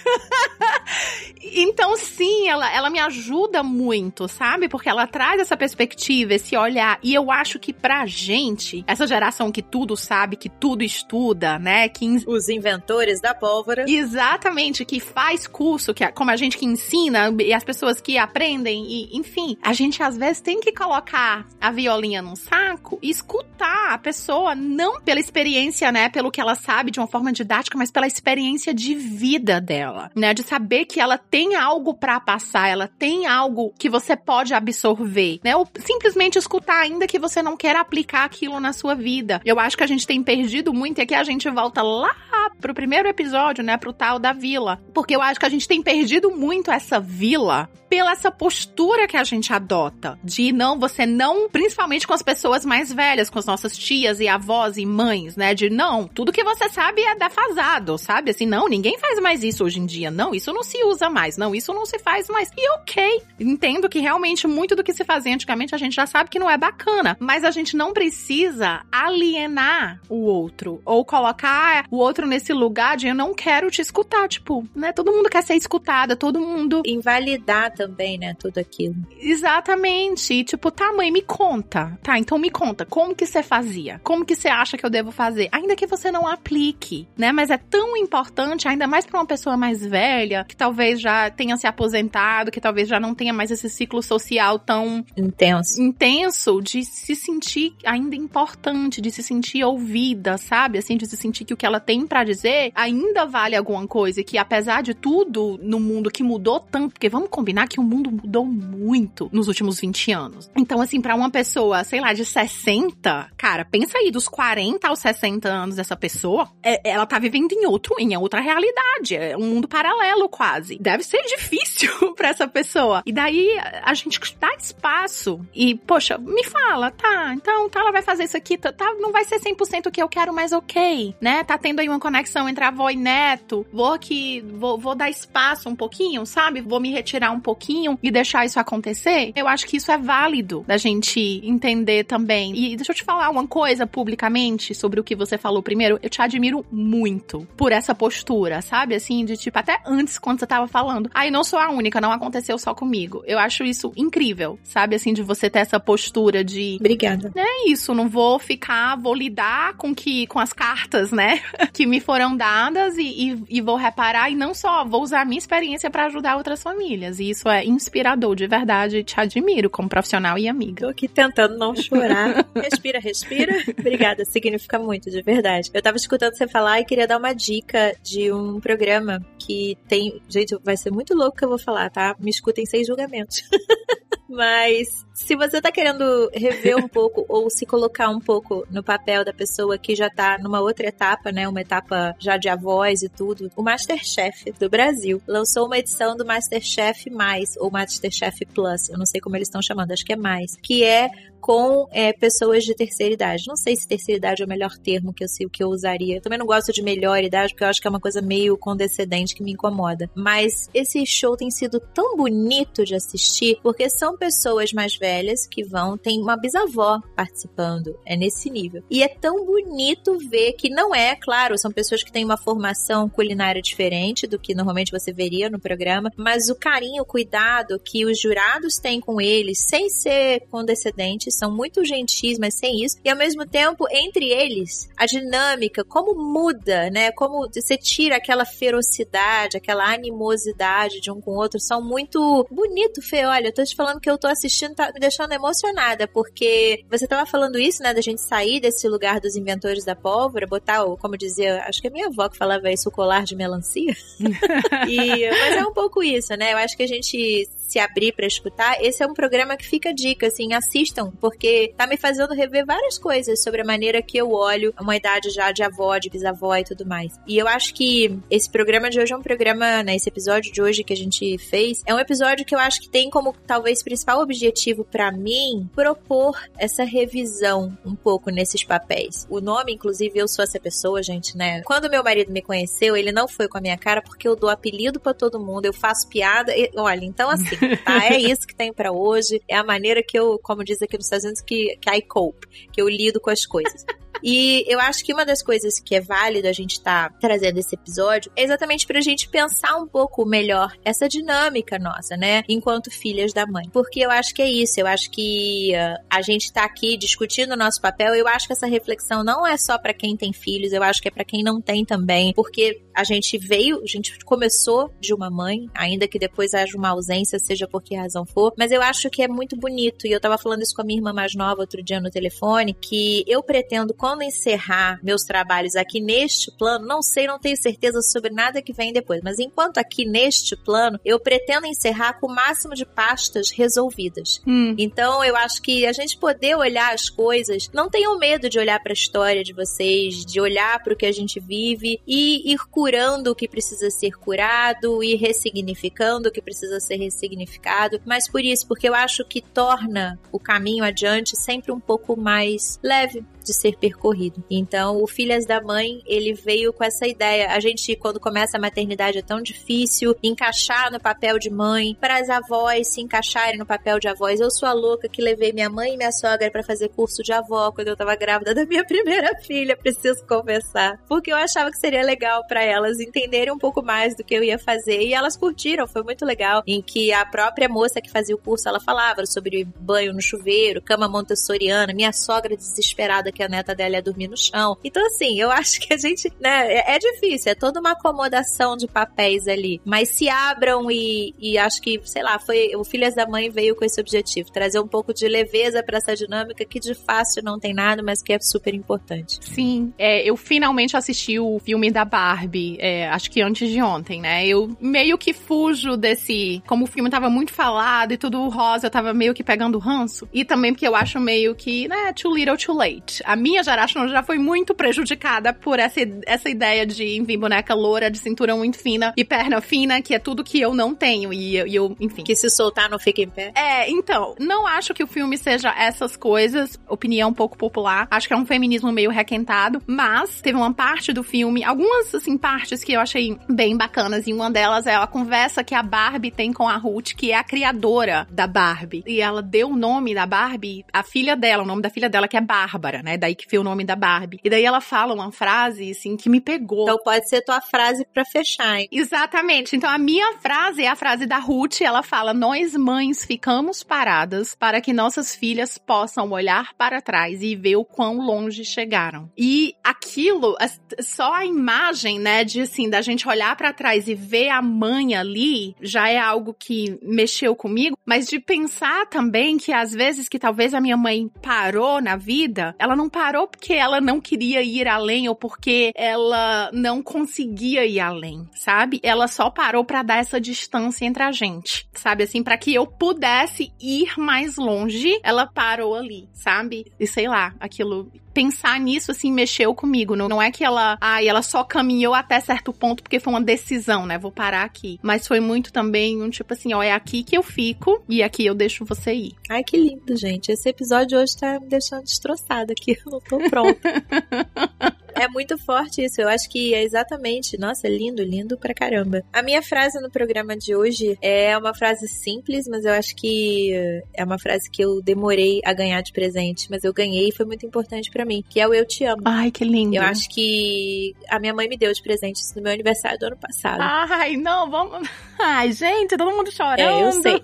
então, 1.42 1.96
sim, 1.98 2.48
ela, 2.48 2.72
ela 2.74 2.90
me 2.90 3.00
ajuda 3.00 3.64
muito, 3.64 4.28
sabe? 4.28 4.68
Porque 4.68 4.90
ela 4.90 5.08
traz 5.08 5.40
essa 5.40 5.56
perspectiva, 5.56 6.34
esse 6.34 6.56
olhar. 6.56 7.00
E 7.02 7.14
eu 7.14 7.32
acho 7.32 7.60
que 7.60 7.74
pra 7.74 8.06
gente, 8.06 8.84
essa 8.86 9.08
geração 9.08 9.52
que 9.52 9.62
tudo 9.62 9.96
sabe, 9.96 10.36
que 10.36 10.50
tudo 10.50 10.84
estuda, 10.84 11.58
né? 11.58 11.88
Que 11.90 12.06
Os 12.28 12.50
inventores 12.50 13.22
da 13.22 13.34
pólvora. 13.34 13.86
Exatamente, 13.88 14.86
que 14.86 15.00
faz 15.00 15.48
curso, 15.48 15.94
que 15.94 16.06
como 16.12 16.32
a 16.32 16.36
gente 16.36 16.58
que 16.58 16.66
ensina, 16.66 17.34
e 17.40 17.54
as 17.54 17.64
pessoas 17.64 18.02
que 18.02 18.18
aprendem, 18.18 18.86
e 18.86 19.18
enfim, 19.18 19.58
a 19.62 19.74
gente 19.74 20.04
às 20.04 20.18
vezes 20.18 20.42
tem 20.42 20.60
que 20.60 20.74
colocar 20.74 21.48
a 21.60 21.72
violinha 21.72 22.22
num 22.22 22.36
saco 22.36 23.00
e 23.02 23.10
escutar 23.10 23.94
a 23.94 23.98
pessoa, 23.98 24.56
não 24.56 25.00
pela 25.02 25.20
experiência, 25.20 25.92
né? 25.92 26.10
Pelo 26.10 26.32
que 26.32 26.42
ela 26.42 26.56
sabe 26.56 26.92
de 26.92 27.00
uma 27.00 27.08
forma 27.08 27.32
didática, 27.32 27.78
mas 27.78 27.92
pela 27.92 28.08
experiência 28.08 28.74
de 28.74 28.94
vida 28.96 29.21
dela, 29.62 30.10
né? 30.16 30.34
De 30.34 30.44
saber 30.44 30.86
que 30.86 31.00
ela 31.00 31.18
tem 31.18 31.56
algo 31.56 31.94
para 31.94 32.20
passar, 32.20 32.68
ela 32.68 32.88
tem 32.88 33.28
algo 33.28 33.74
que 33.78 33.90
você 33.90 34.16
pode 34.16 34.54
absorver, 34.54 35.40
né? 35.44 35.56
Ou 35.56 35.68
simplesmente 35.80 36.38
escutar 36.38 36.82
ainda 36.82 37.08
que 37.08 37.20
você 37.20 37.42
não 37.42 37.56
quer 37.56 37.76
aplicar 37.76 38.26
aquilo 38.26 38.60
na 38.60 38.74
sua 38.74 38.96
vida. 38.96 39.42
Eu 39.46 39.60
acho 39.60 39.78
que 39.78 39.84
a 39.84 39.88
gente 39.88 40.08
tem 40.08 40.24
perdido 40.24 40.74
muito 40.74 41.00
e 41.00 41.02
aqui 41.02 41.16
a 41.16 41.24
gente 41.24 41.50
volta 41.50 41.82
lá 41.82 42.16
pro 42.60 42.74
primeiro 42.74 43.10
episódio, 43.10 43.64
né, 43.64 43.76
pro 43.76 43.92
tal 43.92 44.20
da 44.20 44.32
vila, 44.32 44.80
porque 44.94 45.16
eu 45.16 45.22
acho 45.22 45.40
que 45.40 45.46
a 45.46 45.50
gente 45.50 45.68
tem 45.68 45.82
perdido 45.82 46.32
muito 46.32 46.72
essa 46.72 47.00
vila 47.00 47.70
pela 47.90 48.14
essa 48.14 48.32
postura 48.32 49.06
que 49.06 49.18
a 49.18 49.24
gente 49.24 49.52
adota 49.52 50.18
de 50.24 50.54
não, 50.54 50.80
você 50.80 51.06
não, 51.06 51.50
principalmente 51.50 52.08
com 52.08 52.14
as 52.14 52.22
pessoas 52.22 52.66
mais 52.66 52.92
velhas, 52.94 53.30
com 53.30 53.38
as 53.38 53.46
nossas 53.46 53.78
tias 53.78 54.22
e 54.22 54.30
avós 54.30 54.78
e 54.78 54.86
mães, 54.86 55.36
né, 55.36 55.54
de 55.54 55.70
não, 55.70 56.08
tudo 56.08 56.32
que 56.32 56.44
você 56.44 56.70
sabe 56.70 57.02
é 57.02 57.16
defasado, 57.16 57.98
sabe? 57.98 58.32
Assim, 58.32 58.46
não, 58.46 58.70
ninguém 58.70 58.98
faz 59.02 59.20
mais 59.20 59.44
isso 59.44 59.66
hoje 59.66 59.80
em 59.80 59.86
dia. 59.86 60.12
Não, 60.12 60.34
isso 60.34 60.54
não 60.54 60.64
se 60.64 60.82
usa 60.86 61.10
mais. 61.10 61.36
Não, 61.36 61.54
isso 61.54 61.74
não 61.74 61.86
se 61.86 62.00
faz 62.00 62.30
mais. 62.30 62.50
E 62.56 62.70
ok. 62.76 63.24
Entendo 63.40 63.90
que 63.90 64.00
realmente 64.00 64.48
muito 64.48 64.76
do 64.76 64.84
que 64.84 64.94
se 64.94 65.04
fazia 65.04 65.34
antigamente 65.34 65.74
a 65.74 65.78
gente 65.78 65.96
já 65.96 66.06
sabe 66.06 66.30
que 66.30 66.40
não 66.40 66.50
é 66.50 66.58
bacana. 66.58 67.18
Mas 67.20 67.44
a 67.44 67.52
gente 67.52 67.76
não 67.76 67.92
precisa 67.92 68.82
alienar 68.92 70.00
o 70.08 70.22
outro. 70.22 70.82
Ou 70.86 71.04
colocar 71.04 71.86
o 71.90 71.98
outro 71.98 72.28
nesse 72.28 72.54
lugar 72.54 72.96
de 72.96 73.08
eu 73.08 73.16
não 73.16 73.34
quero 73.34 73.70
te 73.72 73.82
escutar. 73.82 74.28
Tipo, 74.28 74.66
né? 74.76 74.94
Todo 74.94 75.12
mundo 75.12 75.30
quer 75.30 75.42
ser 75.44 75.56
escutada, 75.56 76.16
todo 76.16 76.40
mundo. 76.40 76.84
Invalidar 76.86 77.74
também, 77.74 78.18
né? 78.18 78.36
Tudo 78.40 78.60
aquilo. 78.60 78.96
Exatamente. 79.20 80.34
E, 80.34 80.44
tipo, 80.44 80.70
tá, 80.70 80.94
mãe, 80.94 81.12
me 81.12 81.22
conta. 81.22 81.98
Tá, 82.04 82.20
então 82.20 82.38
me 82.38 82.52
conta. 82.52 82.86
Como 82.86 83.16
que 83.16 83.26
você 83.26 83.42
fazia? 83.42 84.00
Como 84.04 84.26
que 84.26 84.36
você 84.36 84.48
acha 84.48 84.78
que 84.78 84.86
eu 84.86 84.90
devo 84.90 85.12
fazer? 85.12 85.50
Ainda 85.52 85.76
que 85.76 85.88
você 85.88 86.12
não 86.12 86.28
aplique, 86.28 87.08
né? 87.18 87.32
Mas 87.32 87.50
é 87.50 87.58
tão 87.58 87.98
importante, 87.98 88.68
ainda 88.68 88.88
mais 88.92 89.06
para 89.06 89.20
uma 89.20 89.26
pessoa 89.26 89.56
mais 89.56 89.84
velha, 89.84 90.44
que 90.44 90.56
talvez 90.56 91.00
já 91.00 91.30
tenha 91.30 91.56
se 91.56 91.66
aposentado, 91.66 92.52
que 92.52 92.60
talvez 92.60 92.90
já 92.90 93.00
não 93.00 93.16
tenha 93.16 93.32
mais 93.32 93.50
esse 93.50 93.70
ciclo 93.70 94.04
social 94.04 94.60
tão 94.60 95.06
intenso, 95.16 95.82
intenso 95.82 96.62
de 96.62 96.84
se 96.84 97.16
sentir 97.16 97.74
ainda 97.86 98.18
importante, 98.18 99.00
de 99.00 99.10
se 99.10 99.24
sentir 99.24 99.64
ouvida, 99.64 100.38
sabe? 100.38 100.78
Assim, 100.78 100.98
de 100.98 101.08
se 101.08 101.16
sentir 101.16 101.46
que 101.46 101.54
o 101.54 101.58
que 101.58 101.66
ela 101.66 101.80
tem 101.80 102.06
para 102.06 102.26
dizer 102.26 102.74
ainda 102.76 103.26
vale 103.26 103.56
alguma 103.56 103.88
coisa, 103.88 104.20
e 104.20 104.24
que 104.26 104.38
apesar 104.38 104.84
de 104.84 104.94
tudo 104.94 105.58
no 105.64 105.80
mundo 105.80 106.12
que 106.12 106.22
mudou 106.22 106.60
tanto, 106.60 106.92
porque 106.92 107.08
vamos 107.08 107.30
combinar 107.30 107.70
que 107.70 107.80
o 107.80 107.84
mundo 107.84 108.12
mudou 108.12 108.46
muito 108.46 109.30
nos 109.32 109.48
últimos 109.48 109.80
20 109.80 110.12
anos. 110.12 110.52
Então, 110.54 110.82
assim, 110.82 111.00
para 111.00 111.16
uma 111.16 111.30
pessoa, 111.30 111.86
sei 111.86 112.02
lá, 112.02 112.12
de 112.12 112.26
60, 112.26 113.32
cara, 113.38 113.64
pensa 113.64 113.98
aí, 113.98 114.12
dos 114.12 114.28
40 114.28 114.86
aos 114.90 115.00
60 115.00 115.48
anos 115.48 115.78
dessa 115.78 115.96
pessoa, 115.96 116.50
é, 116.62 116.92
ela 116.92 117.06
tá 117.06 117.18
vivendo 117.18 117.54
em 117.54 117.66
outro, 117.66 117.96
em 117.98 118.18
outra 118.18 118.42
realidade 118.42 118.81
verdade, 118.82 119.16
é 119.16 119.38
um 119.38 119.42
mundo 119.42 119.68
paralelo 119.68 120.28
quase. 120.30 120.78
Deve 120.80 121.04
ser 121.04 121.22
difícil 121.24 121.71
para 122.16 122.30
essa 122.30 122.48
pessoa. 122.48 123.02
E 123.06 123.12
daí 123.12 123.58
a 123.84 123.94
gente 123.94 124.20
dá 124.40 124.54
espaço 124.56 125.40
e, 125.54 125.76
poxa, 125.76 126.18
me 126.18 126.44
fala, 126.44 126.92
tá, 126.92 127.34
então 127.34 127.70
tá, 127.70 127.80
ela 127.80 127.92
vai 127.92 128.02
fazer 128.02 128.24
isso 128.24 128.38
aqui, 128.38 128.58
tá, 128.58 128.72
tá 128.72 128.94
não 129.00 129.12
vai 129.12 129.24
ser 129.26 129.40
100% 129.40 129.88
o 129.88 129.92
que 129.92 130.02
eu 130.02 130.10
quero, 130.10 130.34
mas 130.34 130.52
ok, 130.52 131.16
né? 131.20 131.44
Tá 131.44 131.58
tendo 131.58 131.80
aí 131.80 131.90
uma 131.90 132.00
conexão 132.00 132.48
entre 132.48 132.64
avó 132.64 132.90
e 132.90 132.96
neto, 132.96 133.66
vou 133.72 133.94
aqui, 133.94 134.42
vou, 134.42 134.78
vou 134.78 134.96
dar 134.96 135.10
espaço 135.10 135.70
um 135.70 135.76
pouquinho, 135.76 136.26
sabe? 136.26 136.62
Vou 136.62 136.80
me 136.80 136.92
retirar 136.92 137.32
um 137.32 137.40
pouquinho 137.40 137.98
e 138.02 138.12
deixar 138.12 138.46
isso 138.46 138.60
acontecer. 138.60 139.32
Eu 139.36 139.48
acho 139.48 139.66
que 139.66 139.78
isso 139.78 139.92
é 139.92 139.98
válido 139.98 140.64
da 140.68 140.78
gente 140.78 141.42
entender 141.44 142.04
também. 142.04 142.56
E 142.56 142.76
deixa 142.76 142.92
eu 142.92 142.96
te 142.96 143.04
falar 143.04 143.30
uma 143.30 143.48
coisa 143.48 143.88
publicamente 143.88 144.74
sobre 144.74 145.00
o 145.00 145.04
que 145.04 145.16
você 145.16 145.38
falou 145.38 145.62
primeiro. 145.62 146.00
Eu 146.02 146.10
te 146.10 146.22
admiro 146.22 146.66
muito 146.72 147.48
por 147.58 147.72
essa 147.72 147.96
postura, 147.96 148.62
sabe? 148.62 148.96
Assim, 148.96 149.26
de 149.26 149.38
tipo, 149.38 149.58
até 149.58 149.80
antes, 149.86 150.18
quando 150.20 150.40
você 150.40 150.48
tava 150.48 150.68
falando. 150.68 151.10
Aí 151.14 151.32
não 151.32 151.44
sou 151.44 151.60
a 151.60 151.70
única, 151.72 152.02
não 152.02 152.12
aconteceu 152.12 152.58
só 152.58 152.74
comigo. 152.74 153.24
Eu 153.26 153.40
acho 153.40 153.64
isso 153.64 153.92
incrível, 153.96 154.60
sabe? 154.64 154.96
Assim, 154.96 155.14
de 155.14 155.22
você 155.22 155.50
ter 155.50 155.60
essa 155.60 155.80
postura 155.80 156.44
de. 156.44 156.78
Obrigada. 156.80 157.32
É 157.36 157.70
isso, 157.70 157.94
não 157.94 158.08
vou 158.08 158.40
ficar, 158.40 158.96
vou 158.96 159.14
lidar 159.14 159.76
com 159.78 159.94
que 159.94 160.28
com 160.28 160.40
as 160.40 160.54
cartas, 160.54 161.12
né? 161.12 161.42
que 161.74 161.86
me 161.86 162.00
foram 162.00 162.36
dadas 162.36 162.98
e, 162.98 163.04
e, 163.04 163.44
e, 163.50 163.62
vou 163.62 163.76
reparar 163.76 164.30
e 164.30 164.36
não 164.36 164.54
só, 164.54 164.84
vou 164.86 165.02
usar 165.02 165.22
a 165.22 165.26
minha 165.26 165.38
experiência 165.38 165.90
para 165.90 166.06
ajudar 166.06 166.38
outras 166.38 166.62
famílias. 166.62 167.20
E 167.20 167.30
isso 167.30 167.50
é 167.50 167.66
inspirador, 167.66 168.36
de 168.36 168.48
verdade. 168.48 169.04
Te 169.04 169.20
admiro 169.20 169.70
como 169.70 169.90
profissional 169.90 170.38
e 170.38 170.48
amiga. 170.48 170.86
Tô 170.86 170.92
aqui 170.92 171.08
tentando 171.08 171.58
não 171.58 171.76
chorar. 171.76 172.46
respira, 172.56 173.00
respira. 173.00 173.54
Obrigada, 173.80 174.26
significa 174.26 174.80
muito, 174.80 175.10
de 175.10 175.22
verdade. 175.22 175.70
Eu 175.74 175.82
tava 175.82 175.98
escutando 175.98 176.36
você 176.36 176.48
falar 176.48 176.80
e 176.80 176.86
queria 176.86 177.08
dar 177.08 177.18
uma 177.18 177.34
dica 177.34 177.96
de 178.04 178.32
um 178.32 178.60
programa 178.60 179.24
que 179.40 179.78
tem. 179.88 180.22
Gente, 180.30 180.58
vai 180.64 180.78
ser 180.78 180.92
muito 180.92 181.14
louco 181.16 181.38
que 181.38 181.46
eu 181.46 181.50
vou 181.50 181.60
falar, 181.64 181.90
tá? 181.90 182.16
Me 182.20 182.30
escutem 182.30 182.66
sem 182.66 182.84
julgamentos. 182.84 183.44
Mas 184.32 185.06
se 185.14 185.36
você 185.36 185.62
tá 185.62 185.72
querendo 185.72 186.30
rever 186.34 186.78
um 186.78 186.88
pouco 186.88 187.26
ou 187.28 187.50
se 187.50 187.66
colocar 187.66 188.10
um 188.10 188.20
pouco 188.20 188.66
no 188.72 188.82
papel 188.82 189.26
da 189.26 189.34
pessoa 189.34 189.78
que 189.78 189.94
já 189.94 190.10
tá 190.10 190.38
numa 190.38 190.62
outra 190.62 190.88
etapa, 190.88 191.34
né, 191.34 191.50
uma 191.50 191.60
etapa 191.60 192.16
já 192.18 192.38
de 192.38 192.48
avós 192.48 193.04
e 193.04 193.10
tudo, 193.10 193.52
o 193.58 193.62
Masterchef 193.62 194.54
do 194.54 194.70
Brasil 194.70 195.22
lançou 195.28 195.66
uma 195.66 195.78
edição 195.78 196.16
do 196.16 196.26
Masterchef 196.26 197.10
Mais 197.10 197.58
ou 197.58 197.70
Masterchef 197.70 198.46
Plus, 198.46 198.90
eu 198.90 198.98
não 198.98 199.06
sei 199.06 199.20
como 199.20 199.36
eles 199.36 199.50
estão 199.50 199.62
chamando, 199.62 199.92
acho 199.92 200.06
que 200.06 200.14
é 200.14 200.18
mais, 200.18 200.56
que 200.64 200.84
é 200.86 201.10
com 201.42 201.88
é, 201.92 202.14
pessoas 202.14 202.64
de 202.64 202.74
terceira 202.74 203.14
idade. 203.14 203.48
Não 203.48 203.56
sei 203.56 203.76
se 203.76 203.88
terceira 203.88 204.18
idade 204.18 204.44
é 204.44 204.46
o 204.46 204.50
melhor 204.50 204.78
termo 204.78 205.14
que 205.14 205.24
eu 205.24 205.28
sei 205.28 205.48
que 205.52 205.64
eu 205.64 205.70
usaria. 205.70 206.18
Eu 206.18 206.22
também 206.22 206.40
não 206.40 206.46
gosto 206.46 206.72
de 206.72 206.82
melhor 206.82 207.24
idade, 207.24 207.54
porque 207.54 207.64
eu 207.64 207.68
acho 207.68 207.82
que 207.82 207.88
é 207.88 207.90
uma 207.90 208.00
coisa 208.00 208.22
meio 208.22 208.58
condescendente 208.58 209.36
que 209.36 209.44
me 209.44 209.52
incomoda. 209.52 210.10
Mas 210.16 210.70
esse 210.74 211.06
show 211.06 211.36
tem 211.36 211.52
sido 211.52 211.80
tão 211.80 212.16
bonito 212.16 212.86
de 212.86 212.96
assistir, 212.96 213.58
porque 213.62 213.90
são 213.90 214.18
pessoas 214.18 214.72
mais 214.72 214.96
velhas 214.96 215.46
que 215.48 215.64
vão, 215.64 215.98
tem 215.98 216.22
uma 216.22 216.38
bisavó 216.38 217.02
participando, 217.16 217.98
é 218.06 218.16
nesse 218.16 218.50
nível. 218.50 218.84
E 218.90 219.04
é 219.04 219.08
tão 219.08 219.46
bonito 219.46 220.18
ver 220.30 220.54
que 220.54 220.70
não 220.70 220.94
é, 220.94 221.16
claro, 221.16 221.58
são 221.58 221.72
pessoas 221.72 222.04
que 222.04 222.12
têm 222.12 222.24
uma 222.24 222.38
formação 222.38 223.10
culinária 223.10 223.62
diferente 223.62 224.28
do 224.28 224.40
que 224.40 224.54
normalmente 224.54 224.92
você 224.92 225.12
veria 225.12 225.50
no 225.50 225.60
programa, 225.60 226.12
mas 226.16 226.50
o 226.50 226.56
carinho, 226.56 227.04
o 227.04 227.06
cuidado 227.06 227.80
que 227.80 228.06
os 228.06 228.20
jurados 228.20 228.76
têm 228.76 229.00
com 229.00 229.20
eles, 229.20 229.66
sem 229.68 229.90
ser 229.90 230.42
condescendente, 230.50 231.31
são 231.32 231.52
muito 231.52 231.84
gentis, 231.86 232.38
mas 232.40 232.56
sem 232.56 232.84
isso. 232.84 232.98
E 233.04 233.10
ao 233.10 233.18
mesmo 233.18 233.46
tempo, 233.46 233.86
entre 233.90 234.30
eles, 234.30 234.90
a 234.98 235.06
dinâmica, 235.06 235.84
como 235.84 236.16
muda, 236.16 236.90
né? 236.90 237.12
Como 237.12 237.48
você 237.52 237.78
tira 237.78 238.18
aquela 238.18 238.46
ferocidade, 238.46 239.58
aquela 239.58 239.92
animosidade 239.92 241.00
de 241.02 241.12
um 241.12 241.22
com 241.22 241.32
o 241.32 241.38
outro, 241.38 241.60
são 241.60 241.82
muito 241.82 242.46
bonito, 242.52 243.02
Fê. 243.02 243.26
Olha, 243.26 243.48
eu 243.48 243.54
tô 243.54 243.64
te 243.64 243.76
falando 243.76 244.00
que 244.00 244.10
eu 244.10 244.18
tô 244.18 244.28
assistindo, 244.28 244.76
tá 244.76 244.92
me 244.94 245.00
deixando 245.00 245.34
emocionada, 245.34 246.08
porque 246.08 246.84
você 246.90 247.08
tava 247.08 247.26
falando 247.26 247.60
isso, 247.60 247.82
né? 247.84 247.94
Da 247.94 248.02
gente 248.02 248.22
sair 248.22 248.60
desse 248.60 248.88
lugar 248.88 249.20
dos 249.20 249.36
inventores 249.36 249.86
da 249.86 249.96
pólvora, 249.96 250.48
botar, 250.48 250.84
como 251.00 251.18
dizia, 251.18 251.64
acho 251.68 251.82
que 251.82 251.88
a 251.88 251.92
minha 251.92 252.08
avó 252.08 252.30
que 252.30 252.38
falava 252.38 252.72
isso, 252.72 252.90
o 252.90 252.92
colar 252.92 253.24
de 253.24 253.36
melancia. 253.36 253.96
e, 254.88 255.30
mas 255.30 255.56
é 255.58 255.66
um 255.66 255.74
pouco 255.74 256.04
isso, 256.04 256.34
né? 256.36 256.54
Eu 256.54 256.58
acho 256.58 256.76
que 256.76 256.84
a 256.84 256.88
gente 256.88 257.48
se 257.72 257.80
abrir 257.80 258.14
para 258.14 258.28
escutar, 258.28 258.84
esse 258.84 259.02
é 259.02 259.08
um 259.08 259.14
programa 259.14 259.56
que 259.56 259.66
fica 259.66 259.94
dica, 259.94 260.28
assim, 260.28 260.54
assistam, 260.54 261.10
porque 261.22 261.74
tá 261.78 261.88
me 261.88 261.96
fazendo 261.96 262.34
rever 262.34 262.66
várias 262.66 262.98
coisas 262.98 263.42
sobre 263.42 263.62
a 263.62 263.66
maneira 263.66 264.02
que 264.02 264.18
eu 264.18 264.32
olho 264.32 264.74
uma 264.82 264.96
idade 264.96 265.30
já 265.30 265.52
de 265.52 265.64
avó, 265.64 265.98
de 265.98 266.10
bisavó 266.10 266.56
e 266.56 266.64
tudo 266.64 266.86
mais. 266.86 267.14
E 267.28 267.38
eu 267.38 267.48
acho 267.48 267.74
que 267.74 268.20
esse 268.30 268.50
programa 268.50 268.90
de 268.90 269.00
hoje 269.00 269.14
é 269.14 269.16
um 269.18 269.22
programa, 269.22 269.84
né, 269.84 269.96
esse 269.96 270.10
episódio 270.10 270.52
de 270.52 270.62
hoje 270.62 270.84
que 270.84 270.92
a 270.92 270.98
gente 270.98 271.38
fez, 271.38 271.84
é 271.86 271.94
um 271.94 272.00
episódio 272.00 272.46
que 272.46 272.56
eu 272.56 272.60
acho 272.60 272.82
que 272.82 272.90
tem 272.90 273.10
como 273.10 273.36
talvez 273.46 273.84
principal 273.84 274.20
objetivo 274.22 274.84
para 274.84 275.12
mim 275.12 275.70
propor 275.76 276.38
essa 276.58 276.84
revisão 276.84 277.78
um 277.86 277.96
pouco 277.96 278.32
nesses 278.32 278.64
papéis. 278.64 279.28
O 279.30 279.40
nome, 279.40 279.74
inclusive, 279.74 280.18
eu 280.18 280.28
sou 280.28 280.44
essa 280.44 280.60
pessoa, 280.60 281.04
gente, 281.04 281.38
né? 281.38 281.62
Quando 281.62 281.90
meu 281.90 282.04
marido 282.04 282.32
me 282.32 282.42
conheceu, 282.42 282.96
ele 282.96 283.12
não 283.12 283.28
foi 283.28 283.48
com 283.48 283.58
a 283.58 283.62
minha 283.62 283.78
cara 283.78 284.02
porque 284.02 284.28
eu 284.28 284.36
dou 284.36 284.50
apelido 284.50 285.00
para 285.00 285.14
todo 285.14 285.40
mundo, 285.40 285.66
eu 285.66 285.74
faço 285.74 286.08
piada, 286.08 286.56
e, 286.56 286.72
olha, 286.76 287.06
então 287.06 287.30
assim, 287.30 287.56
tá? 287.86 288.06
É 288.06 288.18
isso 288.18 288.48
que 288.48 288.56
tem 288.56 288.74
para 288.74 288.92
hoje. 288.92 289.42
É 289.48 289.56
a 289.56 289.64
maneira 289.64 290.02
que 290.02 290.18
eu, 290.18 290.40
como 290.40 290.64
diz 290.64 290.82
aqui 290.82 290.98
nos 290.98 291.11
Unidos, 291.20 291.42
que, 291.42 291.78
que 291.78 291.90
I 291.96 292.02
cope, 292.02 292.48
que 292.72 292.82
eu 292.82 292.90
lido 292.90 293.20
com 293.20 293.30
as 293.30 293.46
coisas. 293.46 293.86
E 294.24 294.64
eu 294.68 294.80
acho 294.80 295.04
que 295.04 295.14
uma 295.14 295.26
das 295.26 295.42
coisas 295.42 295.80
que 295.80 295.96
é 295.96 296.02
válido 296.02 296.48
a 296.48 296.54
gente 296.54 296.74
estar 296.74 297.10
tá 297.10 297.18
trazendo 297.20 297.58
esse 297.58 297.76
episódio 297.76 298.32
é 298.36 298.44
exatamente 298.44 298.86
pra 298.86 299.02
gente 299.02 299.30
pensar 299.30 299.76
um 299.78 299.88
pouco 299.88 300.26
melhor 300.26 300.74
essa 300.84 301.08
dinâmica 301.08 301.78
nossa, 301.80 302.16
né? 302.16 302.44
Enquanto 302.48 302.92
filhas 302.92 303.34
da 303.34 303.46
mãe. 303.46 303.66
Porque 303.72 304.00
eu 304.00 304.12
acho 304.12 304.34
que 304.34 304.42
é 304.42 304.50
isso, 304.50 304.80
eu 304.80 304.88
acho 304.88 305.10
que 305.12 305.72
uh, 305.74 306.04
a 306.10 306.22
gente 306.22 306.52
tá 306.52 306.64
aqui 306.64 306.98
discutindo 306.98 307.54
o 307.54 307.58
nosso 307.58 307.82
papel, 307.82 308.14
eu 308.16 308.28
acho 308.28 308.48
que 308.48 308.54
essa 308.54 308.68
reflexão 308.68 309.24
não 309.24 309.46
é 309.46 309.58
só 309.58 309.78
para 309.78 309.94
quem 309.94 310.16
tem 310.16 310.34
filhos, 310.34 310.74
eu 310.74 310.84
acho 310.84 311.02
que 311.02 311.08
é 311.08 311.12
para 311.12 311.26
quem 311.26 311.44
não 311.44 311.62
tem 311.62 311.86
também, 311.86 312.34
porque 312.34 312.82
a 312.96 313.04
gente 313.04 313.38
veio, 313.38 313.82
a 313.82 313.88
gente 313.88 314.18
começou 314.26 314.92
de 315.00 315.14
uma 315.14 315.30
mãe, 315.30 315.70
ainda 315.74 316.08
que 316.08 316.20
depois 316.20 316.54
haja 316.54 316.78
uma 316.78 316.90
ausência, 316.90 317.40
seja 317.40 317.68
por 317.68 317.82
que 317.82 317.96
razão 317.96 318.26
for, 318.26 318.54
mas 318.58 318.72
eu 318.72 318.82
acho 318.82 319.10
que 319.10 319.22
é 319.22 319.28
muito 319.28 319.56
bonito, 319.56 320.06
e 320.06 320.12
eu 320.12 320.20
tava 320.20 320.38
falando 320.38 320.62
isso 320.62 320.76
com 320.76 320.82
a 320.82 320.86
minha 320.86 321.00
irmã 321.00 321.14
mais 321.14 321.34
nova 321.36 321.62
outro 321.62 321.82
dia 321.82 322.00
no 322.00 322.10
telefone, 322.10 322.74
que 322.74 323.24
eu 323.28 323.42
pretendo, 323.42 323.94
quando 323.94 324.11
encerrar 324.20 325.00
meus 325.04 325.22
trabalhos 325.22 325.76
aqui 325.76 326.02
neste 326.02 326.52
plano, 326.52 326.88
não 326.88 327.04
sei, 327.04 327.28
não 327.28 327.38
tenho 327.38 327.56
certeza 327.56 328.02
sobre 328.02 328.32
nada 328.32 328.62
que 328.62 328.74
vem 328.74 328.92
depois, 328.92 329.22
mas 329.24 329.38
enquanto 329.38 329.78
aqui 329.78 330.06
neste 330.06 330.56
plano, 330.56 331.00
eu 331.06 331.20
pretendo 331.20 331.68
encerrar 331.68 332.20
com 332.20 332.28
o 332.28 332.34
máximo 332.34 332.74
de 332.74 332.86
pastas 332.86 333.52
resolvidas. 333.52 334.42
Hum. 334.48 334.76
Então, 334.78 335.24
eu 335.24 335.36
acho 335.36 335.62
que 335.62 335.86
a 335.86 335.94
gente 335.94 336.18
poder 336.18 336.56
olhar 336.56 336.94
as 336.94 337.10
coisas, 337.10 337.70
não 337.74 337.90
tenham 337.90 338.18
medo 338.18 338.50
de 338.50 338.58
olhar 338.58 338.82
para 338.82 338.92
a 338.92 338.94
história 338.94 339.44
de 339.44 339.54
vocês, 339.54 340.26
de 340.26 340.42
olhar 340.42 340.82
para 340.84 340.94
o 340.94 340.96
que 340.96 341.06
a 341.06 341.12
gente 341.12 341.40
vive 341.40 342.02
e 342.08 342.52
ir 342.52 342.60
curando 342.70 343.32
o 343.32 343.36
que 343.36 343.48
precisa 343.48 343.90
ser 343.90 344.12
curado 344.12 345.04
e 345.04 345.16
ressignificando 345.16 346.30
o 346.30 346.32
que 346.32 346.42
precisa 346.42 346.80
ser 346.80 346.96
ressignificado, 346.96 348.02
mas 348.06 348.30
por 348.30 348.44
isso, 348.44 348.68
porque 348.68 348.88
eu 348.88 348.96
acho 348.96 349.26
que 349.26 349.42
torna 349.42 350.20
o 350.32 350.40
caminho 350.40 350.84
adiante 350.84 351.38
sempre 351.38 351.72
um 351.72 351.80
pouco 351.80 352.20
mais 352.20 352.80
leve, 352.82 353.24
de 353.44 353.54
ser 353.54 353.78
percorrido. 353.78 354.44
Então, 354.50 355.02
o 355.02 355.08
Filhas 355.08 355.46
da 355.46 355.62
Mãe, 355.62 356.02
ele 356.06 356.34
veio 356.34 356.74
com 356.74 356.84
essa 356.84 357.08
ideia. 357.08 357.52
A 357.52 357.60
gente, 357.60 357.96
quando 357.96 358.20
começa 358.20 358.58
a 358.58 358.62
maternidade, 358.62 359.20
é 359.20 359.22
tão 359.22 359.42
difícil 359.42 360.16
encaixar 360.24 360.92
no 360.92 361.00
papel 361.00 361.38
de 361.40 361.50
mãe, 361.50 361.96
para 362.00 362.18
as 362.18 362.30
avós 362.30 362.88
se 362.88 363.02
encaixarem 363.02 363.58
no 363.58 363.66
papel 363.66 364.00
de 364.00 364.08
avós. 364.08 364.40
Eu 364.40 364.52
sou 364.52 364.68
a 364.68 364.74
louca 364.74 365.10
que 365.10 365.22
levei 365.22 365.52
minha 365.52 365.70
mãe 365.70 365.94
e 365.94 365.98
minha 365.98 366.12
sogra 366.12 366.50
para 366.52 366.64
fazer 366.64 366.90
curso 366.90 367.24
de 367.24 367.34
avó 367.34 367.72
quando 367.72 367.88
eu 367.88 367.98
tava 367.98 368.16
grávida 368.16 368.54
da 368.54 368.66
minha 368.66 368.84
primeira 368.86 369.36
filha, 369.42 369.78
preciso 369.78 370.26
confessar. 370.26 371.00
Porque 371.08 371.32
eu 371.32 371.38
achava 371.38 371.72
que 371.72 371.78
seria 371.78 372.04
legal 372.04 372.46
para 372.48 372.64
elas 372.64 373.00
entenderem 373.00 373.54
um 373.54 373.58
pouco 373.58 373.84
mais 373.84 374.16
do 374.16 374.24
que 374.24 374.34
eu 374.34 374.44
ia 374.44 374.60
fazer 374.60 375.02
e 375.02 375.14
elas 375.14 375.38
curtiram, 375.38 375.88
foi 375.88 376.04
muito 376.04 376.26
legal. 376.26 376.64
Em 376.68 376.82
que 376.82 377.12
a 377.12 377.26
própria 377.26 377.70
moça 377.70 378.02
que 378.02 378.12
fazia 378.12 378.36
o 378.36 378.38
curso, 378.38 378.68
ela 378.68 378.80
falava 378.80 379.26
sobre 379.26 379.64
banho 379.64 380.14
no 380.14 380.22
chuveiro, 380.22 380.82
cama 380.82 381.08
montessoriana, 381.08 381.94
minha 381.94 382.14
sogra 382.14 382.56
desesperada 382.56 383.31
que 383.32 383.44
a 383.44 383.48
neta 383.48 383.76
dela 383.76 383.96
ia 383.96 384.02
dormir 384.02 384.28
no 384.28 384.38
chão. 384.38 384.78
Então, 384.84 385.06
assim, 385.06 385.40
eu 385.40 385.52
acho 385.52 385.80
que 385.80 385.94
a 385.94 385.98
gente, 385.98 386.32
né, 386.40 386.74
é, 386.74 386.96
é 386.96 387.00
difícil, 387.00 387.52
é 387.52 387.56
toda 387.56 387.80
uma 387.80 387.92
acomodação 387.92 388.76
de 388.76 388.88
papéis 388.88 389.48
ali. 389.48 389.82
Mas 389.86 390.10
se 390.10 390.30
abram 390.30 390.90
e, 390.90 391.34
e 391.40 391.58
acho 391.58 391.82
que, 391.82 392.00
sei 392.06 392.24
lá, 392.24 392.40
foi 392.40 392.76
o 392.76 392.84
Filhas 392.84 393.16
da 393.16 393.28
Mãe 393.28 393.50
veio 393.50 393.76
com 393.76 393.86
esse 393.86 394.00
objetivo, 394.00 394.52
trazer 394.52 394.80
um 394.80 394.88
pouco 394.88 395.14
de 395.14 395.28
leveza 395.28 395.84
para 395.84 395.98
essa 395.98 396.16
dinâmica 396.16 396.66
que 396.66 396.80
de 396.80 396.94
fácil 396.94 397.44
não 397.44 397.60
tem 397.60 397.74
nada, 397.74 398.02
mas 398.04 398.22
que 398.22 398.34
é 398.34 398.40
super 398.40 398.74
importante. 398.74 399.40
Sim, 399.42 399.94
é, 399.98 400.28
eu 400.28 400.36
finalmente 400.36 400.96
assisti 400.96 401.40
o 401.40 401.60
filme 401.60 401.92
da 401.92 402.06
Barbie, 402.06 402.78
é, 402.80 403.08
acho 403.10 403.30
que 403.30 403.42
antes 403.42 403.70
de 403.70 403.82
ontem, 403.82 404.22
né? 404.22 404.46
Eu 404.46 404.76
meio 404.80 405.18
que 405.18 405.34
fujo 405.34 405.96
desse. 405.96 406.62
Como 406.68 406.86
o 406.86 406.88
filme 406.88 407.10
tava 407.10 407.30
muito 407.30 407.54
falado 407.54 408.12
e 408.14 408.18
tudo 408.18 408.48
rosa, 408.50 408.88
eu 408.88 408.92
tava 408.92 409.14
meio 409.14 409.34
que 409.34 409.44
pegando 409.44 409.80
ranço. 409.80 410.28
E 410.34 410.44
também 410.44 410.74
porque 410.74 410.88
eu 410.88 410.96
acho 410.96 411.20
meio 411.20 411.56
que, 411.56 411.88
né, 411.88 412.14
too 412.14 412.34
little, 412.36 412.58
too 412.58 412.76
late 412.76 413.21
a 413.26 413.36
minha 413.36 413.64
geração 413.64 414.08
já 414.08 414.24
foi 414.24 414.38
muito 414.38 414.74
prejudicada 414.74 415.54
por 415.54 415.80
essa, 415.80 416.00
essa 416.26 416.50
ideia 416.50 416.86
de, 416.86 417.18
enfim, 417.18 417.38
boneca 417.38 417.74
loura, 417.74 418.10
de 418.10 418.18
cintura 418.18 418.56
muito 418.56 418.78
fina 418.78 419.14
e 419.16 419.24
perna 419.24 419.62
fina, 419.62 420.02
que 420.02 420.14
é 420.14 420.20
tudo 420.20 420.44
que 420.44 420.60
eu 420.60 420.74
não 420.74 420.94
tenho. 420.94 421.34
E 421.34 421.56
eu, 421.56 421.68
eu, 421.68 421.98
enfim. 422.00 422.24
Que 422.24 422.36
se 422.36 422.50
soltar 422.50 422.90
não 422.90 423.00
fica 423.00 423.22
em 423.22 423.30
pé. 423.30 423.52
É, 423.56 423.90
então, 423.90 424.36
não 424.40 424.68
acho 424.68 424.94
que 424.94 425.04
o 425.04 425.08
filme 425.08 425.38
seja 425.38 425.74
essas 425.78 426.16
coisas, 426.16 426.80
opinião 426.88 427.30
um 427.30 427.34
pouco 427.34 427.58
popular. 427.58 428.08
Acho 428.10 428.28
que 428.28 428.34
é 428.34 428.38
um 428.38 428.46
feminismo 428.46 428.92
meio 428.92 429.12
requentado, 429.12 429.82
mas 429.86 430.42
teve 430.42 430.58
uma 430.58 430.74
parte 430.74 431.14
do 431.14 431.24
filme, 431.24 431.64
algumas, 431.64 432.14
assim, 432.14 432.38
partes 432.38 432.84
que 432.84 432.94
eu 432.94 433.00
achei 433.00 433.38
bem 433.50 433.76
bacanas. 433.76 434.28
E 434.28 434.34
uma 434.34 434.50
delas 434.50 434.88
é 434.88 434.96
a 434.96 435.08
conversa 435.08 435.64
que 435.64 435.76
a 435.76 435.84
Barbie 435.84 436.32
tem 436.32 436.54
com 436.54 436.68
a 436.68 436.78
Ruth, 436.78 437.14
que 437.16 437.32
é 437.32 437.36
a 437.36 437.44
criadora 437.44 438.28
da 438.30 438.48
Barbie. 438.48 439.04
E 439.06 439.22
ela 439.22 439.42
deu 439.42 439.70
o 439.70 439.76
nome 439.76 440.14
da 440.14 440.26
Barbie, 440.26 440.86
a 440.92 441.04
filha 441.04 441.36
dela, 441.36 441.64
o 441.64 441.66
nome 441.66 441.82
da 441.82 441.90
filha 441.90 442.10
dela, 442.10 442.28
que 442.28 442.38
é 442.38 442.42
Bárbara, 442.42 443.02
né? 443.04 443.11
Daí 443.18 443.36
que 443.36 443.48
veio 443.50 443.62
o 443.62 443.66
nome 443.66 443.84
da 443.84 443.96
Barbie. 443.96 444.40
E 444.44 444.50
daí 444.50 444.64
ela 444.64 444.82
fala 444.82 445.14
uma 445.14 445.32
frase, 445.32 445.92
assim, 445.92 446.18
que 446.18 446.30
me 446.30 446.42
pegou. 446.42 446.84
Então 446.84 446.98
pode 447.04 447.28
ser 447.30 447.42
tua 447.42 447.62
frase 447.62 448.06
para 448.14 448.26
fechar, 448.26 448.80
hein? 448.80 448.88
Exatamente. 448.92 449.76
Então 449.76 449.90
a 449.90 449.98
minha 449.98 450.38
frase 450.38 450.84
é 450.84 450.88
a 450.88 450.96
frase 450.96 451.26
da 451.26 451.38
Ruth. 451.38 451.82
Ela 451.82 452.04
fala: 452.04 452.34
Nós 452.34 452.76
mães 452.76 453.24
ficamos 453.26 453.84
paradas 453.84 454.56
para 454.56 454.82
que 454.82 454.94
nossas 454.94 455.36
filhas 455.36 455.78
possam 455.78 456.32
olhar 456.32 456.74
para 456.76 457.02
trás 457.02 457.42
e 457.42 457.56
ver 457.56 457.76
o 457.76 457.86
quão 457.86 458.18
longe 458.18 458.64
chegaram. 458.64 459.30
E 459.38 459.74
aquilo, 459.84 460.56
só 461.00 461.34
a 461.34 461.46
imagem, 461.46 462.20
né, 462.20 462.44
de 462.44 462.62
assim, 462.62 462.90
da 462.90 463.02
gente 463.02 463.28
olhar 463.28 463.56
para 463.56 463.74
trás 463.74 464.08
e 464.08 464.16
ver 464.16 464.50
a 464.50 464.62
mãe 464.62 465.16
ali, 465.16 465.76
já 465.82 466.10
é 466.10 466.18
algo 466.18 466.54
que 466.54 466.98
mexeu 467.02 467.56
comigo. 467.56 467.98
Mas 468.06 468.28
de 468.28 468.40
pensar 468.40 469.06
também 469.08 469.58
que 469.58 469.72
às 469.72 469.94
vezes 469.94 470.28
que 470.28 470.40
talvez 470.40 470.74
a 470.74 470.82
minha 470.82 470.98
mãe 470.98 471.30
parou 471.42 472.02
na 472.02 472.16
vida, 472.16 472.76
ela 472.80 472.96
não 472.96 473.01
parou 473.10 473.48
porque 473.48 473.74
ela 473.74 474.02
não 474.02 474.20
queria 474.20 474.62
ir 474.62 474.88
além 474.88 475.28
ou 475.28 475.36
porque 475.36 475.92
ela 475.96 476.70
não 476.74 477.02
conseguia 477.02 477.86
ir 477.86 478.00
além, 478.00 478.48
sabe? 478.54 479.00
Ela 479.04 479.28
só 479.28 479.50
parou 479.50 479.84
para 479.84 480.04
dar 480.04 480.18
essa 480.18 480.40
distância 480.40 481.06
entre 481.06 481.24
a 481.24 481.32
gente, 481.32 481.88
sabe? 481.94 482.24
Assim, 482.24 482.44
para 482.44 482.58
que 482.58 482.74
eu 482.74 482.86
pudesse 482.86 483.72
ir 483.80 484.18
mais 484.18 484.58
longe, 484.58 485.20
ela 485.24 485.46
parou 485.48 485.96
ali, 485.96 486.28
sabe? 486.34 486.92
E 487.00 487.08
sei 487.08 487.28
lá, 487.28 487.54
aquilo 487.60 488.12
pensar 488.34 488.80
nisso, 488.80 489.12
assim, 489.12 489.32
mexeu 489.32 489.74
comigo. 489.74 490.16
Não, 490.16 490.28
não 490.28 490.42
é 490.42 490.52
que 490.52 490.64
ela, 490.64 490.98
ai, 491.00 491.28
ela 491.28 491.42
só 491.42 491.64
caminhou 491.64 492.14
até 492.14 492.40
certo 492.40 492.74
ponto 492.74 493.04
porque 493.04 493.20
foi 493.20 493.34
uma 493.34 493.42
decisão, 493.42 494.06
né? 494.06 494.18
Vou 494.18 494.32
parar 494.32 494.64
aqui. 494.64 495.00
Mas 495.02 495.28
foi 495.28 495.40
muito 495.40 495.72
também 495.72 496.22
um 496.22 496.30
tipo 496.30 496.54
assim, 496.54 496.74
ó, 496.74 496.82
é 496.82 496.92
aqui 496.92 497.24
que 497.24 497.38
eu 497.38 497.44
fico 497.44 498.04
e 498.08 498.24
aqui 498.24 498.46
eu 498.46 498.56
deixo 498.56 498.86
você 498.86 499.14
ir. 499.14 499.36
Ai, 499.50 499.64
que 499.64 499.78
lindo, 499.78 500.16
gente. 500.16 500.52
Esse 500.52 500.70
episódio 500.70 501.20
hoje 501.20 501.38
tá 501.38 501.60
me 501.60 501.68
deixando 501.68 502.04
destroçada 502.04 502.74
aqui. 502.74 502.98
Eu 503.06 503.12
não 503.12 503.20
tô 503.20 503.38
pronta. 503.50 503.90
é 505.16 505.28
muito 505.28 505.58
forte 505.58 506.04
isso. 506.04 506.22
Eu 506.22 506.30
acho 506.30 506.50
que 506.50 506.74
é 506.74 506.84
exatamente. 506.84 507.58
Nossa, 507.58 507.88
lindo, 507.88 508.24
lindo 508.24 508.58
pra 508.58 508.74
caramba. 508.74 509.24
A 509.32 509.42
minha 509.42 509.62
frase 509.62 510.00
no 510.00 510.10
programa 510.10 510.56
de 510.56 510.76
hoje 510.76 511.18
é 511.22 511.58
uma 511.58 511.74
frase 511.74 512.08
simples, 512.08 512.68
mas 512.68 512.86
eu 512.86 512.94
acho 512.94 513.16
que 513.16 513.72
é 514.14 514.24
uma 514.24 514.40
frase 514.40 514.70
que 514.70 514.84
eu 514.84 515.02
demorei 515.02 515.62
a 515.66 515.74
ganhar 515.74 516.02
de 516.02 516.12
presente, 516.12 516.68
mas 516.70 516.84
eu 516.84 516.94
ganhei 516.94 517.30
e 517.30 517.36
foi 517.36 517.46
muito 517.46 517.66
importante 517.66 518.10
para 518.12 518.26
mim, 518.26 518.44
que 518.48 518.60
é 518.60 518.68
o 518.68 518.74
eu 518.74 518.86
te 518.86 519.04
amo. 519.04 519.22
Ai, 519.26 519.52
que 519.52 519.64
lindo. 519.64 519.96
Eu 519.96 520.04
acho 520.04 520.30
que 520.30 521.16
a 521.30 521.40
minha 521.40 521.54
mãe 521.54 521.68
me 521.68 521.78
deu 521.78 521.92
de 521.92 522.02
presente 522.02 522.38
isso 522.38 522.56
no 522.56 522.62
meu 522.62 522.72
aniversário 522.72 523.20
do 523.20 523.26
ano 523.28 523.38
passado. 523.38 523.80
Ai, 523.82 524.38
não, 524.38 524.70
vamos. 524.70 525.08
Ai, 525.40 525.72
gente, 525.72 526.16
todo 526.18 526.32
mundo 526.32 526.52
chorando. 526.52 526.80
É, 526.80 527.04
eu 527.04 527.12
sei. 527.14 527.42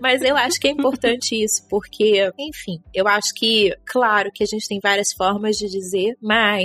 mas 0.00 0.22
eu 0.22 0.36
acho 0.36 0.60
que 0.60 0.68
é 0.68 0.70
importante 0.70 1.34
isso, 1.34 1.66
porque, 1.68 2.30
enfim, 2.38 2.82
eu 2.94 3.08
acho 3.08 3.34
que, 3.34 3.74
claro 3.84 4.30
que 4.32 4.42
a 4.42 4.46
gente 4.46 4.68
tem 4.68 4.80
várias 4.82 5.12
formas 5.12 5.56
de 5.56 5.68
dizer, 5.68 6.16
mas 6.20 6.59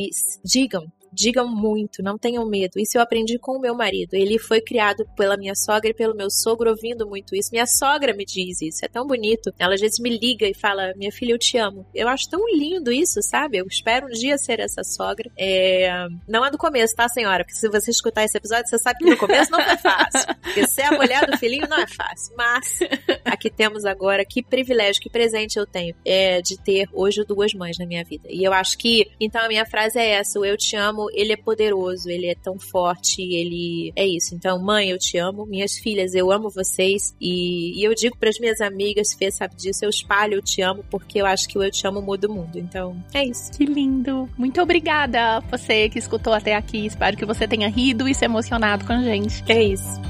digam 0.54 0.86
digam 1.16 1.47
muito, 1.47 2.03
não 2.03 2.18
tenham 2.18 2.45
medo. 2.45 2.78
Isso 2.78 2.97
eu 2.97 3.01
aprendi 3.01 3.39
com 3.39 3.53
o 3.53 3.61
meu 3.61 3.74
marido. 3.74 4.13
Ele 4.13 4.38
foi 4.38 4.61
criado 4.61 5.05
pela 5.16 5.38
minha 5.38 5.55
sogra 5.55 5.89
e 5.89 5.93
pelo 5.93 6.16
meu 6.16 6.30
sogro 6.30 6.70
ouvindo 6.70 7.07
muito 7.07 7.36
isso. 7.36 7.49
Minha 7.51 7.66
sogra 7.66 8.13
me 8.13 8.26
diz 8.26 8.61
isso, 8.61 8.84
é 8.84 8.88
tão 8.88 9.07
bonito. 9.07 9.53
Ela 9.57 9.76
às 9.76 9.82
vezes 9.82 9.99
me 9.99 10.09
liga 10.09 10.47
e 10.47 10.53
fala: 10.53 10.93
Minha 10.95 11.11
filha, 11.11 11.32
eu 11.32 11.39
te 11.39 11.57
amo. 11.57 11.86
Eu 11.93 12.07
acho 12.07 12.30
tão 12.30 12.41
lindo 12.49 12.91
isso, 12.91 13.22
sabe? 13.22 13.57
Eu 13.57 13.66
espero 13.68 14.07
um 14.07 14.11
dia 14.11 14.38
ser 14.38 14.59
essa 14.59 14.84
sogra. 14.84 15.32
É... 15.38 16.07
Não 16.28 16.45
é 16.45 16.51
do 16.51 16.57
começo, 16.57 16.95
tá, 16.95 17.07
senhora? 17.07 17.43
Porque 17.43 17.57
se 17.57 17.70
você 17.70 17.91
escutar 17.91 18.26
esse 18.26 18.38
episódio, 18.38 18.68
você 18.68 18.78
sabe 18.78 18.99
que 18.99 19.09
no 19.09 19.18
começo 19.18 19.51
não 19.51 19.61
foi 19.63 19.78
fácil. 19.78 20.36
Porque 20.41 20.68
ser 20.68 20.84
a 20.84 20.91
mulher 20.91 21.26
do 21.26 21.38
filhinho 21.38 21.68
não 21.70 21.80
é 21.80 21.88
fácil. 21.88 22.36
Mas 22.36 22.80
aqui 23.24 23.49
temos 23.49 23.86
agora 23.86 24.26
que 24.26 24.43
privilégio, 24.43 25.01
que 25.01 25.09
presente 25.09 25.57
eu 25.57 25.66
tenho 25.66 25.95
é, 26.05 26.41
de 26.41 26.57
ter 26.57 26.89
hoje 26.93 27.24
duas 27.24 27.53
mães 27.53 27.78
na 27.78 27.86
minha 27.86 28.03
vida. 28.03 28.28
E 28.30 28.43
eu 28.43 28.53
acho 28.53 28.78
que, 28.78 29.11
então 29.20 29.41
a 29.41 29.47
minha 29.47 29.66
frase 29.66 29.97
é 29.99 30.11
essa: 30.11 30.39
eu 30.39 30.57
te 30.57 30.76
amo 30.76 31.05
ele 31.14 31.34
é 31.34 31.38
poderoso, 31.38 32.10
ele 32.10 32.28
é 32.28 32.36
tão 32.36 32.60
forte, 32.60 33.22
ele 33.22 33.91
é 33.95 34.06
isso. 34.06 34.36
Então, 34.36 34.62
mãe, 34.62 34.89
eu 34.89 34.97
te 34.97 35.18
amo, 35.18 35.45
minhas 35.45 35.76
filhas, 35.78 36.14
eu 36.14 36.32
amo 36.32 36.49
vocês 36.49 37.16
e, 37.20 37.80
e 37.80 37.84
eu 37.84 37.93
digo 37.93 38.18
para 38.18 38.30
as 38.30 38.39
minhas 38.39 38.62
amigas, 38.62 39.14
Fê 39.14 39.32
sabe 39.32 39.56
disso, 39.56 39.86
eu 39.86 39.89
espalho 39.89 40.36
eu 40.36 40.41
te 40.41 40.62
amo 40.62 40.84
porque 40.89 41.22
eu 41.22 41.26
acho 41.26 41.47
que 41.47 41.58
o 41.58 41.64
eu 41.64 41.72
te 41.72 41.88
amo 41.88 42.01
muda 42.01 42.28
o 42.28 42.34
mundo. 42.34 42.58
Então, 42.58 42.95
é 43.14 43.24
isso. 43.24 43.51
Que 43.51 43.66
lindo. 43.66 44.30
Muito 44.38 44.62
obrigada 44.62 45.39
você 45.51 45.89
que 45.89 45.99
escutou 45.99 46.34
até 46.34 46.56
aqui. 46.56 46.86
Espero 46.86 47.18
que 47.18 47.26
você 47.26 47.47
tenha 47.47 47.70
rido 47.70 48.08
e 48.08 48.14
se 48.14 48.26
emocionado 48.26 48.86
com 48.86 48.93
a 48.93 49.01
gente. 49.01 49.43
É 49.47 49.64
isso. 49.64 50.01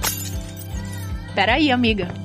Peraí, 1.34 1.72
amiga. 1.72 2.25